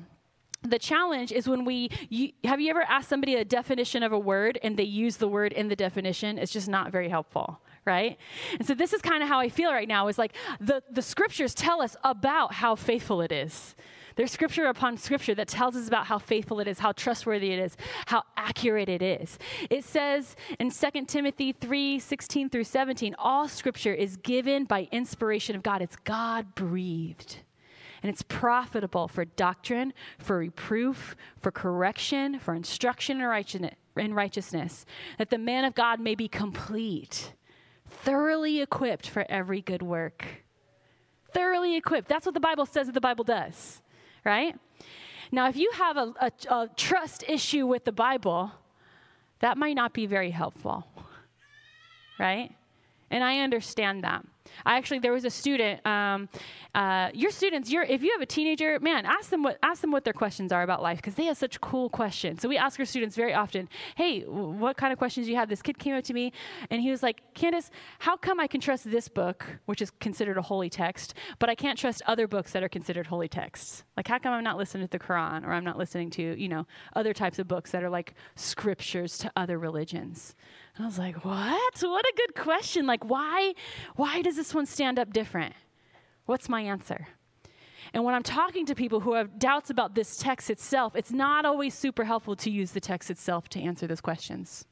the 0.63 0.80
challenge 0.80 1.32
is 1.32 1.47
when 1.47 1.65
we 1.65 1.89
you, 2.10 2.32
have 2.43 2.62
you 2.62 2.69
ever 2.69 2.84
asked 2.84 3.10
somebody 3.10 3.36
a 3.36 3.45
definition 3.45 4.04
of 4.04 4.12
a 4.12 4.19
word 4.19 4.60
and 4.63 4.78
they 4.78 4.84
use 4.84 5.17
the 5.17 5.28
word 5.28 5.54
in 5.54 5.67
the 5.67 5.76
definition 5.76 6.38
it's 6.38 6.52
just 6.52 6.67
not 6.67 6.91
very 6.91 7.10
helpful 7.10 7.60
right 7.86 8.17
and 8.54 8.67
so 8.67 8.74
this 8.74 8.93
is 8.93 9.02
kind 9.02 9.24
of 9.24 9.30
how 9.30 9.39
i 9.39 9.50
feel 9.50 9.71
right 9.71 9.88
now 9.88 10.08
is 10.08 10.17
like 10.17 10.34
the, 10.60 10.84
the 10.91 11.02
scriptures 11.02 11.54
tell 11.56 11.82
us 11.82 11.95
about 12.04 12.54
how 12.54 12.76
faithful 12.76 13.21
it 13.21 13.32
is 13.32 13.76
there's 14.15 14.32
scripture 14.32 14.65
upon 14.65 14.97
scripture 14.97 15.36
that 15.36 15.47
tells 15.47 15.76
us 15.76 15.88
about 15.88 16.06
how 16.06 16.19
faithful 16.19 16.60
it 16.60 16.67
is, 16.67 16.80
how 16.80 16.91
trustworthy 16.91 17.54
it 17.54 17.60
is, 17.60 17.78
how 18.08 18.24
accurate 18.36 18.89
it 18.89 19.02
is. 19.02 19.39
It 19.69 19.84
says 19.84 20.36
in 20.60 20.69
2 20.69 21.06
Timothy 21.06 21.54
3 21.54 22.00
16 22.00 22.50
through 22.50 22.65
17, 22.65 23.15
all 23.17 23.47
scripture 23.47 23.93
is 23.93 24.17
given 24.17 24.65
by 24.65 24.88
inspiration 24.91 25.56
of 25.56 25.63
God. 25.63 25.82
It's 25.82 25.95
God 25.95 26.56
breathed. 26.56 27.38
And 28.04 28.10
it's 28.10 28.24
profitable 28.24 29.08
for 29.08 29.26
doctrine, 29.26 29.94
for 30.18 30.38
reproof, 30.38 31.16
for 31.40 31.52
correction, 31.52 32.40
for 32.40 32.56
instruction 32.56 33.22
in 33.96 34.14
righteousness, 34.14 34.86
that 35.18 35.30
the 35.30 35.38
man 35.38 35.66
of 35.66 35.76
God 35.76 36.00
may 36.00 36.16
be 36.16 36.28
complete, 36.28 37.34
thoroughly 37.88 38.62
equipped 38.62 39.08
for 39.08 39.26
every 39.30 39.62
good 39.62 39.82
work 39.84 40.26
thoroughly 41.34 41.76
equipped. 41.76 42.08
That's 42.08 42.26
what 42.26 42.34
the 42.34 42.40
Bible 42.40 42.66
says 42.66 42.88
that 42.88 42.94
the 42.94 43.02
Bible 43.02 43.24
does, 43.24 43.82
right? 44.24 44.56
Now, 45.32 45.48
if 45.48 45.56
you 45.56 45.72
have 45.74 45.98
a, 45.98 46.14
a, 46.20 46.32
a 46.54 46.70
trust 46.76 47.24
issue 47.28 47.66
with 47.66 47.86
the 47.86 47.92
Bible, 47.92 48.52
that 49.40 49.58
might 49.58 49.76
not 49.76 49.94
be 49.94 50.06
very 50.06 50.32
helpful, 50.32 50.86
right? 52.20 52.52
And 53.10 53.24
I 53.24 53.40
understand 53.40 54.04
that. 54.04 54.26
I 54.66 54.78
actually 54.78 55.00
there 55.00 55.12
was 55.12 55.26
a 55.26 55.30
student. 55.30 55.86
Um, 55.86 56.30
uh, 56.74 57.10
your 57.14 57.32
students, 57.32 57.70
your 57.70 57.84
if 57.84 58.02
you 58.02 58.12
have 58.12 58.22
a 58.22 58.26
teenager, 58.26 58.80
man, 58.80 59.06
ask 59.06 59.30
them 59.30 59.44
what 59.44 59.58
ask 59.64 59.82
them 59.82 59.92
what 59.92 60.04
their 60.04 60.14
questions 60.14 60.52
are 60.52 60.64
about 60.64 60.82
life 60.82 60.98
because 60.98 61.16
they 61.16 61.26
have 61.26 61.38
such 61.38 61.60
cool 61.62 61.90
questions. 61.90 62.42
So 62.42 62.50
we 62.50 62.58
ask 62.58 62.80
our 62.80 62.86
students 62.86 63.16
very 63.16 63.34
often, 63.34 63.68
"Hey, 63.96 64.22
what 64.22 64.78
kind 64.78 64.94
of 64.94 65.00
questions 65.00 65.26
do 65.26 65.32
you 65.32 65.38
have?" 65.38 65.50
This 65.50 65.62
kid 65.62 65.78
came 65.78 65.96
up 65.96 66.04
to 66.06 66.14
me 66.14 66.32
and 66.70 66.82
he 66.82 66.90
was 66.90 67.04
like, 67.04 67.22
"Candace, 67.34 67.70
how 68.00 68.16
come 68.16 68.40
I 68.40 68.48
can 68.48 68.62
trust 68.62 68.90
this 68.90 69.08
book, 69.08 69.46
which 69.66 69.82
is 69.82 69.92
considered 69.92 70.38
a 70.38 70.42
holy 70.42 70.70
text, 70.70 71.14
but 71.40 71.50
I 71.50 71.56
can't 71.56 71.78
trust 71.78 72.02
other 72.08 72.28
books 72.28 72.52
that 72.54 72.64
are 72.64 72.70
considered 72.70 73.08
holy 73.08 73.28
texts? 73.28 73.84
Like, 73.98 74.08
how 74.08 74.20
come 74.20 74.34
I'm 74.34 74.44
not 74.44 74.58
listening 74.58 74.88
to 74.88 74.92
the 74.92 75.04
Quran 75.04 75.46
or 75.46 75.52
I'm 75.52 75.66
not 75.66 75.78
listening 75.78 76.10
to 76.12 76.40
you 76.40 76.48
know 76.48 76.66
other 76.96 77.14
types 77.14 77.40
of 77.40 77.48
books 77.48 77.72
that 77.72 77.84
are 77.84 77.90
like 77.90 78.14
scriptures 78.36 79.18
to 79.20 79.32
other 79.36 79.60
religions?" 79.60 80.36
And 80.76 80.86
I 80.86 80.88
was 80.88 80.98
like, 80.98 81.26
"What? 81.26 81.82
What 81.82 82.06
a 82.06 82.14
good 82.16 82.36
question! 82.36 82.88
Like, 82.88 83.04
why? 83.04 83.54
Why 83.96 84.22
does 84.22 84.38
this 84.41 84.56
one 84.56 84.65
stand 84.65 84.97
up 84.97 85.13
different? 85.13 85.54
What's 86.25 86.49
my 86.49 86.62
answer? 86.62 87.08
And 87.93 88.04
when 88.04 88.15
I'm 88.15 88.23
talking 88.23 88.65
to 88.65 88.73
people 88.73 88.99
who 89.01 89.13
have 89.13 89.38
doubts 89.38 89.69
about 89.69 89.93
this 89.93 90.17
text 90.17 90.49
itself, 90.49 90.95
it's 90.95 91.12
not 91.12 91.45
always 91.45 91.75
super 91.75 92.04
helpful 92.04 92.36
to 92.38 92.49
use 92.49 92.71
the 92.71 92.80
text 92.80 93.12
itself 93.12 93.49
to 93.49 93.62
answer 93.62 93.86
those 93.86 94.01
questions. 94.01 94.65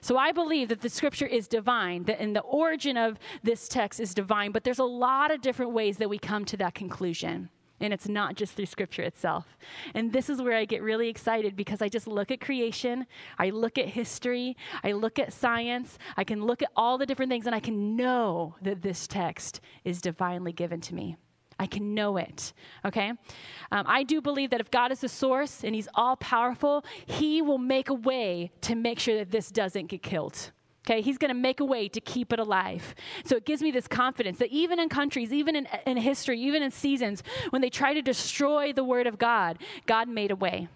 So 0.00 0.16
I 0.16 0.32
believe 0.32 0.68
that 0.70 0.80
the 0.80 0.88
scripture 0.88 1.26
is 1.26 1.46
divine, 1.46 2.02
that 2.04 2.20
in 2.20 2.32
the 2.32 2.40
origin 2.40 2.96
of 2.96 3.20
this 3.44 3.68
text 3.68 4.00
is 4.00 4.14
divine, 4.14 4.50
but 4.50 4.64
there's 4.64 4.80
a 4.80 4.84
lot 4.84 5.30
of 5.30 5.42
different 5.42 5.72
ways 5.72 5.98
that 5.98 6.10
we 6.10 6.18
come 6.18 6.44
to 6.46 6.56
that 6.56 6.74
conclusion. 6.74 7.50
And 7.80 7.92
it's 7.92 8.08
not 8.08 8.34
just 8.34 8.54
through 8.54 8.66
scripture 8.66 9.02
itself. 9.02 9.56
And 9.94 10.12
this 10.12 10.28
is 10.28 10.42
where 10.42 10.56
I 10.56 10.64
get 10.64 10.82
really 10.82 11.08
excited 11.08 11.56
because 11.56 11.80
I 11.80 11.88
just 11.88 12.06
look 12.06 12.30
at 12.30 12.40
creation, 12.40 13.06
I 13.38 13.50
look 13.50 13.78
at 13.78 13.86
history, 13.86 14.56
I 14.82 14.92
look 14.92 15.18
at 15.18 15.32
science, 15.32 15.98
I 16.16 16.24
can 16.24 16.44
look 16.44 16.62
at 16.62 16.70
all 16.76 16.98
the 16.98 17.06
different 17.06 17.30
things, 17.30 17.46
and 17.46 17.54
I 17.54 17.60
can 17.60 17.96
know 17.96 18.56
that 18.62 18.82
this 18.82 19.06
text 19.06 19.60
is 19.84 20.00
divinely 20.00 20.52
given 20.52 20.80
to 20.82 20.94
me. 20.94 21.16
I 21.58 21.66
can 21.66 21.94
know 21.94 22.16
it. 22.16 22.52
Okay? 22.84 23.08
Um, 23.08 23.84
I 23.86 24.04
do 24.04 24.20
believe 24.20 24.50
that 24.50 24.60
if 24.60 24.70
God 24.70 24.92
is 24.92 25.00
the 25.00 25.08
source 25.08 25.64
and 25.64 25.74
He's 25.74 25.88
all 25.94 26.16
powerful, 26.16 26.84
He 27.06 27.42
will 27.42 27.58
make 27.58 27.88
a 27.88 27.94
way 27.94 28.52
to 28.62 28.74
make 28.74 28.98
sure 28.98 29.16
that 29.16 29.30
this 29.30 29.50
doesn't 29.50 29.86
get 29.86 30.02
killed. 30.02 30.52
Okay, 30.88 31.02
he's 31.02 31.18
going 31.18 31.28
to 31.28 31.38
make 31.38 31.60
a 31.60 31.66
way 31.66 31.86
to 31.86 32.00
keep 32.00 32.32
it 32.32 32.38
alive. 32.38 32.94
So 33.26 33.36
it 33.36 33.44
gives 33.44 33.60
me 33.60 33.70
this 33.70 33.86
confidence 33.86 34.38
that 34.38 34.48
even 34.48 34.80
in 34.80 34.88
countries, 34.88 35.34
even 35.34 35.54
in, 35.54 35.68
in 35.84 35.98
history, 35.98 36.40
even 36.40 36.62
in 36.62 36.70
seasons, 36.70 37.22
when 37.50 37.60
they 37.60 37.68
try 37.68 37.92
to 37.92 38.00
destroy 38.00 38.72
the 38.72 38.82
word 38.82 39.06
of 39.06 39.18
God, 39.18 39.58
God 39.84 40.08
made 40.08 40.30
a 40.30 40.36
way. 40.36 40.68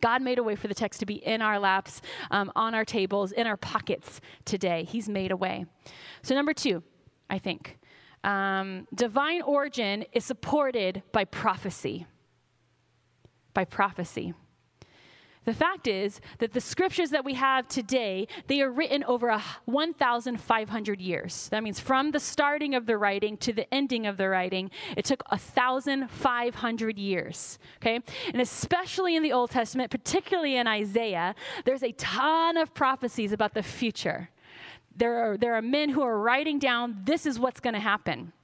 God 0.00 0.22
made 0.22 0.40
a 0.40 0.42
way 0.42 0.56
for 0.56 0.66
the 0.66 0.74
text 0.74 0.98
to 1.00 1.06
be 1.06 1.14
in 1.14 1.40
our 1.40 1.60
laps, 1.60 2.02
um, 2.32 2.50
on 2.56 2.74
our 2.74 2.84
tables, 2.84 3.30
in 3.30 3.46
our 3.46 3.56
pockets 3.56 4.20
today. 4.44 4.82
He's 4.82 5.08
made 5.08 5.30
a 5.30 5.36
way. 5.36 5.66
So, 6.22 6.34
number 6.34 6.52
two, 6.52 6.82
I 7.30 7.38
think, 7.38 7.78
um, 8.24 8.88
divine 8.92 9.42
origin 9.42 10.04
is 10.12 10.24
supported 10.24 11.04
by 11.12 11.24
prophecy. 11.24 12.06
By 13.54 13.64
prophecy. 13.64 14.34
The 15.48 15.54
fact 15.54 15.86
is 15.88 16.20
that 16.40 16.52
the 16.52 16.60
scriptures 16.60 17.08
that 17.08 17.24
we 17.24 17.32
have 17.32 17.66
today, 17.68 18.28
they 18.48 18.60
are 18.60 18.70
written 18.70 19.02
over 19.04 19.34
1,500 19.64 21.00
years. 21.00 21.48
That 21.48 21.62
means 21.62 21.80
from 21.80 22.10
the 22.10 22.20
starting 22.20 22.74
of 22.74 22.84
the 22.84 22.98
writing 22.98 23.38
to 23.38 23.54
the 23.54 23.72
ending 23.72 24.06
of 24.06 24.18
the 24.18 24.28
writing, 24.28 24.70
it 24.94 25.06
took 25.06 25.26
1,500 25.30 26.98
years. 26.98 27.58
Okay? 27.80 28.00
And 28.30 28.42
especially 28.42 29.16
in 29.16 29.22
the 29.22 29.32
Old 29.32 29.50
Testament, 29.50 29.90
particularly 29.90 30.56
in 30.56 30.66
Isaiah, 30.66 31.34
there's 31.64 31.82
a 31.82 31.92
ton 31.92 32.58
of 32.58 32.74
prophecies 32.74 33.32
about 33.32 33.54
the 33.54 33.62
future. 33.62 34.28
There 34.94 35.32
are, 35.32 35.38
there 35.38 35.54
are 35.54 35.62
men 35.62 35.88
who 35.88 36.02
are 36.02 36.20
writing 36.20 36.58
down, 36.58 37.00
this 37.04 37.24
is 37.24 37.38
what's 37.38 37.60
going 37.60 37.72
to 37.72 37.80
happen. 37.80 38.34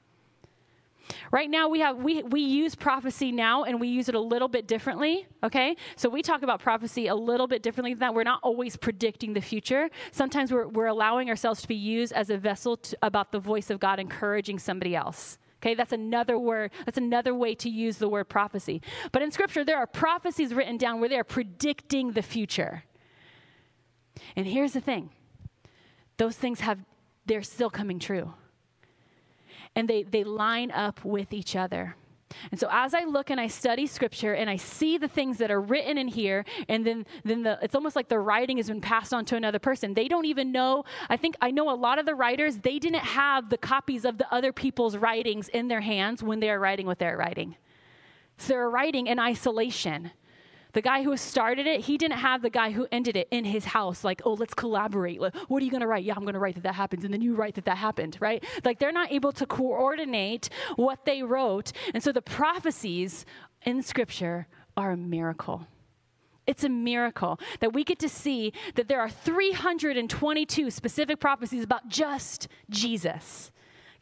Right 1.30 1.50
now 1.50 1.68
we 1.68 1.80
have 1.80 1.98
we 1.98 2.22
we 2.22 2.40
use 2.40 2.74
prophecy 2.74 3.32
now 3.32 3.64
and 3.64 3.80
we 3.80 3.88
use 3.88 4.08
it 4.08 4.14
a 4.14 4.20
little 4.20 4.48
bit 4.48 4.66
differently, 4.66 5.26
okay? 5.42 5.76
So 5.96 6.08
we 6.08 6.22
talk 6.22 6.42
about 6.42 6.60
prophecy 6.60 7.08
a 7.08 7.14
little 7.14 7.46
bit 7.46 7.62
differently 7.62 7.92
than 7.92 8.00
that. 8.00 8.14
We're 8.14 8.24
not 8.24 8.40
always 8.42 8.76
predicting 8.76 9.34
the 9.34 9.40
future. 9.40 9.90
Sometimes 10.12 10.52
we're 10.52 10.68
we're 10.68 10.86
allowing 10.86 11.28
ourselves 11.28 11.62
to 11.62 11.68
be 11.68 11.74
used 11.74 12.12
as 12.12 12.30
a 12.30 12.38
vessel 12.38 12.76
to, 12.78 12.96
about 13.02 13.32
the 13.32 13.38
voice 13.38 13.70
of 13.70 13.80
God 13.80 13.98
encouraging 13.98 14.58
somebody 14.58 14.94
else. 14.94 15.38
Okay, 15.62 15.74
that's 15.74 15.92
another 15.92 16.38
word, 16.38 16.72
that's 16.84 16.98
another 16.98 17.34
way 17.34 17.54
to 17.54 17.70
use 17.70 17.96
the 17.96 18.08
word 18.08 18.28
prophecy. 18.28 18.82
But 19.12 19.22
in 19.22 19.30
scripture 19.30 19.64
there 19.64 19.78
are 19.78 19.86
prophecies 19.86 20.52
written 20.54 20.76
down 20.76 21.00
where 21.00 21.08
they 21.08 21.18
are 21.18 21.24
predicting 21.24 22.12
the 22.12 22.22
future. 22.22 22.84
And 24.36 24.46
here's 24.46 24.72
the 24.72 24.80
thing. 24.80 25.10
Those 26.16 26.36
things 26.36 26.60
have 26.60 26.78
they're 27.26 27.42
still 27.42 27.70
coming 27.70 27.98
true 27.98 28.34
and 29.76 29.88
they, 29.88 30.02
they 30.02 30.24
line 30.24 30.70
up 30.70 31.04
with 31.04 31.32
each 31.32 31.56
other. 31.56 31.96
And 32.50 32.58
so 32.58 32.68
as 32.70 32.94
I 32.94 33.04
look 33.04 33.30
and 33.30 33.40
I 33.40 33.46
study 33.46 33.86
scripture 33.86 34.34
and 34.34 34.50
I 34.50 34.56
see 34.56 34.98
the 34.98 35.08
things 35.08 35.38
that 35.38 35.50
are 35.50 35.60
written 35.60 35.98
in 35.98 36.08
here, 36.08 36.44
and 36.68 36.86
then, 36.86 37.06
then 37.24 37.42
the, 37.42 37.58
it's 37.62 37.74
almost 37.74 37.96
like 37.96 38.08
the 38.08 38.18
writing 38.18 38.56
has 38.56 38.68
been 38.68 38.80
passed 38.80 39.14
on 39.14 39.24
to 39.26 39.36
another 39.36 39.58
person. 39.58 39.94
They 39.94 40.08
don't 40.08 40.24
even 40.24 40.52
know. 40.52 40.84
I 41.08 41.16
think 41.16 41.36
I 41.40 41.50
know 41.50 41.70
a 41.70 41.76
lot 41.76 41.98
of 41.98 42.06
the 42.06 42.14
writers, 42.14 42.58
they 42.58 42.78
didn't 42.78 43.04
have 43.04 43.50
the 43.50 43.58
copies 43.58 44.04
of 44.04 44.18
the 44.18 44.32
other 44.34 44.52
people's 44.52 44.96
writings 44.96 45.48
in 45.48 45.68
their 45.68 45.80
hands 45.80 46.22
when 46.22 46.40
they 46.40 46.50
are 46.50 46.58
writing 46.58 46.86
what 46.86 46.98
they're 46.98 47.16
writing. 47.16 47.56
So 48.36 48.54
they're 48.54 48.70
writing 48.70 49.06
in 49.06 49.18
isolation. 49.18 50.10
The 50.74 50.82
guy 50.82 51.02
who 51.02 51.16
started 51.16 51.66
it, 51.66 51.80
he 51.80 51.96
didn't 51.96 52.18
have 52.18 52.42
the 52.42 52.50
guy 52.50 52.72
who 52.72 52.86
ended 52.92 53.16
it 53.16 53.28
in 53.30 53.44
his 53.44 53.64
house, 53.64 54.04
like, 54.04 54.22
oh, 54.24 54.34
let's 54.34 54.54
collaborate. 54.54 55.20
What 55.20 55.32
are 55.34 55.64
you 55.64 55.70
going 55.70 55.80
to 55.80 55.86
write? 55.86 56.04
Yeah, 56.04 56.14
I'm 56.16 56.22
going 56.22 56.34
to 56.34 56.40
write 56.40 56.56
that 56.56 56.64
that 56.64 56.74
happens. 56.74 57.04
And 57.04 57.14
then 57.14 57.22
you 57.22 57.34
write 57.34 57.54
that 57.54 57.64
that 57.64 57.78
happened, 57.78 58.18
right? 58.20 58.44
Like, 58.64 58.78
they're 58.78 58.92
not 58.92 59.10
able 59.12 59.32
to 59.32 59.46
coordinate 59.46 60.50
what 60.76 61.04
they 61.04 61.22
wrote. 61.22 61.72
And 61.94 62.02
so 62.02 62.12
the 62.12 62.22
prophecies 62.22 63.24
in 63.64 63.82
Scripture 63.82 64.46
are 64.76 64.90
a 64.90 64.96
miracle. 64.96 65.66
It's 66.46 66.64
a 66.64 66.68
miracle 66.68 67.40
that 67.60 67.72
we 67.72 67.84
get 67.84 67.98
to 68.00 68.08
see 68.08 68.52
that 68.74 68.88
there 68.88 69.00
are 69.00 69.08
322 69.08 70.70
specific 70.70 71.18
prophecies 71.18 71.64
about 71.64 71.88
just 71.88 72.48
Jesus. 72.68 73.50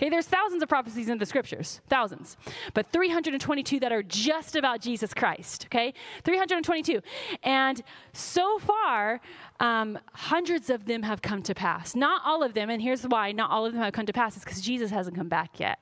Okay, 0.03 0.09
there's 0.09 0.27
thousands 0.27 0.65
of 0.65 0.69
prophecies 0.69 1.09
in 1.09 1.19
the 1.19 1.25
scriptures, 1.25 1.81
thousands, 1.89 2.37
but 2.75 2.91
322 2.93 3.79
that 3.79 3.93
are 3.93 4.03
just 4.03 4.57
about 4.57 4.81
Jesus 4.81 5.15
Christ. 5.15 5.67
Okay, 5.67 5.95
322. 6.25 7.01
And 7.45 7.81
so 8.13 8.59
far, 8.59 9.21
um, 9.61 9.97
hundreds 10.13 10.71
of 10.71 10.87
them 10.87 11.05
have 11.05 11.23
come 11.23 11.41
to 11.45 11.55
pass. 11.55 11.95
Not 11.95 12.21
all 12.25 12.43
of 12.43 12.53
them, 12.53 12.69
and 12.69 12.83
here's 12.83 13.05
why 13.05 13.31
not 13.31 13.53
all 13.53 13.65
of 13.65 13.75
them 13.75 13.81
have 13.81 13.93
come 13.93 14.07
to 14.07 14.13
pass 14.13 14.37
is 14.37 14.43
because 14.43 14.61
Jesus 14.61 14.91
hasn't 14.91 15.17
come 15.17 15.29
back 15.29 15.61
yet. 15.61 15.79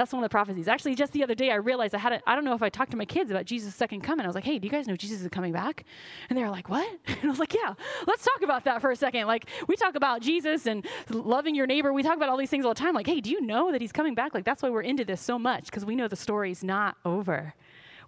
That's 0.00 0.14
one 0.14 0.24
of 0.24 0.30
the 0.30 0.32
prophecies. 0.32 0.66
Actually, 0.66 0.94
just 0.94 1.12
the 1.12 1.22
other 1.22 1.34
day, 1.34 1.50
I 1.50 1.56
realized 1.56 1.94
I 1.94 1.98
had 1.98 2.22
I 2.26 2.34
don't 2.34 2.46
know 2.46 2.54
if 2.54 2.62
I 2.62 2.70
talked 2.70 2.90
to 2.92 2.96
my 2.96 3.04
kids 3.04 3.30
about 3.30 3.44
Jesus' 3.44 3.74
second 3.74 4.00
coming. 4.00 4.24
I 4.24 4.30
was 4.30 4.34
like, 4.34 4.44
hey, 4.44 4.58
do 4.58 4.66
you 4.66 4.70
guys 4.70 4.88
know 4.88 4.96
Jesus 4.96 5.20
is 5.20 5.28
coming 5.28 5.52
back? 5.52 5.84
And 6.30 6.38
they 6.38 6.42
were 6.42 6.48
like, 6.48 6.70
what? 6.70 6.88
And 7.06 7.24
I 7.24 7.28
was 7.28 7.38
like, 7.38 7.52
yeah, 7.52 7.74
let's 8.06 8.24
talk 8.24 8.40
about 8.40 8.64
that 8.64 8.80
for 8.80 8.90
a 8.90 8.96
second. 8.96 9.26
Like, 9.26 9.50
we 9.68 9.76
talk 9.76 9.96
about 9.96 10.22
Jesus 10.22 10.64
and 10.64 10.86
loving 11.10 11.54
your 11.54 11.66
neighbor. 11.66 11.92
We 11.92 12.02
talk 12.02 12.16
about 12.16 12.30
all 12.30 12.38
these 12.38 12.48
things 12.48 12.64
all 12.64 12.72
the 12.72 12.80
time. 12.80 12.94
Like, 12.94 13.06
hey, 13.06 13.20
do 13.20 13.28
you 13.28 13.42
know 13.42 13.72
that 13.72 13.82
he's 13.82 13.92
coming 13.92 14.14
back? 14.14 14.32
Like, 14.32 14.46
that's 14.46 14.62
why 14.62 14.70
we're 14.70 14.80
into 14.80 15.04
this 15.04 15.20
so 15.20 15.38
much, 15.38 15.66
because 15.66 15.84
we 15.84 15.94
know 15.94 16.08
the 16.08 16.16
story's 16.16 16.64
not 16.64 16.96
over. 17.04 17.52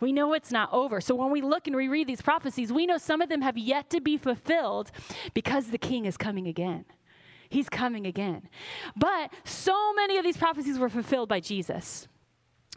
We 0.01 0.15
know 0.15 0.33
it's 0.33 0.51
not 0.51 0.73
over. 0.73 1.03
So 1.03 1.15
when 1.15 1.31
we 1.31 1.43
look 1.43 1.67
and 1.67 1.77
we 1.77 1.89
read 1.89 2.07
these 2.07 2.23
prophecies, 2.23 2.73
we 2.73 2.87
know 2.87 2.97
some 2.97 3.21
of 3.21 3.29
them 3.29 3.43
have 3.43 3.59
yet 3.59 3.91
to 3.91 4.01
be 4.01 4.17
fulfilled 4.17 4.91
because 5.35 5.67
the 5.67 5.77
king 5.79 6.07
is 6.07 6.17
coming 6.17 6.47
again. 6.49 6.87
He's 7.53 7.69
coming 7.69 8.07
again. 8.07 8.49
But 8.97 9.31
so 9.45 9.93
many 9.93 10.17
of 10.17 10.25
these 10.25 10.39
prophecies 10.39 10.79
were 10.79 10.89
fulfilled 10.89 11.29
by 11.29 11.41
Jesus. 11.41 12.09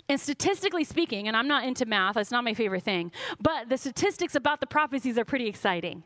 And 0.09 0.19
statistically 0.19 0.83
speaking, 0.83 1.29
and 1.29 1.38
I'm 1.38 1.47
not 1.47 1.63
into 1.63 1.85
math, 1.85 2.15
that's 2.15 2.29
not 2.29 2.43
my 2.43 2.53
favorite 2.53 2.83
thing, 2.83 3.11
but 3.39 3.69
the 3.69 3.77
statistics 3.77 4.35
about 4.35 4.59
the 4.59 4.67
prophecies 4.67 5.17
are 5.17 5.23
pretty 5.23 5.47
exciting. 5.47 6.04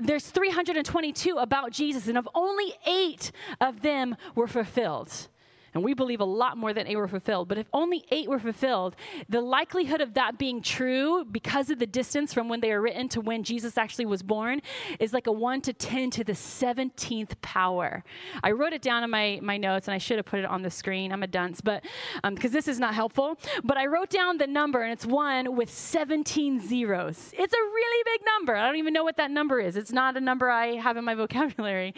There's 0.00 0.26
322 0.30 1.36
about 1.36 1.72
Jesus, 1.72 2.08
and 2.08 2.16
of 2.16 2.26
only 2.34 2.72
eight 2.86 3.32
of 3.60 3.82
them 3.82 4.16
were 4.34 4.48
fulfilled. 4.48 5.28
And 5.74 5.84
we 5.84 5.94
believe 5.94 6.20
a 6.20 6.24
lot 6.24 6.56
more 6.56 6.72
than 6.72 6.86
eight 6.86 6.96
were 6.96 7.08
fulfilled. 7.08 7.48
But 7.48 7.58
if 7.58 7.68
only 7.72 8.04
eight 8.10 8.28
were 8.28 8.38
fulfilled, 8.38 8.96
the 9.28 9.40
likelihood 9.40 10.00
of 10.00 10.14
that 10.14 10.38
being 10.38 10.62
true 10.62 11.24
because 11.24 11.70
of 11.70 11.78
the 11.78 11.86
distance 11.86 12.34
from 12.34 12.48
when 12.48 12.60
they 12.60 12.72
are 12.72 12.80
written 12.80 13.08
to 13.10 13.20
when 13.20 13.44
Jesus 13.44 13.78
actually 13.78 14.06
was 14.06 14.22
born 14.22 14.60
is 14.98 15.12
like 15.12 15.26
a 15.26 15.32
1 15.32 15.60
to 15.62 15.72
10 15.72 16.10
to 16.10 16.24
the 16.24 16.32
17th 16.32 17.40
power. 17.40 18.02
I 18.42 18.50
wrote 18.50 18.72
it 18.72 18.82
down 18.82 19.04
in 19.04 19.10
my, 19.10 19.38
my 19.42 19.56
notes 19.56 19.86
and 19.86 19.94
I 19.94 19.98
should 19.98 20.16
have 20.16 20.26
put 20.26 20.40
it 20.40 20.46
on 20.46 20.62
the 20.62 20.70
screen. 20.70 21.12
I'm 21.12 21.22
a 21.22 21.28
dunce, 21.28 21.60
but 21.60 21.84
because 22.24 22.50
um, 22.50 22.52
this 22.52 22.66
is 22.66 22.80
not 22.80 22.94
helpful. 22.94 23.38
But 23.62 23.76
I 23.76 23.86
wrote 23.86 24.10
down 24.10 24.38
the 24.38 24.48
number 24.48 24.82
and 24.82 24.92
it's 24.92 25.06
1 25.06 25.54
with 25.54 25.70
17 25.70 26.66
zeros. 26.66 27.32
It's 27.38 27.54
a 27.54 27.56
really 27.56 28.02
big 28.04 28.26
number. 28.26 28.56
I 28.56 28.66
don't 28.66 28.76
even 28.76 28.92
know 28.92 29.04
what 29.04 29.16
that 29.18 29.30
number 29.30 29.60
is. 29.60 29.76
It's 29.76 29.92
not 29.92 30.16
a 30.16 30.20
number 30.20 30.50
I 30.50 30.76
have 30.76 30.96
in 30.96 31.04
my 31.04 31.14
vocabulary. 31.14 31.94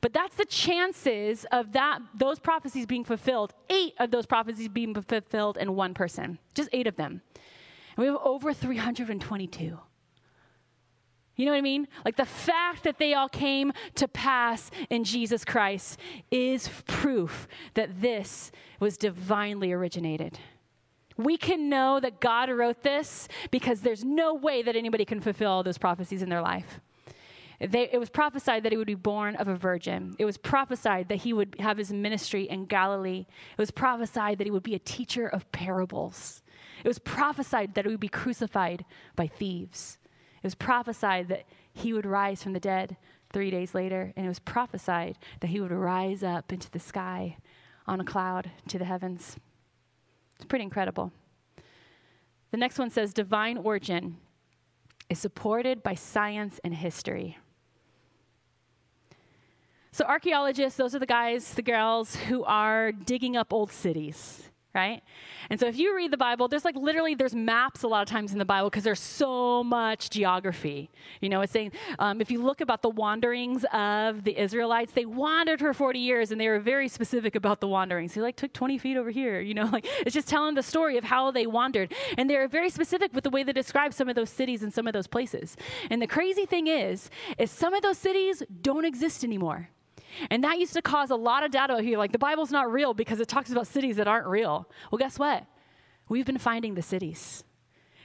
But 0.00 0.12
that's 0.12 0.36
the 0.36 0.44
chances 0.44 1.44
of 1.50 1.72
that 1.72 2.00
those 2.14 2.38
prophecies 2.38 2.86
being 2.86 3.04
fulfilled 3.04 3.15
fulfilled, 3.16 3.54
eight 3.70 3.94
of 3.98 4.10
those 4.10 4.26
prophecies 4.26 4.68
being 4.68 4.94
fulfilled 4.94 5.56
in 5.56 5.74
one 5.74 5.94
person, 5.94 6.38
just 6.54 6.68
eight 6.72 6.86
of 6.86 6.96
them. 6.96 7.22
And 7.96 8.02
we 8.02 8.06
have 8.06 8.18
over 8.22 8.52
322. 8.52 9.78
You 11.36 11.44
know 11.44 11.52
what 11.52 11.58
I 11.58 11.62
mean? 11.62 11.86
Like 12.04 12.16
the 12.16 12.24
fact 12.24 12.84
that 12.84 12.98
they 12.98 13.14
all 13.14 13.28
came 13.28 13.72
to 13.96 14.08
pass 14.08 14.70
in 14.88 15.04
Jesus 15.04 15.44
Christ 15.44 15.98
is 16.30 16.68
proof 16.86 17.46
that 17.74 18.00
this 18.00 18.50
was 18.80 18.96
divinely 18.96 19.72
originated. 19.72 20.38
We 21.18 21.36
can 21.36 21.68
know 21.68 22.00
that 22.00 22.20
God 22.20 22.50
wrote 22.50 22.82
this 22.82 23.28
because 23.50 23.80
there's 23.80 24.04
no 24.04 24.34
way 24.34 24.62
that 24.62 24.76
anybody 24.76 25.04
can 25.06 25.20
fulfill 25.20 25.50
all 25.50 25.62
those 25.62 25.78
prophecies 25.78 26.22
in 26.22 26.28
their 26.28 26.42
life. 26.42 26.80
They, 27.60 27.88
it 27.90 27.98
was 27.98 28.10
prophesied 28.10 28.62
that 28.62 28.72
he 28.72 28.78
would 28.78 28.86
be 28.86 28.94
born 28.94 29.34
of 29.36 29.48
a 29.48 29.56
virgin. 29.56 30.14
It 30.18 30.24
was 30.24 30.36
prophesied 30.36 31.08
that 31.08 31.16
he 31.16 31.32
would 31.32 31.56
have 31.58 31.78
his 31.78 31.92
ministry 31.92 32.44
in 32.44 32.66
Galilee. 32.66 33.26
It 33.28 33.58
was 33.58 33.70
prophesied 33.70 34.38
that 34.38 34.46
he 34.46 34.50
would 34.50 34.62
be 34.62 34.74
a 34.74 34.80
teacher 34.80 35.26
of 35.26 35.50
parables. 35.52 36.42
It 36.84 36.88
was 36.88 36.98
prophesied 36.98 37.74
that 37.74 37.86
he 37.86 37.90
would 37.90 38.00
be 38.00 38.08
crucified 38.08 38.84
by 39.14 39.26
thieves. 39.26 39.98
It 40.36 40.44
was 40.44 40.54
prophesied 40.54 41.28
that 41.28 41.44
he 41.72 41.92
would 41.92 42.06
rise 42.06 42.42
from 42.42 42.52
the 42.52 42.60
dead 42.60 42.96
three 43.32 43.50
days 43.50 43.74
later. 43.74 44.12
And 44.16 44.26
it 44.26 44.28
was 44.28 44.38
prophesied 44.38 45.18
that 45.40 45.48
he 45.48 45.60
would 45.60 45.72
rise 45.72 46.22
up 46.22 46.52
into 46.52 46.70
the 46.70 46.78
sky 46.78 47.38
on 47.86 48.00
a 48.00 48.04
cloud 48.04 48.50
to 48.68 48.78
the 48.78 48.84
heavens. 48.84 49.36
It's 50.36 50.44
pretty 50.44 50.64
incredible. 50.64 51.12
The 52.50 52.58
next 52.58 52.78
one 52.78 52.90
says 52.90 53.14
divine 53.14 53.56
origin 53.56 54.18
is 55.08 55.18
supported 55.18 55.82
by 55.82 55.94
science 55.94 56.60
and 56.64 56.74
history. 56.74 57.38
So, 59.96 60.04
archaeologists, 60.04 60.76
those 60.76 60.94
are 60.94 60.98
the 60.98 61.06
guys, 61.06 61.54
the 61.54 61.62
girls 61.62 62.16
who 62.16 62.44
are 62.44 62.92
digging 62.92 63.34
up 63.34 63.50
old 63.50 63.72
cities 63.72 64.50
right? 64.74 65.02
And 65.48 65.58
so 65.58 65.66
if 65.66 65.78
you 65.78 65.96
read 65.96 66.10
the 66.10 66.18
Bible, 66.18 66.48
there's 66.48 66.66
like 66.66 66.76
literally 66.76 67.14
there's 67.14 67.34
maps 67.34 67.82
a 67.82 67.88
lot 67.88 68.02
of 68.02 68.08
times 68.08 68.32
in 68.32 68.38
the 68.38 68.44
Bible 68.44 68.68
because 68.68 68.84
there's 68.84 69.00
so 69.00 69.64
much 69.64 70.10
geography. 70.10 70.90
You 71.22 71.30
know, 71.30 71.40
it's 71.40 71.50
saying 71.50 71.72
um, 71.98 72.20
if 72.20 72.30
you 72.30 72.42
look 72.42 72.60
about 72.60 72.82
the 72.82 72.90
wanderings 72.90 73.64
of 73.72 74.24
the 74.24 74.38
Israelites, 74.38 74.92
they 74.92 75.06
wandered 75.06 75.60
for 75.60 75.72
40 75.72 75.98
years 75.98 76.30
and 76.30 76.38
they 76.38 76.48
were 76.48 76.60
very 76.60 76.88
specific 76.88 77.34
about 77.34 77.60
the 77.60 77.68
wanderings. 77.68 78.12
He 78.12 78.20
like 78.20 78.36
took 78.36 78.52
20 78.52 78.76
feet 78.76 78.98
over 78.98 79.10
here. 79.10 79.40
You 79.40 79.54
know, 79.54 79.64
like 79.72 79.86
it's 80.00 80.12
just 80.12 80.28
telling 80.28 80.54
the 80.56 80.62
story 80.62 80.98
of 80.98 81.04
how 81.04 81.30
they 81.30 81.46
wandered, 81.46 81.94
and 82.18 82.28
they're 82.28 82.46
very 82.46 82.68
specific 82.68 83.14
with 83.14 83.24
the 83.24 83.30
way 83.30 83.44
they 83.44 83.54
describe 83.54 83.94
some 83.94 84.10
of 84.10 84.14
those 84.14 84.28
cities 84.28 84.62
and 84.62 84.74
some 84.74 84.86
of 84.86 84.92
those 84.92 85.06
places. 85.06 85.56
And 85.88 86.02
the 86.02 86.06
crazy 86.06 86.44
thing 86.44 86.66
is, 86.66 87.08
is 87.38 87.50
some 87.50 87.72
of 87.72 87.80
those 87.80 87.96
cities 87.96 88.42
don't 88.60 88.84
exist 88.84 89.24
anymore. 89.24 89.70
And 90.30 90.44
that 90.44 90.58
used 90.58 90.72
to 90.74 90.82
cause 90.82 91.10
a 91.10 91.16
lot 91.16 91.44
of 91.44 91.50
doubt 91.50 91.70
about 91.70 91.82
here. 91.82 91.98
Like, 91.98 92.12
the 92.12 92.18
Bible's 92.18 92.50
not 92.50 92.70
real 92.70 92.94
because 92.94 93.20
it 93.20 93.28
talks 93.28 93.50
about 93.50 93.66
cities 93.66 93.96
that 93.96 94.08
aren't 94.08 94.26
real. 94.26 94.68
Well, 94.90 94.98
guess 94.98 95.18
what? 95.18 95.44
We've 96.08 96.26
been 96.26 96.38
finding 96.38 96.74
the 96.74 96.82
cities. 96.82 97.44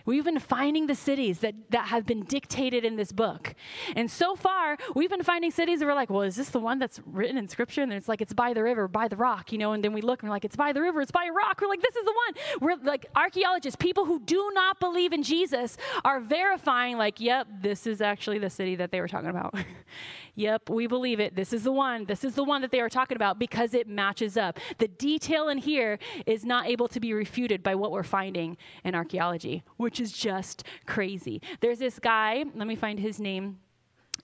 We've 0.06 0.24
been 0.24 0.40
finding 0.40 0.88
the 0.88 0.96
cities 0.96 1.40
that, 1.40 1.56
that 1.70 1.88
have 1.88 2.06
been 2.06 2.24
dictated 2.24 2.86
in 2.86 2.96
this 2.96 3.12
book. 3.12 3.54
And 3.96 4.10
so 4.10 4.36
far, 4.36 4.78
we've 4.96 5.10
been 5.10 5.24
finding 5.24 5.52
cities 5.52 5.80
that 5.80 5.86
we're 5.86 5.94
like, 5.94 6.10
well, 6.10 6.22
is 6.22 6.36
this 6.36 6.50
the 6.50 6.60
one 6.60 6.80
that's 6.80 7.00
written 7.06 7.38
in 7.38 7.48
scripture? 7.48 7.82
And 7.82 7.94
it's 7.94 8.08
like, 8.08 8.22
it's 8.22 8.34
by 8.34 8.54
the 8.54 8.64
river, 8.64 8.88
by 8.88 9.08
the 9.08 9.16
rock, 9.16 9.52
you 9.52 9.58
know? 9.58 9.74
And 9.74 9.84
then 9.84 9.94
we 9.94 10.02
look 10.02 10.22
and 10.22 10.30
we're 10.30 10.36
like, 10.36 10.46
it's 10.46 10.56
by 10.56 10.74
the 10.74 10.82
river, 10.82 11.02
it's 11.02 11.12
by 11.12 11.26
a 11.26 11.34
rock. 11.34 11.60
We're 11.62 11.68
like, 11.68 11.82
this 11.82 11.96
is 11.96 12.06
the 12.06 12.14
one. 12.14 12.62
We're 12.62 12.86
like, 12.86 13.06
archaeologists, 13.16 13.76
people 13.76 14.06
who 14.06 14.20
do 14.20 14.52
not 14.54 14.80
believe 14.80 15.14
in 15.14 15.24
Jesus 15.24 15.78
are 16.04 16.20
verifying, 16.20 16.98
like, 16.98 17.20
yep, 17.20 17.48
this 17.62 17.88
is 17.88 18.02
actually 18.02 18.40
the 18.40 18.50
city 18.50 18.76
that 18.76 18.92
they 18.92 19.02
were 19.02 19.08
talking 19.08 19.30
about. 19.30 19.56
yep, 20.36 20.70
we 20.70 20.88
believe 20.88 21.20
it. 21.20 21.36
This 21.36 21.54
is 21.54 21.64
the 21.64 21.72
one. 21.72 22.06
This 22.06 22.24
is 22.24 22.36
the 22.36 22.44
one 22.44 22.62
that 22.62 22.72
they 22.72 22.82
were 22.82 22.90
talking 22.90 23.16
about 23.16 23.40
because 23.40 23.74
it 23.74 23.88
matches 23.88 24.38
up. 24.38 24.60
The 24.78 24.88
detail 24.88 25.50
in 25.50 25.58
here 25.58 26.00
is 26.26 26.46
not 26.46 26.68
able 26.68 26.88
to 26.90 27.00
be 27.00 27.14
refuted 27.14 27.64
by 27.64 27.76
what 27.76 27.92
we're 27.92 28.04
finding 28.04 28.58
in 28.84 28.96
archaeology, 28.96 29.64
is 30.00 30.12
just 30.12 30.64
crazy. 30.86 31.42
There's 31.60 31.80
this 31.80 32.00
guy, 32.00 32.44
let 32.56 32.68
me 32.68 32.76
find 32.76 33.00
his 33.00 33.20
name. 33.20 33.58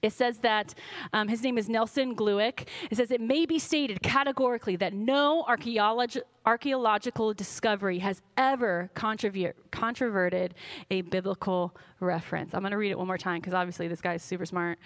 It 0.01 0.13
says 0.13 0.37
that 0.39 0.75
um, 1.13 1.27
his 1.27 1.41
name 1.41 1.57
is 1.57 1.67
Nelson 1.69 2.15
Glueck. 2.15 2.67
It 2.91 2.97
says 2.97 3.09
it 3.09 3.21
may 3.21 3.45
be 3.45 3.57
stated 3.57 4.01
categorically 4.03 4.75
that 4.75 4.93
no 4.93 5.43
archaeologi- 5.49 6.21
archaeological 6.45 7.33
discovery 7.33 7.99
has 7.99 8.21
ever 8.37 8.91
controverted 8.93 10.53
a 10.91 11.01
biblical 11.01 11.75
reference. 11.99 12.53
I'm 12.53 12.61
going 12.61 12.71
to 12.71 12.77
read 12.77 12.91
it 12.91 12.97
one 12.97 13.07
more 13.07 13.17
time 13.17 13.39
because 13.39 13.53
obviously 13.53 13.87
this 13.87 14.01
guy 14.01 14.15
is 14.15 14.23
super 14.23 14.45
smart 14.45 14.77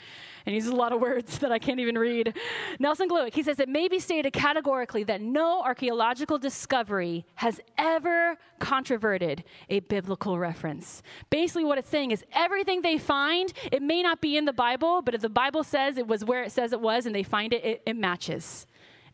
and 0.46 0.56
uses 0.56 0.72
a 0.72 0.76
lot 0.76 0.94
of 0.94 1.02
words 1.02 1.38
that 1.40 1.52
I 1.52 1.60
can't 1.60 1.80
even 1.80 1.98
read. 1.98 2.36
Nelson 2.80 3.10
Glueck, 3.10 3.34
he 3.34 3.44
says 3.44 3.60
it 3.60 3.70
may 3.70 3.88
be 3.88 4.00
stated 4.00 4.34
categorically 4.34 5.04
that 5.04 5.22
no 5.22 5.62
archaeological 5.62 6.38
discovery 6.38 7.26
has 7.36 7.60
ever 7.78 8.38
controverted 8.60 9.44
a 9.70 9.82
biblical 9.82 10.40
reference. 10.40 11.04
Basically, 11.30 11.66
what 11.66 11.78
it's 11.78 11.90
saying 11.90 12.12
is 12.12 12.24
everything 12.34 12.82
they 12.82 12.98
find, 12.98 13.52
it 13.72 13.82
may 13.82 14.02
not 14.02 14.22
be 14.22 14.38
in 14.38 14.46
the 14.46 14.54
Bible, 14.54 15.02
but 15.02 15.14
if 15.14 15.22
the 15.22 15.30
Bible 15.30 15.64
says 15.64 15.98
it 15.98 16.08
was 16.08 16.24
where 16.24 16.44
it 16.44 16.52
says 16.52 16.74
it 16.74 16.82
was 16.82 17.06
and 17.06 17.14
they 17.14 17.24
find 17.24 17.54
it, 17.54 17.64
it, 17.64 17.82
it 17.86 17.96
matches. 17.96 18.66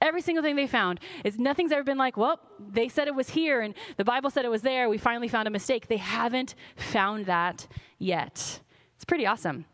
Every 0.02 0.22
single 0.22 0.44
thing 0.44 0.56
they 0.56 0.68
found 0.68 1.00
is 1.24 1.38
nothing's 1.40 1.72
ever 1.72 1.84
been 1.84 1.98
like, 1.98 2.18
well, 2.18 2.40
they 2.60 2.88
said 2.88 3.08
it 3.08 3.16
was 3.16 3.30
here 3.30 3.62
and 3.62 3.74
the 3.98 4.06
Bible 4.06 4.30
said 4.30 4.46
it 4.46 4.50
was 4.50 4.62
there. 4.62 4.90
We 4.90 4.98
finally 4.98 5.28
found 5.28 5.48
a 5.48 5.52
mistake. 5.52 5.88
They 5.88 5.98
haven't 5.98 6.56
found 6.76 7.26
that 7.26 7.68
yet. 7.98 8.62
It's 8.96 9.06
pretty 9.06 9.26
awesome. 9.26 9.66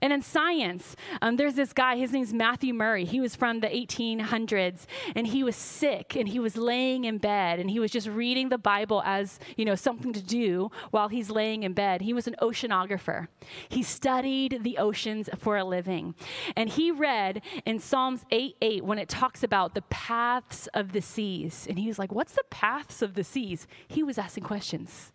And 0.00 0.12
in 0.12 0.22
science, 0.22 0.96
um, 1.22 1.36
there's 1.36 1.54
this 1.54 1.72
guy, 1.72 1.96
his 1.96 2.12
name's 2.12 2.32
Matthew 2.32 2.74
Maury. 2.74 3.04
He 3.04 3.20
was 3.20 3.34
from 3.36 3.60
the 3.60 3.68
1800s, 3.68 4.86
and 5.14 5.26
he 5.26 5.42
was 5.42 5.56
sick, 5.56 6.16
and 6.16 6.28
he 6.28 6.38
was 6.38 6.56
laying 6.56 7.04
in 7.04 7.18
bed, 7.18 7.58
and 7.60 7.70
he 7.70 7.78
was 7.78 7.90
just 7.90 8.08
reading 8.08 8.48
the 8.48 8.58
Bible 8.58 9.02
as, 9.04 9.38
you 9.56 9.64
know, 9.64 9.74
something 9.74 10.12
to 10.12 10.22
do 10.22 10.70
while 10.90 11.08
he's 11.08 11.30
laying 11.30 11.62
in 11.62 11.72
bed. 11.72 12.00
He 12.00 12.12
was 12.12 12.26
an 12.26 12.36
oceanographer. 12.40 13.28
He 13.68 13.82
studied 13.82 14.62
the 14.62 14.78
oceans 14.78 15.28
for 15.38 15.56
a 15.56 15.64
living. 15.64 16.14
And 16.56 16.68
he 16.68 16.90
read 16.90 17.42
in 17.64 17.78
Psalms 17.78 18.24
8 18.30 18.56
8 18.60 18.84
when 18.84 18.98
it 18.98 19.08
talks 19.08 19.42
about 19.42 19.74
the 19.74 19.82
paths 19.82 20.66
of 20.74 20.92
the 20.92 21.00
seas. 21.00 21.66
And 21.68 21.78
he 21.78 21.86
was 21.88 21.98
like, 21.98 22.12
What's 22.12 22.32
the 22.32 22.44
paths 22.50 23.02
of 23.02 23.14
the 23.14 23.24
seas? 23.24 23.66
He 23.88 24.02
was 24.02 24.18
asking 24.18 24.44
questions. 24.44 25.12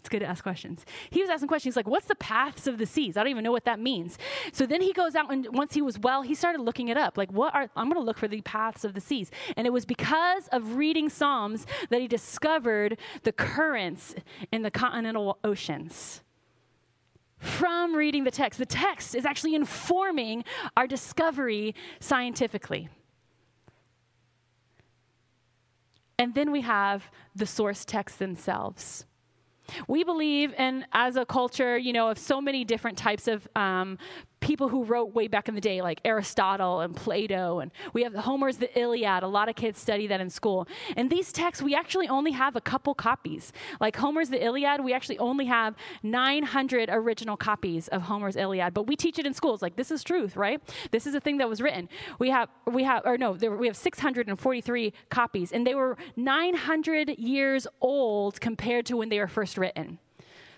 It's 0.00 0.08
good 0.08 0.20
to 0.20 0.26
ask 0.26 0.42
questions. 0.42 0.86
He 1.10 1.20
was 1.20 1.28
asking 1.28 1.48
questions 1.48 1.76
like, 1.76 1.86
What's 1.86 2.06
the 2.06 2.14
paths 2.14 2.66
of 2.66 2.78
the 2.78 2.86
seas? 2.86 3.16
I 3.16 3.22
don't 3.22 3.30
even 3.30 3.44
know 3.44 3.52
what 3.52 3.66
that 3.66 3.78
means. 3.78 4.16
So 4.52 4.64
then 4.64 4.80
he 4.80 4.94
goes 4.94 5.14
out 5.14 5.30
and 5.30 5.46
once 5.52 5.74
he 5.74 5.82
was 5.82 5.98
well, 5.98 6.22
he 6.22 6.34
started 6.34 6.62
looking 6.62 6.88
it 6.88 6.96
up. 6.96 7.18
Like, 7.18 7.30
what 7.30 7.54
are, 7.54 7.68
I'm 7.76 7.88
going 7.88 8.00
to 8.00 8.04
look 8.04 8.16
for 8.16 8.26
the 8.26 8.40
paths 8.40 8.82
of 8.82 8.94
the 8.94 9.00
seas. 9.00 9.30
And 9.58 9.66
it 9.66 9.70
was 9.70 9.84
because 9.84 10.48
of 10.48 10.76
reading 10.76 11.10
Psalms 11.10 11.66
that 11.90 12.00
he 12.00 12.08
discovered 12.08 12.98
the 13.24 13.32
currents 13.32 14.14
in 14.50 14.62
the 14.62 14.70
continental 14.70 15.38
oceans. 15.44 16.22
From 17.36 17.94
reading 17.94 18.24
the 18.24 18.30
text, 18.30 18.58
the 18.58 18.66
text 18.66 19.14
is 19.14 19.26
actually 19.26 19.54
informing 19.54 20.44
our 20.78 20.86
discovery 20.86 21.74
scientifically. 21.98 22.88
And 26.18 26.34
then 26.34 26.52
we 26.52 26.62
have 26.62 27.10
the 27.34 27.46
source 27.46 27.84
texts 27.84 28.18
themselves. 28.18 29.04
We 29.88 30.04
believe 30.04 30.54
in, 30.54 30.86
as 30.92 31.16
a 31.16 31.24
culture, 31.24 31.76
you 31.76 31.92
know, 31.92 32.08
of 32.08 32.18
so 32.18 32.40
many 32.40 32.64
different 32.64 32.98
types 32.98 33.28
of 33.28 33.46
um, 33.56 33.98
people 34.40 34.68
who 34.68 34.84
wrote 34.84 35.14
way 35.14 35.28
back 35.28 35.48
in 35.48 35.54
the 35.54 35.60
day, 35.60 35.82
like 35.82 36.00
Aristotle 36.04 36.80
and 36.80 36.96
Plato, 36.96 37.60
and 37.60 37.70
we 37.92 38.02
have 38.02 38.14
Homer's 38.14 38.56
The 38.56 38.78
Iliad. 38.78 39.22
A 39.22 39.28
lot 39.28 39.48
of 39.48 39.54
kids 39.54 39.78
study 39.78 40.06
that 40.08 40.20
in 40.20 40.30
school. 40.30 40.66
And 40.96 41.10
these 41.10 41.32
texts, 41.32 41.62
we 41.62 41.74
actually 41.74 42.08
only 42.08 42.32
have 42.32 42.56
a 42.56 42.60
couple 42.60 42.94
copies. 42.94 43.52
Like 43.80 43.96
Homer's 43.96 44.30
The 44.30 44.42
Iliad, 44.42 44.82
we 44.82 44.92
actually 44.92 45.18
only 45.18 45.44
have 45.46 45.74
900 46.02 46.88
original 46.90 47.36
copies 47.36 47.88
of 47.88 48.02
Homer's 48.02 48.36
Iliad, 48.36 48.74
but 48.74 48.86
we 48.86 48.96
teach 48.96 49.18
it 49.18 49.26
in 49.26 49.34
schools. 49.34 49.62
Like 49.62 49.76
this 49.76 49.90
is 49.90 50.02
truth, 50.02 50.36
right? 50.36 50.60
This 50.90 51.06
is 51.06 51.14
a 51.14 51.20
thing 51.20 51.38
that 51.38 51.48
was 51.48 51.60
written. 51.60 51.88
We 52.18 52.30
have, 52.30 52.48
we 52.66 52.84
have, 52.84 53.02
or 53.04 53.18
no, 53.18 53.34
there, 53.34 53.54
we 53.54 53.66
have 53.66 53.76
643 53.76 54.92
copies, 55.10 55.52
and 55.52 55.66
they 55.66 55.74
were 55.74 55.96
900 56.16 57.10
years 57.18 57.66
old 57.80 58.40
compared 58.40 58.86
to 58.86 58.96
when 58.96 59.10
they 59.10 59.18
were 59.18 59.28
first 59.28 59.58
written. 59.58 59.98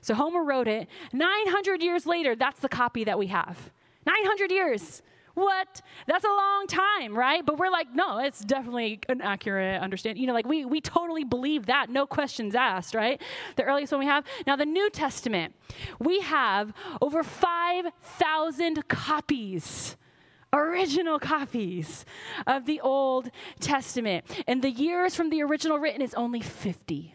So 0.03 0.15
Homer 0.15 0.45
wrote 0.45 0.69
it. 0.69 0.89
900 1.13 1.83
years 1.83 2.07
later, 2.07 2.37
that's 2.37 2.61
the 2.61 2.69
copy 2.69 3.05
that 3.05 3.19
we 3.19 3.29
have. 3.29 3.71
900 4.05 4.51
years. 4.51 5.01
What? 5.35 5.81
That's 6.07 6.25
a 6.25 6.29
long 6.29 6.67
time, 6.67 7.17
right? 7.17 7.45
But 7.45 7.57
we're 7.57 7.71
like, 7.71 7.95
no, 7.95 8.19
it's 8.19 8.41
definitely 8.41 9.01
an 9.09 9.23
accurate 9.23 9.81
understanding. 9.81 10.21
You 10.21 10.27
know, 10.27 10.35
like 10.35 10.47
we, 10.47 10.65
we 10.67 10.81
totally 10.81 11.25
believe 11.25 11.67
that, 11.67 11.89
no 11.89 12.05
questions 12.05 12.55
asked, 12.55 12.95
right? 12.95 13.23
The 13.57 13.63
earliest 13.63 13.93
one 13.93 14.01
we 14.01 14.07
have. 14.07 14.25
Now, 14.47 14.57
the 14.57 14.67
New 14.67 14.91
Testament, 14.91 15.55
we 15.99 16.21
have 16.21 16.75
over 17.01 17.23
5,000 17.23 18.89
copies 18.89 19.97
original 20.55 21.19
copies 21.19 22.05
of 22.47 22.67
the 22.67 22.79
Old 22.83 23.31
Testament. 23.59 24.25
And 24.47 24.61
the 24.61 24.71
years 24.71 25.15
from 25.15 25.31
the 25.31 25.43
original 25.43 25.79
written 25.79 26.03
is 26.03 26.13
only 26.13 26.41
50. 26.41 27.15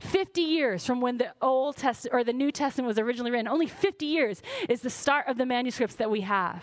50 0.00 0.40
years 0.40 0.84
from 0.84 1.00
when 1.00 1.18
the 1.18 1.32
Old 1.40 1.76
Testament 1.76 2.14
or 2.14 2.24
the 2.24 2.32
New 2.32 2.52
Testament 2.52 2.88
was 2.88 2.98
originally 2.98 3.30
written, 3.30 3.48
only 3.48 3.66
50 3.66 4.06
years 4.06 4.42
is 4.68 4.80
the 4.80 4.90
start 4.90 5.26
of 5.28 5.38
the 5.38 5.46
manuscripts 5.46 5.96
that 5.96 6.10
we 6.10 6.22
have. 6.22 6.62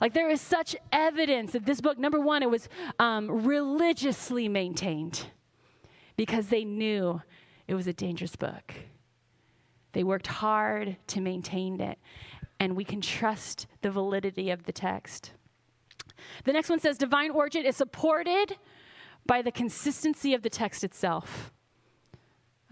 Like 0.00 0.14
there 0.14 0.30
is 0.30 0.40
such 0.40 0.74
evidence 0.92 1.52
that 1.52 1.66
this 1.66 1.80
book, 1.80 1.98
number 1.98 2.20
one, 2.20 2.42
it 2.42 2.50
was 2.50 2.68
um, 2.98 3.44
religiously 3.44 4.48
maintained 4.48 5.26
because 6.16 6.48
they 6.48 6.64
knew 6.64 7.20
it 7.68 7.74
was 7.74 7.86
a 7.86 7.92
dangerous 7.92 8.36
book. 8.36 8.74
They 9.92 10.04
worked 10.04 10.26
hard 10.26 10.96
to 11.08 11.20
maintain 11.20 11.80
it, 11.80 11.98
and 12.58 12.76
we 12.76 12.84
can 12.84 13.00
trust 13.00 13.66
the 13.82 13.90
validity 13.90 14.50
of 14.50 14.64
the 14.64 14.72
text. 14.72 15.32
The 16.44 16.52
next 16.52 16.68
one 16.68 16.80
says 16.80 16.96
divine 16.98 17.30
origin 17.30 17.64
is 17.64 17.76
supported 17.76 18.56
by 19.26 19.42
the 19.42 19.52
consistency 19.52 20.34
of 20.34 20.42
the 20.42 20.50
text 20.50 20.84
itself. 20.84 21.52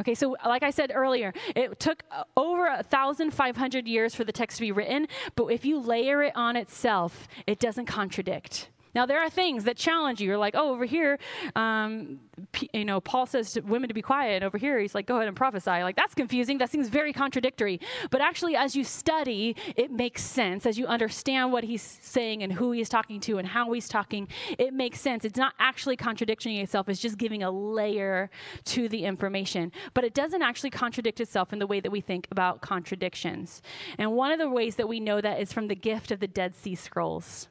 Okay, 0.01 0.15
so 0.15 0.37
like 0.45 0.63
I 0.63 0.71
said 0.71 0.93
earlier, 0.95 1.33
it 1.57 1.81
took 1.81 2.05
uh, 2.11 2.23
over 2.37 2.69
1,500 2.71 3.89
years 3.89 4.15
for 4.15 4.25
the 4.25 4.33
text 4.33 4.59
to 4.59 4.61
be 4.63 4.71
written, 4.71 5.09
but 5.35 5.47
if 5.47 5.65
you 5.65 5.81
layer 5.81 6.23
it 6.23 6.33
on 6.37 6.57
itself, 6.57 7.27
it 7.47 7.59
doesn't 7.59 7.87
contradict. 7.87 8.71
Now, 8.95 9.07
there 9.07 9.21
are 9.21 9.31
things 9.31 9.65
that 9.65 9.77
challenge 9.77 10.21
you. 10.21 10.29
You're 10.29 10.39
like, 10.39 10.55
oh, 10.57 10.73
over 10.73 10.85
here, 10.85 11.19
um, 11.57 12.21
P- 12.53 12.71
you 12.73 12.85
know, 12.85 13.01
Paul 13.01 13.27
says 13.27 13.53
to 13.53 13.61
women 13.61 13.89
to 13.89 13.95
be 13.95 14.03
quiet. 14.03 14.37
And 14.37 14.45
over 14.45 14.59
here, 14.59 14.79
he's 14.79 14.95
like, 14.95 15.07
go 15.07 15.17
ahead 15.17 15.29
and 15.29 15.37
prophesy. 15.37 15.71
Like, 15.71 15.97
that's 15.97 16.15
confusing. 16.15 16.59
That 16.59 16.71
seems 16.71 16.89
very 16.89 17.13
contradictory. 17.13 17.81
But 18.11 18.21
actually, 18.21 18.57
as 18.57 18.77
you 18.77 18.85
study, 18.85 19.57
it 19.77 19.91
makes 19.91 20.23
sense. 20.23 20.67
As 20.67 20.79
you 20.79 20.87
understand 20.87 21.53
what 21.53 21.65
he's 21.65 21.83
saying 21.83 22.43
and 22.43 22.53
who 22.53 22.73
he's 22.73 22.89
talking 22.89 23.21
to 23.21 23.39
and 23.39 23.49
how 23.49 23.73
he's 23.73 23.89
talking, 23.89 24.29
it 24.59 24.73
makes 24.73 25.01
sense. 25.01 25.25
It's 25.25 25.39
not 25.39 25.55
actually 25.59 25.97
contradicting 25.97 26.57
itself, 26.57 26.89
it's 26.89 27.01
just 27.01 27.19
giving 27.19 27.43
a 27.43 27.51
layer 27.51 28.31
to 28.67 28.89
the 28.89 29.05
information. 29.05 29.73
But 29.95 30.05
it 30.05 30.15
doesn't 30.15 30.43
actually 30.43 30.71
contradict 30.71 31.21
itself 31.21 31.53
in 31.53 31.59
the 31.59 31.67
way 31.67 31.81
that 31.81 31.91
we 31.91 32.01
think 32.01 32.29
about 32.31 32.61
contradictions. 32.61 33.63
And 33.99 34.13
one 34.13 34.33
of 34.33 34.39
the 34.39 34.49
ways 34.49 34.77
that 34.77 34.89
we 34.89 35.01
know 35.01 35.21
that 35.21 35.41
is 35.41 35.53
from 35.53 35.69
the 35.69 35.75
gift 35.75 36.11
of 36.11 36.21
the 36.21 36.27
Dead 36.27 36.55
Sea 36.55 36.75
Scrolls 36.75 37.49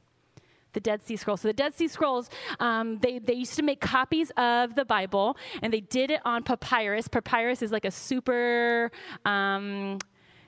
the 0.78 0.82
Dead 0.82 1.02
Sea 1.02 1.16
Scrolls. 1.16 1.42
So 1.42 1.48
the 1.48 1.56
Dead 1.56 1.74
Sea 1.74 1.88
Scrolls, 1.88 2.30
um, 2.60 3.00
they, 3.00 3.18
they 3.18 3.34
used 3.34 3.56
to 3.56 3.64
make 3.64 3.82
copies 3.82 4.30
of 4.38 4.76
the 4.76 4.86
Bible, 4.86 5.36
and 5.64 5.74
they 5.74 5.80
did 5.80 6.12
it 6.12 6.22
on 6.24 6.44
papyrus. 6.44 7.08
Papyrus 7.08 7.64
is 7.64 7.72
like 7.72 7.84
a 7.84 7.90
super, 7.90 8.92
um, 9.26 9.98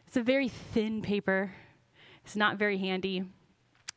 it's 0.06 0.18
a 0.18 0.22
very 0.22 0.48
thin 0.48 1.02
paper. 1.02 1.52
It's 2.24 2.36
not 2.36 2.58
very 2.58 2.78
handy. 2.78 3.24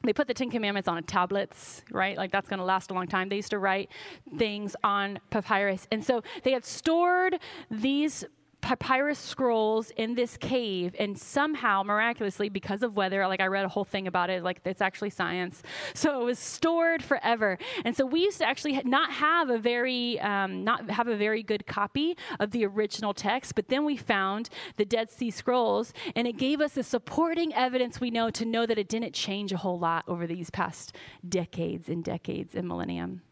They 0.05 0.15
put 0.15 0.27
the 0.27 0.33
Ten 0.33 0.51
Commandments 0.51 0.89
on 0.89 1.03
tablets, 1.03 1.83
right? 1.91 2.17
Like 2.17 2.33
that's 2.33 2.49
going 2.49 2.61
to 2.61 2.65
last 2.65 2.91
a 2.91 2.95
long 2.95 3.09
time. 3.09 3.29
They 3.29 3.37
used 3.37 3.51
to 3.51 3.59
write 3.59 3.91
things 4.39 4.75
on 4.83 5.19
papyrus. 5.29 5.87
And 5.93 6.03
so 6.03 6.23
they 6.45 6.53
had 6.53 6.65
stored 6.65 7.39
these 7.71 8.25
papyrus 8.63 9.19
scrolls 9.19 9.91
in 9.97 10.15
this 10.15 10.37
cave 10.37 10.95
and 10.99 11.19
somehow 11.19 11.83
miraculously 11.83 12.49
because 12.49 12.83
of 12.83 12.97
weather 12.97 13.27
like 13.27 13.41
i 13.41 13.47
read 13.47 13.65
a 13.65 13.69
whole 13.69 13.85
thing 13.85 14.07
about 14.07 14.31
it 14.31 14.43
like 14.43 14.61
it's 14.65 14.81
actually 14.81 15.11
science. 15.11 15.63
So 15.95 16.21
it 16.21 16.25
was 16.25 16.39
stored 16.39 17.03
forever. 17.03 17.59
And 17.85 17.97
so 17.97 18.05
we 18.07 18.21
used 18.21 18.39
to 18.39 18.47
actually 18.47 18.81
not 18.85 19.13
have 19.13 19.51
a 19.51 19.59
very 19.59 20.21
um, 20.21 20.65
not 20.65 20.91
have 20.91 21.09
a 21.09 21.17
very 21.17 21.43
good 21.43 21.67
copy 21.67 22.17
of 22.41 22.51
the 22.51 22.65
original 22.67 23.15
text 23.15 23.55
but 23.55 23.69
then 23.69 23.85
we 23.85 23.97
found 23.97 24.49
the 24.77 24.85
dead 24.85 25.11
sea 25.11 25.31
scrolls 25.31 25.93
and 26.17 26.27
it 26.27 26.37
gave 26.37 26.61
us 26.61 26.73
the 26.73 26.83
supporting 26.83 27.55
evidence 27.55 28.01
we 28.01 28.11
know 28.11 28.31
to 28.31 28.45
know 28.45 28.67
that 28.67 28.79
it 28.79 28.89
didn't 28.89 29.13
change 29.13 29.53
a 29.53 29.57
whole 29.57 29.79
lot 29.79 30.05
over 30.09 30.27
these 30.27 30.51
past 30.51 30.95
decades 31.29 31.89
and 31.89 32.05
decades 32.05 32.55
and 32.55 32.67
millennium 32.67 33.23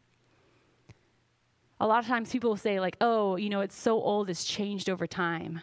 a 1.81 1.87
lot 1.87 2.01
of 2.01 2.07
times 2.07 2.31
people 2.31 2.51
will 2.51 2.57
say, 2.57 2.79
like, 2.79 2.97
oh, 3.01 3.37
you 3.37 3.49
know, 3.49 3.63
it's 3.63 3.77
so 3.77 4.01
old, 4.01 4.29
it's 4.29 4.45
changed 4.45 4.91
over 4.91 5.07
time. 5.07 5.63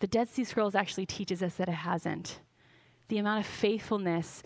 The 0.00 0.06
Dead 0.06 0.28
Sea 0.28 0.44
Scrolls 0.44 0.74
actually 0.74 1.06
teaches 1.06 1.42
us 1.42 1.54
that 1.54 1.68
it 1.68 1.72
hasn't. 1.72 2.40
The 3.08 3.18
amount 3.18 3.40
of 3.40 3.46
faithfulness 3.46 4.42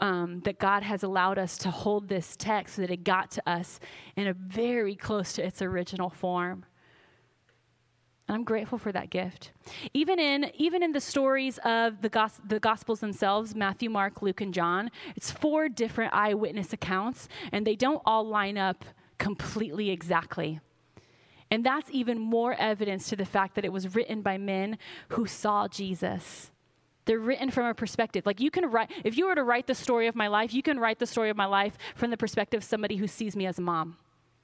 um, 0.00 0.40
that 0.44 0.58
God 0.58 0.82
has 0.82 1.04
allowed 1.04 1.38
us 1.38 1.56
to 1.58 1.70
hold 1.70 2.08
this 2.08 2.36
text 2.36 2.74
so 2.74 2.82
that 2.82 2.90
it 2.90 3.04
got 3.04 3.30
to 3.32 3.48
us 3.48 3.78
in 4.16 4.26
a 4.26 4.34
very 4.34 4.96
close 4.96 5.32
to 5.34 5.46
its 5.46 5.62
original 5.62 6.10
form. 6.10 6.64
And 8.26 8.34
I'm 8.34 8.44
grateful 8.44 8.76
for 8.76 8.90
that 8.92 9.10
gift. 9.10 9.52
Even 9.94 10.18
in, 10.18 10.50
even 10.54 10.82
in 10.82 10.92
the 10.92 11.00
stories 11.00 11.58
of 11.64 12.02
the, 12.02 12.08
gos- 12.08 12.40
the 12.44 12.58
Gospels 12.58 12.98
themselves 12.98 13.54
Matthew, 13.54 13.88
Mark, 13.88 14.20
Luke, 14.20 14.40
and 14.40 14.52
John 14.52 14.90
it's 15.14 15.30
four 15.30 15.68
different 15.68 16.12
eyewitness 16.12 16.72
accounts, 16.72 17.28
and 17.52 17.64
they 17.64 17.76
don't 17.76 18.02
all 18.04 18.26
line 18.26 18.58
up 18.58 18.84
completely 19.18 19.90
exactly. 19.90 20.60
And 21.50 21.64
that's 21.64 21.88
even 21.90 22.18
more 22.18 22.54
evidence 22.54 23.08
to 23.08 23.16
the 23.16 23.24
fact 23.24 23.54
that 23.54 23.64
it 23.64 23.72
was 23.72 23.94
written 23.94 24.22
by 24.22 24.38
men 24.38 24.78
who 25.10 25.26
saw 25.26 25.66
Jesus. 25.66 26.50
They're 27.06 27.18
written 27.18 27.50
from 27.50 27.64
a 27.64 27.74
perspective. 27.74 28.26
Like 28.26 28.38
you 28.40 28.50
can 28.50 28.70
write, 28.70 28.90
if 29.02 29.16
you 29.16 29.26
were 29.26 29.34
to 29.34 29.42
write 29.42 29.66
the 29.66 29.74
story 29.74 30.08
of 30.08 30.14
my 30.14 30.28
life, 30.28 30.52
you 30.52 30.62
can 30.62 30.78
write 30.78 30.98
the 30.98 31.06
story 31.06 31.30
of 31.30 31.36
my 31.36 31.46
life 31.46 31.78
from 31.94 32.10
the 32.10 32.18
perspective 32.18 32.58
of 32.58 32.64
somebody 32.64 32.96
who 32.96 33.06
sees 33.06 33.34
me 33.34 33.46
as 33.46 33.58
a 33.58 33.62
mom, 33.62 33.96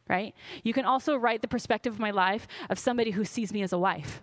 right? 0.08 0.34
You 0.62 0.72
can 0.72 0.86
also 0.86 1.14
write 1.16 1.42
the 1.42 1.48
perspective 1.48 1.92
of 1.92 2.00
my 2.00 2.10
life 2.10 2.48
of 2.70 2.78
somebody 2.78 3.10
who 3.10 3.24
sees 3.24 3.52
me 3.52 3.62
as 3.62 3.72
a 3.72 3.78
wife 3.78 4.22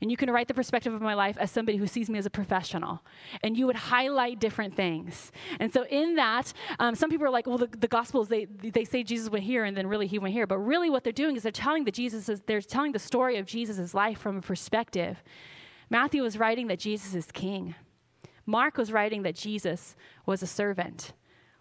and 0.00 0.10
you 0.10 0.16
can 0.16 0.30
write 0.30 0.46
the 0.46 0.54
perspective 0.54 0.94
of 0.94 1.02
my 1.02 1.14
life 1.14 1.36
as 1.38 1.50
somebody 1.50 1.76
who 1.76 1.86
sees 1.86 2.08
me 2.08 2.18
as 2.18 2.26
a 2.26 2.30
professional. 2.30 3.02
And 3.42 3.56
you 3.56 3.66
would 3.66 3.76
highlight 3.76 4.38
different 4.38 4.76
things. 4.76 5.32
And 5.58 5.72
so, 5.72 5.84
in 5.86 6.14
that, 6.14 6.52
um, 6.78 6.94
some 6.94 7.10
people 7.10 7.26
are 7.26 7.30
like, 7.30 7.46
well, 7.46 7.58
the, 7.58 7.66
the 7.66 7.88
Gospels, 7.88 8.28
they, 8.28 8.44
they 8.44 8.84
say 8.84 9.02
Jesus 9.02 9.28
went 9.28 9.44
here 9.44 9.64
and 9.64 9.76
then 9.76 9.86
really 9.86 10.06
he 10.06 10.18
went 10.18 10.34
here. 10.34 10.46
But 10.46 10.58
really, 10.58 10.88
what 10.88 11.02
they're 11.02 11.12
doing 11.12 11.36
is 11.36 11.42
they're 11.42 11.52
telling 11.52 11.84
the 11.84 11.90
Jesus, 11.90 12.30
they're 12.46 12.60
telling 12.60 12.92
the 12.92 12.98
story 12.98 13.38
of 13.38 13.46
Jesus' 13.46 13.92
life 13.92 14.18
from 14.18 14.36
a 14.38 14.40
perspective. 14.40 15.22
Matthew 15.90 16.22
was 16.22 16.38
writing 16.38 16.68
that 16.68 16.78
Jesus 16.78 17.14
is 17.14 17.32
king. 17.32 17.74
Mark 18.46 18.76
was 18.76 18.92
writing 18.92 19.22
that 19.24 19.34
Jesus 19.34 19.96
was 20.26 20.42
a 20.42 20.46
servant. 20.46 21.12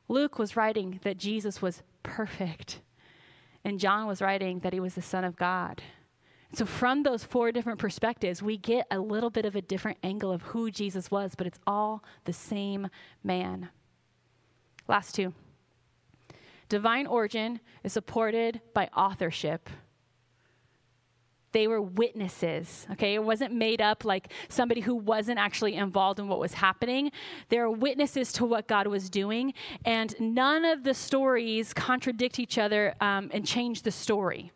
Luke 0.08 0.38
was 0.38 0.56
writing 0.56 1.00
that 1.04 1.18
Jesus 1.18 1.62
was 1.62 1.82
perfect. 2.04 2.82
And 3.64 3.80
John 3.80 4.08
was 4.08 4.22
writing 4.22 4.60
that 4.60 4.74
he 4.74 4.80
was 4.80 4.96
the 4.96 5.02
Son 5.02 5.24
of 5.24 5.36
God. 5.36 5.82
So, 6.54 6.66
from 6.66 7.04
those 7.04 7.24
four 7.24 7.52
different 7.52 7.78
perspectives, 7.78 8.42
we 8.42 8.58
get 8.58 8.88
a 8.90 9.00
little 9.00 9.30
bit 9.30 9.46
of 9.46 9.56
a 9.56 9.62
different 9.62 9.98
angle 10.02 10.32
of 10.32 10.42
who 10.44 10.72
Jesus 10.72 11.12
was, 11.12 11.34
but 11.36 11.46
it's 11.46 11.60
all 11.68 12.04
the 12.24 12.34
same 12.34 12.88
man. 13.24 13.70
Last 14.88 15.14
two. 15.14 15.34
Divine 16.70 17.06
origin 17.08 17.60
is 17.84 17.94
supported 17.94 18.62
by 18.74 18.90
authorship. 18.96 19.70
They 21.54 21.68
were 21.68 21.82
witnesses, 21.82 22.86
okay? 22.92 23.16
It 23.16 23.24
wasn't 23.24 23.54
made 23.54 23.82
up 23.82 24.04
like 24.04 24.32
somebody 24.50 24.82
who 24.82 24.96
wasn't 24.96 25.40
actually 25.40 25.76
involved 25.76 26.20
in 26.20 26.28
what 26.28 26.40
was 26.40 26.54
happening. 26.54 27.12
They 27.50 27.58
are 27.58 27.70
witnesses 27.70 28.32
to 28.34 28.46
what 28.46 28.68
God 28.68 28.88
was 28.88 29.10
doing, 29.10 29.54
and 29.86 30.14
none 30.20 30.66
of 30.66 30.84
the 30.84 30.94
stories 30.94 31.74
contradict 31.74 32.40
each 32.40 32.58
other 32.58 32.96
um, 33.02 33.30
and 33.34 33.46
change 33.46 33.84
the 33.84 33.92
story. 33.92 34.52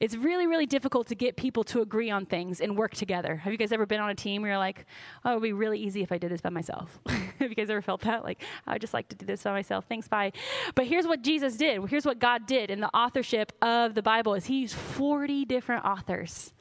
It's 0.00 0.16
really, 0.16 0.46
really 0.46 0.66
difficult 0.66 1.06
to 1.08 1.14
get 1.14 1.36
people 1.36 1.64
to 1.64 1.80
agree 1.80 2.10
on 2.10 2.26
things 2.26 2.60
and 2.60 2.76
work 2.76 2.94
together. 2.94 3.36
Have 3.36 3.52
you 3.52 3.58
guys 3.58 3.72
ever 3.72 3.86
been 3.86 4.00
on 4.00 4.10
a 4.10 4.14
team 4.14 4.42
where 4.42 4.52
you're 4.52 4.58
like, 4.58 4.86
oh, 5.24 5.32
it 5.32 5.34
would 5.34 5.42
be 5.42 5.52
really 5.52 5.78
easy 5.78 6.02
if 6.02 6.12
I 6.12 6.18
did 6.18 6.30
this 6.30 6.40
by 6.40 6.50
myself? 6.50 6.98
Have 7.06 7.50
you 7.50 7.54
guys 7.54 7.70
ever 7.70 7.82
felt 7.82 8.02
that? 8.02 8.24
Like, 8.24 8.42
oh, 8.42 8.70
I 8.70 8.72
would 8.74 8.80
just 8.80 8.94
like 8.94 9.08
to 9.08 9.16
do 9.16 9.26
this 9.26 9.42
by 9.42 9.52
myself. 9.52 9.86
Thanks, 9.88 10.08
bye. 10.08 10.32
But 10.74 10.86
here's 10.86 11.06
what 11.06 11.22
Jesus 11.22 11.56
did. 11.56 11.84
Here's 11.88 12.06
what 12.06 12.18
God 12.18 12.46
did 12.46 12.70
in 12.70 12.80
the 12.80 12.94
authorship 12.96 13.52
of 13.62 13.94
the 13.94 14.02
Bible 14.02 14.34
is 14.34 14.46
he 14.46 14.60
used 14.60 14.74
40 14.74 15.44
different 15.44 15.84
authors 15.84 16.52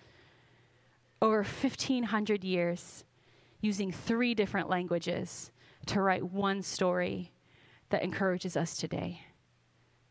over 1.21 1.38
1,500 1.38 2.43
years 2.43 3.05
using 3.61 3.91
three 3.91 4.34
different 4.36 4.69
languages 4.69 5.51
to 5.86 6.01
write 6.01 6.23
one 6.23 6.61
story 6.61 7.31
that 7.89 8.03
encourages 8.03 8.57
us 8.57 8.75
today. 8.75 9.21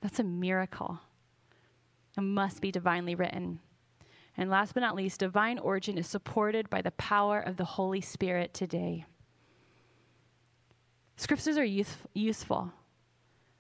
That's 0.01 0.19
a 0.19 0.25
miracle. 0.25 1.01
It 2.17 2.21
must 2.21 2.61
be 2.61 2.71
divinely 2.71 3.15
written. 3.15 3.61
And 4.37 4.51
last 4.51 4.75
but 4.75 4.81
not 4.81 4.95
least, 4.95 5.21
divine 5.21 5.59
origin 5.59 5.99
is 5.99 6.07
supported 6.07 6.71
by 6.71 6.83
the 6.83 6.91
power 6.93 7.41
of 7.41 7.57
the 7.57 7.65
Holy 7.65 8.01
Spirit 8.01 8.55
today. 8.55 9.05
Scriptures 11.17 11.59
are 11.59 11.65
use- 11.65 11.99
useful. 12.15 12.73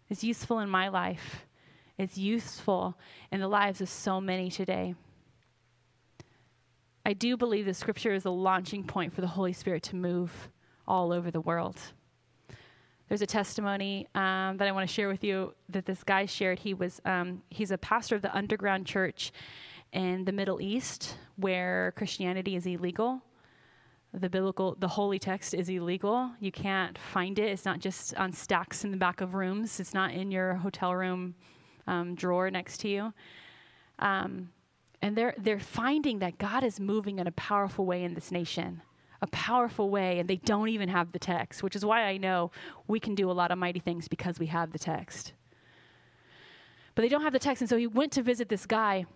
It's 0.09 0.25
useful 0.25 0.59
in 0.59 0.69
my 0.69 0.89
life, 0.89 1.47
it's 1.97 2.19
useful 2.19 2.99
in 3.31 3.41
the 3.41 3.49
lives 3.49 3.81
of 3.81 3.89
so 3.89 4.21
many 4.21 4.51
today. 4.51 4.95
I 7.05 7.13
do 7.13 7.37
believe 7.37 7.67
that 7.67 7.75
Scripture 7.75 8.13
is 8.13 8.25
a 8.25 8.31
launching 8.31 8.85
point 8.85 9.13
for 9.13 9.21
the 9.21 9.27
Holy 9.27 9.53
Spirit 9.53 9.83
to 9.85 9.97
move 9.97 10.49
all 10.87 11.13
over 11.13 11.31
the 11.31 11.41
world. 11.41 11.81
There's 13.13 13.21
a 13.21 13.27
testimony 13.27 14.09
um, 14.15 14.57
that 14.57 14.67
I 14.67 14.73
want 14.73 14.89
to 14.89 14.95
share 14.95 15.07
with 15.07 15.23
you 15.23 15.53
that 15.69 15.85
this 15.85 16.03
guy 16.03 16.25
shared. 16.25 16.61
He 16.61 16.73
was 16.73 16.99
um, 17.05 17.43
he's 17.51 17.71
a 17.71 17.77
pastor 17.77 18.17
of 18.17 18.23
the 18.23 18.35
underground 18.35 18.87
church 18.87 19.33
in 19.93 20.25
the 20.25 20.33
Middle 20.33 20.63
East 20.63 21.19
where 21.37 21.93
Christianity 21.95 22.57
is 22.57 22.65
illegal. 22.65 23.21
The 24.15 24.31
biblical, 24.31 24.77
the 24.79 24.89
holy 24.89 25.19
text 25.19 25.53
is 25.53 25.69
illegal. 25.69 26.31
You 26.41 26.51
can't 26.51 26.97
find 26.97 27.39
it. 27.39 27.51
It's 27.51 27.67
not 27.67 27.81
just 27.81 28.15
on 28.15 28.33
stacks 28.33 28.83
in 28.83 28.93
the 28.93 28.97
back 28.97 29.21
of 29.21 29.35
rooms. 29.35 29.79
It's 29.79 29.93
not 29.93 30.13
in 30.13 30.31
your 30.31 30.55
hotel 30.55 30.95
room 30.95 31.35
um, 31.87 32.15
drawer 32.15 32.51
next 32.51 32.79
to 32.79 32.89
you. 32.89 33.13
Um, 33.99 34.49
and 35.03 35.15
they're 35.15 35.35
they're 35.37 35.61
finding 35.61 36.21
that 36.21 36.39
God 36.39 36.65
is 36.65 36.81
moving 36.81 37.19
in 37.19 37.27
a 37.27 37.33
powerful 37.33 37.85
way 37.85 38.05
in 38.05 38.15
this 38.15 38.33
nation 38.33 38.81
a 39.23 39.27
powerful 39.29 39.89
way, 39.89 40.19
and 40.19 40.29
they 40.29 40.37
don't 40.37 40.69
even 40.69 40.89
have 40.89 41.13
the 41.13 41.19
text, 41.19 41.63
which 41.63 41.75
is 41.75 41.85
why 41.85 42.03
I 42.03 42.19
know 42.19 42.51
we 42.87 43.01
can 43.01 43.15
do 43.15 43.31
a 43.31 43.33
lot 43.33 43.51
of 43.51 43.59
mighty 43.59 43.81
things 43.81 44.09
because 44.09 44.39
we 44.39 44.47
have 44.47 44.73
the 44.73 44.79
text. 44.79 45.33
But 46.95 47.03
they 47.03 47.09
don't 47.09 47.23
have 47.23 47.33
the 47.33 47.39
text, 47.39 47.63
and 47.63 47.71
so 47.71 47.77
he 47.77 47.87
went 47.87 48.13
to 48.13 48.23
visit 48.23 48.49
this 48.49 48.67
guy 48.67 49.07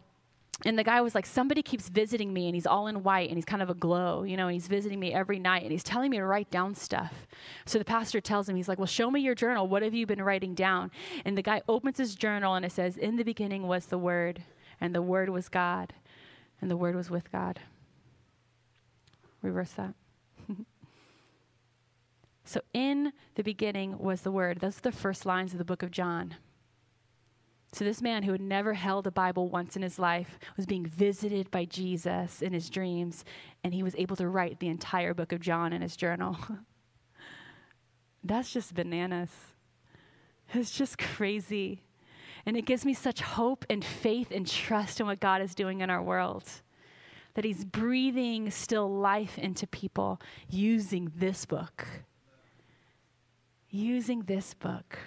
and 0.64 0.78
the 0.78 0.84
guy 0.84 1.02
was 1.02 1.14
like, 1.14 1.26
Somebody 1.26 1.62
keeps 1.62 1.88
visiting 1.88 2.32
me, 2.32 2.46
and 2.46 2.54
he's 2.54 2.66
all 2.66 2.86
in 2.86 3.02
white, 3.02 3.28
and 3.28 3.36
he's 3.36 3.44
kind 3.44 3.62
of 3.62 3.68
a 3.68 3.74
glow, 3.74 4.22
you 4.22 4.36
know, 4.36 4.46
and 4.46 4.54
he's 4.54 4.68
visiting 4.68 4.98
me 4.98 5.12
every 5.12 5.38
night, 5.38 5.62
and 5.62 5.70
he's 5.70 5.84
telling 5.84 6.10
me 6.10 6.16
to 6.16 6.24
write 6.24 6.50
down 6.50 6.74
stuff. 6.74 7.26
So 7.66 7.78
the 7.78 7.84
pastor 7.84 8.20
tells 8.22 8.48
him, 8.48 8.56
He's 8.56 8.68
like, 8.68 8.78
Well, 8.78 8.86
show 8.86 9.10
me 9.10 9.20
your 9.20 9.34
journal. 9.34 9.68
What 9.68 9.82
have 9.82 9.92
you 9.92 10.06
been 10.06 10.22
writing 10.22 10.54
down? 10.54 10.90
And 11.24 11.36
the 11.36 11.42
guy 11.42 11.60
opens 11.68 11.98
his 11.98 12.14
journal, 12.14 12.54
and 12.54 12.64
it 12.64 12.72
says, 12.72 12.96
In 12.96 13.16
the 13.16 13.22
beginning 13.22 13.66
was 13.66 13.86
the 13.86 13.98
Word, 13.98 14.42
and 14.80 14.94
the 14.94 15.02
Word 15.02 15.28
was 15.28 15.50
God, 15.50 15.92
and 16.62 16.70
the 16.70 16.76
Word 16.76 16.96
was 16.96 17.10
with 17.10 17.30
God. 17.30 17.60
Reverse 19.46 19.70
that. 19.72 19.94
so, 22.44 22.60
in 22.74 23.12
the 23.36 23.44
beginning 23.44 23.98
was 23.98 24.22
the 24.22 24.32
Word. 24.32 24.58
Those 24.60 24.78
are 24.78 24.82
the 24.82 24.92
first 24.92 25.24
lines 25.24 25.52
of 25.52 25.58
the 25.58 25.64
book 25.64 25.82
of 25.82 25.90
John. 25.90 26.34
So, 27.72 27.84
this 27.84 28.02
man 28.02 28.24
who 28.24 28.32
had 28.32 28.40
never 28.40 28.74
held 28.74 29.06
a 29.06 29.12
Bible 29.12 29.48
once 29.48 29.76
in 29.76 29.82
his 29.82 29.98
life 29.98 30.38
was 30.56 30.66
being 30.66 30.84
visited 30.84 31.50
by 31.50 31.64
Jesus 31.64 32.42
in 32.42 32.52
his 32.52 32.68
dreams, 32.68 33.24
and 33.62 33.72
he 33.72 33.82
was 33.82 33.94
able 33.96 34.16
to 34.16 34.28
write 34.28 34.58
the 34.58 34.68
entire 34.68 35.14
book 35.14 35.30
of 35.30 35.40
John 35.40 35.72
in 35.72 35.82
his 35.82 35.96
journal. 35.96 36.36
That's 38.24 38.52
just 38.52 38.74
bananas. 38.74 39.30
It's 40.52 40.72
just 40.72 40.98
crazy. 40.98 41.82
And 42.44 42.56
it 42.56 42.62
gives 42.62 42.84
me 42.84 42.94
such 42.94 43.20
hope 43.20 43.64
and 43.70 43.84
faith 43.84 44.30
and 44.30 44.46
trust 44.46 45.00
in 45.00 45.06
what 45.06 45.20
God 45.20 45.42
is 45.42 45.54
doing 45.54 45.80
in 45.80 45.90
our 45.90 46.02
world. 46.02 46.44
That 47.36 47.44
He's 47.44 47.64
breathing 47.64 48.50
still 48.50 48.92
life 48.92 49.38
into 49.38 49.66
people 49.68 50.20
using 50.50 51.12
this 51.16 51.46
book. 51.46 51.86
Using 53.70 54.22
this 54.22 54.52
book. 54.52 54.98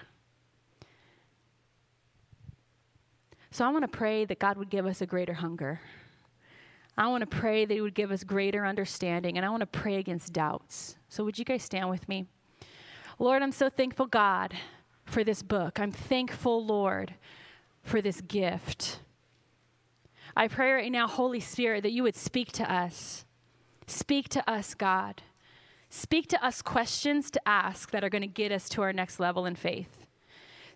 So 3.51 3.65
I 3.65 3.69
want 3.69 3.83
to 3.83 3.97
pray 3.97 4.25
that 4.25 4.39
God 4.39 4.57
would 4.57 4.69
give 4.69 4.85
us 4.85 5.01
a 5.01 5.05
greater 5.05 5.33
hunger. 5.33 5.81
I 6.99 7.07
want 7.07 7.21
to 7.21 7.37
pray 7.37 7.65
that 7.65 7.73
He 7.73 7.81
would 7.81 7.95
give 7.95 8.11
us 8.11 8.23
greater 8.23 8.65
understanding, 8.65 9.37
and 9.37 9.45
I 9.45 9.49
want 9.49 9.61
to 9.61 9.65
pray 9.65 9.95
against 9.95 10.33
doubts. 10.33 10.97
So, 11.07 11.23
would 11.23 11.39
you 11.39 11.45
guys 11.45 11.63
stand 11.63 11.89
with 11.89 12.07
me? 12.09 12.25
Lord, 13.17 13.41
I'm 13.41 13.53
so 13.53 13.69
thankful, 13.69 14.05
God, 14.05 14.53
for 15.05 15.23
this 15.23 15.41
book. 15.41 15.79
I'm 15.79 15.91
thankful, 15.91 16.65
Lord, 16.65 17.15
for 17.83 18.01
this 18.01 18.21
gift. 18.21 18.99
I 20.39 20.47
pray 20.47 20.71
right 20.71 20.89
now, 20.89 21.05
Holy 21.05 21.41
Spirit, 21.41 21.83
that 21.83 21.91
you 21.91 22.01
would 22.03 22.15
speak 22.15 22.53
to 22.53 22.73
us. 22.73 23.25
Speak 23.87 24.29
to 24.29 24.49
us, 24.49 24.73
God. 24.73 25.21
Speak 25.89 26.29
to 26.29 26.41
us 26.41 26.61
questions 26.61 27.29
to 27.31 27.41
ask 27.45 27.91
that 27.91 28.05
are 28.05 28.09
going 28.09 28.21
to 28.21 28.27
get 28.27 28.49
us 28.49 28.69
to 28.69 28.81
our 28.81 28.93
next 28.93 29.19
level 29.19 29.45
in 29.45 29.55
faith. 29.55 29.98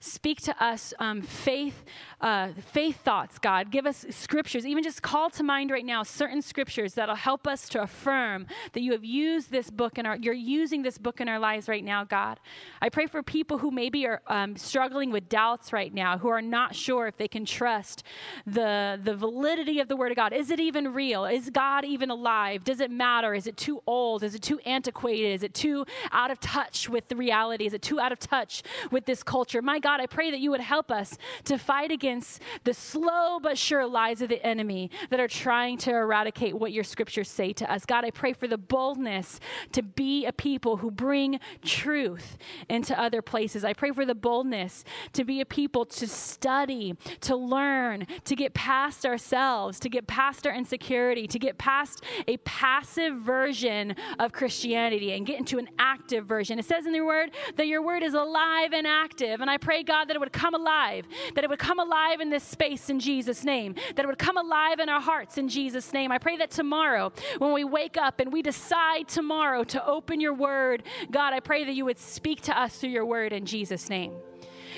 Speak 0.05 0.41
to 0.41 0.63
us 0.63 0.93
um, 0.99 1.21
faith, 1.21 1.85
uh, 2.19 2.49
faith 2.59 2.97
thoughts, 2.97 3.39
God. 3.39 3.71
Give 3.71 3.85
us 3.85 4.05
scriptures. 4.09 4.65
Even 4.65 4.83
just 4.83 5.01
call 5.01 5.29
to 5.29 5.43
mind 5.43 5.71
right 5.71 5.85
now 5.85 6.03
certain 6.03 6.41
scriptures 6.41 6.95
that'll 6.95 7.15
help 7.15 7.47
us 7.47 7.69
to 7.69 7.81
affirm 7.81 8.45
that 8.73 8.81
you 8.81 8.91
have 8.91 9.05
used 9.05 9.49
this 9.49 9.71
book 9.71 9.97
in 9.97 10.05
our, 10.05 10.17
you're 10.17 10.33
using 10.33 10.81
this 10.81 10.97
book 10.97 11.21
in 11.21 11.29
our 11.29 11.39
lives 11.39 11.69
right 11.69 11.85
now, 11.85 12.03
God. 12.03 12.41
I 12.81 12.89
pray 12.89 13.05
for 13.05 13.23
people 13.23 13.59
who 13.59 13.71
maybe 13.71 14.05
are 14.05 14.21
um, 14.27 14.57
struggling 14.57 15.09
with 15.09 15.29
doubts 15.29 15.71
right 15.71 15.93
now, 15.93 16.17
who 16.17 16.27
are 16.27 16.41
not 16.41 16.75
sure 16.75 17.07
if 17.07 17.15
they 17.15 17.29
can 17.29 17.45
trust 17.45 18.03
the, 18.45 18.99
the 19.01 19.15
validity 19.15 19.79
of 19.79 19.87
the 19.87 19.95
Word 19.95 20.11
of 20.11 20.17
God. 20.17 20.33
Is 20.33 20.51
it 20.51 20.59
even 20.59 20.93
real? 20.93 21.23
Is 21.23 21.49
God 21.49 21.85
even 21.85 22.09
alive? 22.09 22.65
Does 22.65 22.81
it 22.81 22.91
matter? 22.91 23.33
Is 23.33 23.47
it 23.47 23.55
too 23.55 23.81
old? 23.87 24.21
Is 24.21 24.35
it 24.35 24.41
too 24.41 24.59
antiquated? 24.65 25.31
Is 25.31 25.43
it 25.43 25.53
too 25.53 25.85
out 26.11 26.29
of 26.29 26.41
touch 26.41 26.89
with 26.89 27.07
the 27.07 27.15
reality? 27.15 27.65
Is 27.65 27.73
it 27.73 27.81
too 27.81 28.01
out 28.01 28.11
of 28.11 28.19
touch 28.19 28.63
with 28.91 29.05
this 29.05 29.23
culture? 29.23 29.61
My 29.61 29.79
God, 29.79 29.92
God, 29.93 30.01
I 30.01 30.07
pray 30.07 30.31
that 30.31 30.39
you 30.39 30.49
would 30.49 30.59
help 30.59 30.89
us 30.89 31.19
to 31.43 31.55
fight 31.55 31.91
against 31.91 32.41
the 32.63 32.73
slow 32.73 33.39
but 33.39 33.59
sure 33.59 33.85
lies 33.85 34.23
of 34.23 34.29
the 34.29 34.43
enemy 34.43 34.89
that 35.11 35.19
are 35.19 35.27
trying 35.27 35.77
to 35.79 35.91
eradicate 35.91 36.55
what 36.55 36.71
your 36.71 36.83
scriptures 36.83 37.29
say 37.29 37.53
to 37.53 37.71
us. 37.71 37.85
God, 37.85 38.03
I 38.03 38.09
pray 38.09 38.33
for 38.33 38.47
the 38.47 38.57
boldness 38.57 39.39
to 39.71 39.83
be 39.83 40.25
a 40.25 40.33
people 40.33 40.77
who 40.77 40.89
bring 40.89 41.39
truth 41.63 42.39
into 42.69 42.99
other 42.99 43.21
places. 43.21 43.63
I 43.63 43.73
pray 43.73 43.91
for 43.91 44.03
the 44.03 44.15
boldness 44.15 44.83
to 45.11 45.23
be 45.23 45.41
a 45.41 45.45
people 45.45 45.85
to 45.85 46.07
study, 46.07 46.95
to 47.21 47.35
learn, 47.35 48.07
to 48.25 48.35
get 48.35 48.55
past 48.55 49.05
ourselves, 49.05 49.79
to 49.81 49.89
get 49.89 50.07
past 50.07 50.47
our 50.47 50.55
insecurity, 50.55 51.27
to 51.27 51.37
get 51.37 51.59
past 51.59 52.03
a 52.27 52.37
passive 52.37 53.17
version 53.17 53.95
of 54.17 54.31
Christianity 54.31 55.11
and 55.11 55.23
get 55.23 55.37
into 55.37 55.59
an 55.59 55.69
active 55.77 56.25
version. 56.25 56.57
It 56.57 56.65
says 56.65 56.87
in 56.87 56.95
your 56.95 57.05
word 57.05 57.29
that 57.57 57.67
your 57.67 57.83
word 57.83 58.01
is 58.01 58.15
alive 58.15 58.73
and 58.73 58.87
active. 58.87 59.39
And 59.39 59.51
I 59.51 59.57
pray, 59.57 59.82
God, 59.83 60.05
that 60.05 60.15
it 60.15 60.19
would 60.19 60.31
come 60.31 60.53
alive, 60.53 61.05
that 61.35 61.43
it 61.43 61.49
would 61.49 61.59
come 61.59 61.79
alive 61.79 62.21
in 62.21 62.29
this 62.29 62.43
space 62.43 62.89
in 62.89 62.99
Jesus' 62.99 63.43
name, 63.43 63.75
that 63.95 64.03
it 64.03 64.07
would 64.07 64.17
come 64.17 64.37
alive 64.37 64.79
in 64.79 64.89
our 64.89 65.01
hearts 65.01 65.37
in 65.37 65.47
Jesus' 65.47 65.93
name. 65.93 66.11
I 66.11 66.17
pray 66.17 66.37
that 66.37 66.51
tomorrow, 66.51 67.11
when 67.37 67.53
we 67.53 67.63
wake 67.63 67.97
up 67.97 68.19
and 68.19 68.31
we 68.31 68.41
decide 68.41 69.07
tomorrow 69.07 69.63
to 69.65 69.85
open 69.85 70.19
your 70.19 70.33
word, 70.33 70.83
God, 71.11 71.33
I 71.33 71.39
pray 71.39 71.63
that 71.65 71.73
you 71.73 71.85
would 71.85 71.99
speak 71.99 72.41
to 72.41 72.59
us 72.59 72.77
through 72.77 72.89
your 72.89 73.05
word 73.05 73.33
in 73.33 73.45
Jesus' 73.45 73.89
name 73.89 74.13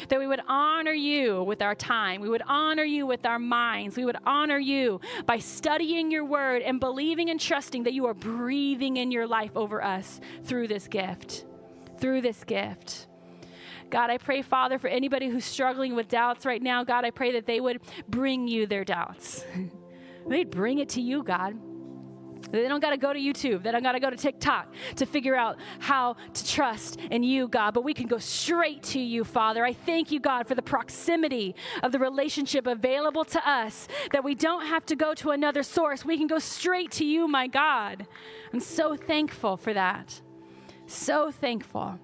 that 0.09 0.19
we 0.19 0.27
would 0.27 0.41
honor 0.47 0.91
you 0.91 1.43
with 1.43 1.61
our 1.61 1.75
time. 1.75 2.21
We 2.21 2.29
would 2.29 2.43
honor 2.47 2.83
you 2.83 3.05
with 3.05 3.25
our 3.25 3.39
minds. 3.39 3.97
We 3.97 4.05
would 4.05 4.17
honor 4.25 4.59
you 4.59 5.01
by 5.25 5.39
studying 5.39 6.11
your 6.11 6.25
word 6.25 6.61
and 6.61 6.79
believing 6.79 7.29
and 7.29 7.39
trusting 7.39 7.83
that 7.83 7.93
you 7.93 8.05
are 8.05 8.13
breathing 8.13 8.97
in 8.97 9.11
your 9.11 9.27
life 9.27 9.51
over 9.55 9.83
us 9.83 10.19
through 10.43 10.67
this 10.67 10.87
gift. 10.87 11.45
Through 11.99 12.21
this 12.21 12.43
gift. 12.43 13.07
God, 13.89 14.09
I 14.09 14.17
pray, 14.17 14.41
Father, 14.41 14.79
for 14.79 14.87
anybody 14.87 15.29
who's 15.29 15.45
struggling 15.45 15.95
with 15.95 16.07
doubts 16.07 16.45
right 16.45 16.61
now, 16.61 16.83
God, 16.83 17.05
I 17.05 17.11
pray 17.11 17.31
that 17.33 17.45
they 17.45 17.59
would 17.59 17.81
bring 18.07 18.47
you 18.47 18.67
their 18.67 18.83
doubts. 18.83 19.45
They'd 20.27 20.49
bring 20.49 20.79
it 20.79 20.89
to 20.89 21.01
you, 21.01 21.23
God. 21.23 21.55
They 22.51 22.67
don't 22.67 22.79
got 22.79 22.91
to 22.91 22.97
go 22.97 23.11
to 23.11 23.19
YouTube. 23.19 23.63
They 23.63 23.71
don't 23.71 23.83
got 23.83 23.93
to 23.93 23.99
go 23.99 24.09
to 24.09 24.15
TikTok 24.15 24.73
to 24.97 25.05
figure 25.05 25.35
out 25.35 25.57
how 25.79 26.15
to 26.33 26.47
trust 26.47 26.99
in 26.99 27.23
you, 27.23 27.47
God. 27.47 27.73
But 27.73 27.83
we 27.83 27.93
can 27.93 28.07
go 28.07 28.17
straight 28.17 28.83
to 28.83 28.99
you, 28.99 29.23
Father. 29.23 29.65
I 29.65 29.73
thank 29.73 30.11
you, 30.11 30.19
God, 30.19 30.47
for 30.47 30.55
the 30.55 30.61
proximity 30.61 31.55
of 31.83 31.91
the 31.91 31.99
relationship 31.99 32.67
available 32.67 33.25
to 33.25 33.49
us, 33.49 33.87
that 34.11 34.23
we 34.23 34.35
don't 34.35 34.65
have 34.67 34.85
to 34.87 34.95
go 34.95 35.13
to 35.15 35.31
another 35.31 35.63
source. 35.63 36.05
We 36.05 36.17
can 36.17 36.27
go 36.27 36.39
straight 36.39 36.91
to 36.91 37.05
you, 37.05 37.27
my 37.27 37.47
God. 37.47 38.07
I'm 38.53 38.59
so 38.59 38.95
thankful 38.95 39.57
for 39.57 39.73
that. 39.73 40.21
So 40.87 41.31
thankful. 41.31 41.99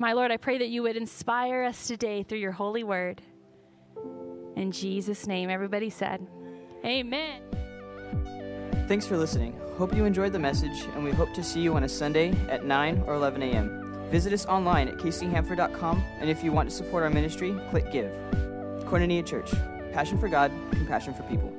My 0.00 0.12
Lord, 0.12 0.30
I 0.30 0.36
pray 0.36 0.58
that 0.58 0.68
you 0.68 0.82
would 0.84 0.96
inspire 0.96 1.64
us 1.64 1.88
today 1.88 2.22
through 2.22 2.38
your 2.38 2.52
holy 2.52 2.84
word. 2.84 3.20
In 4.54 4.70
Jesus' 4.70 5.26
name, 5.26 5.50
everybody 5.50 5.90
said, 5.90 6.24
Amen. 6.84 7.42
Thanks 8.86 9.06
for 9.06 9.16
listening. 9.16 9.58
Hope 9.76 9.94
you 9.94 10.04
enjoyed 10.04 10.32
the 10.32 10.38
message, 10.38 10.86
and 10.94 11.02
we 11.02 11.10
hope 11.10 11.34
to 11.34 11.42
see 11.42 11.60
you 11.60 11.74
on 11.74 11.82
a 11.82 11.88
Sunday 11.88 12.30
at 12.48 12.64
9 12.64 13.04
or 13.06 13.14
11 13.14 13.42
a.m. 13.42 14.06
Visit 14.10 14.32
us 14.32 14.46
online 14.46 14.88
at 14.88 14.98
kchanford.com, 14.98 16.04
and 16.20 16.30
if 16.30 16.44
you 16.44 16.52
want 16.52 16.70
to 16.70 16.74
support 16.74 17.02
our 17.02 17.10
ministry, 17.10 17.54
click 17.70 17.90
Give. 17.90 18.10
Koinonia 18.84 19.26
Church. 19.26 19.52
Passion 19.92 20.16
for 20.16 20.28
God, 20.28 20.52
compassion 20.70 21.12
for 21.12 21.24
people. 21.24 21.52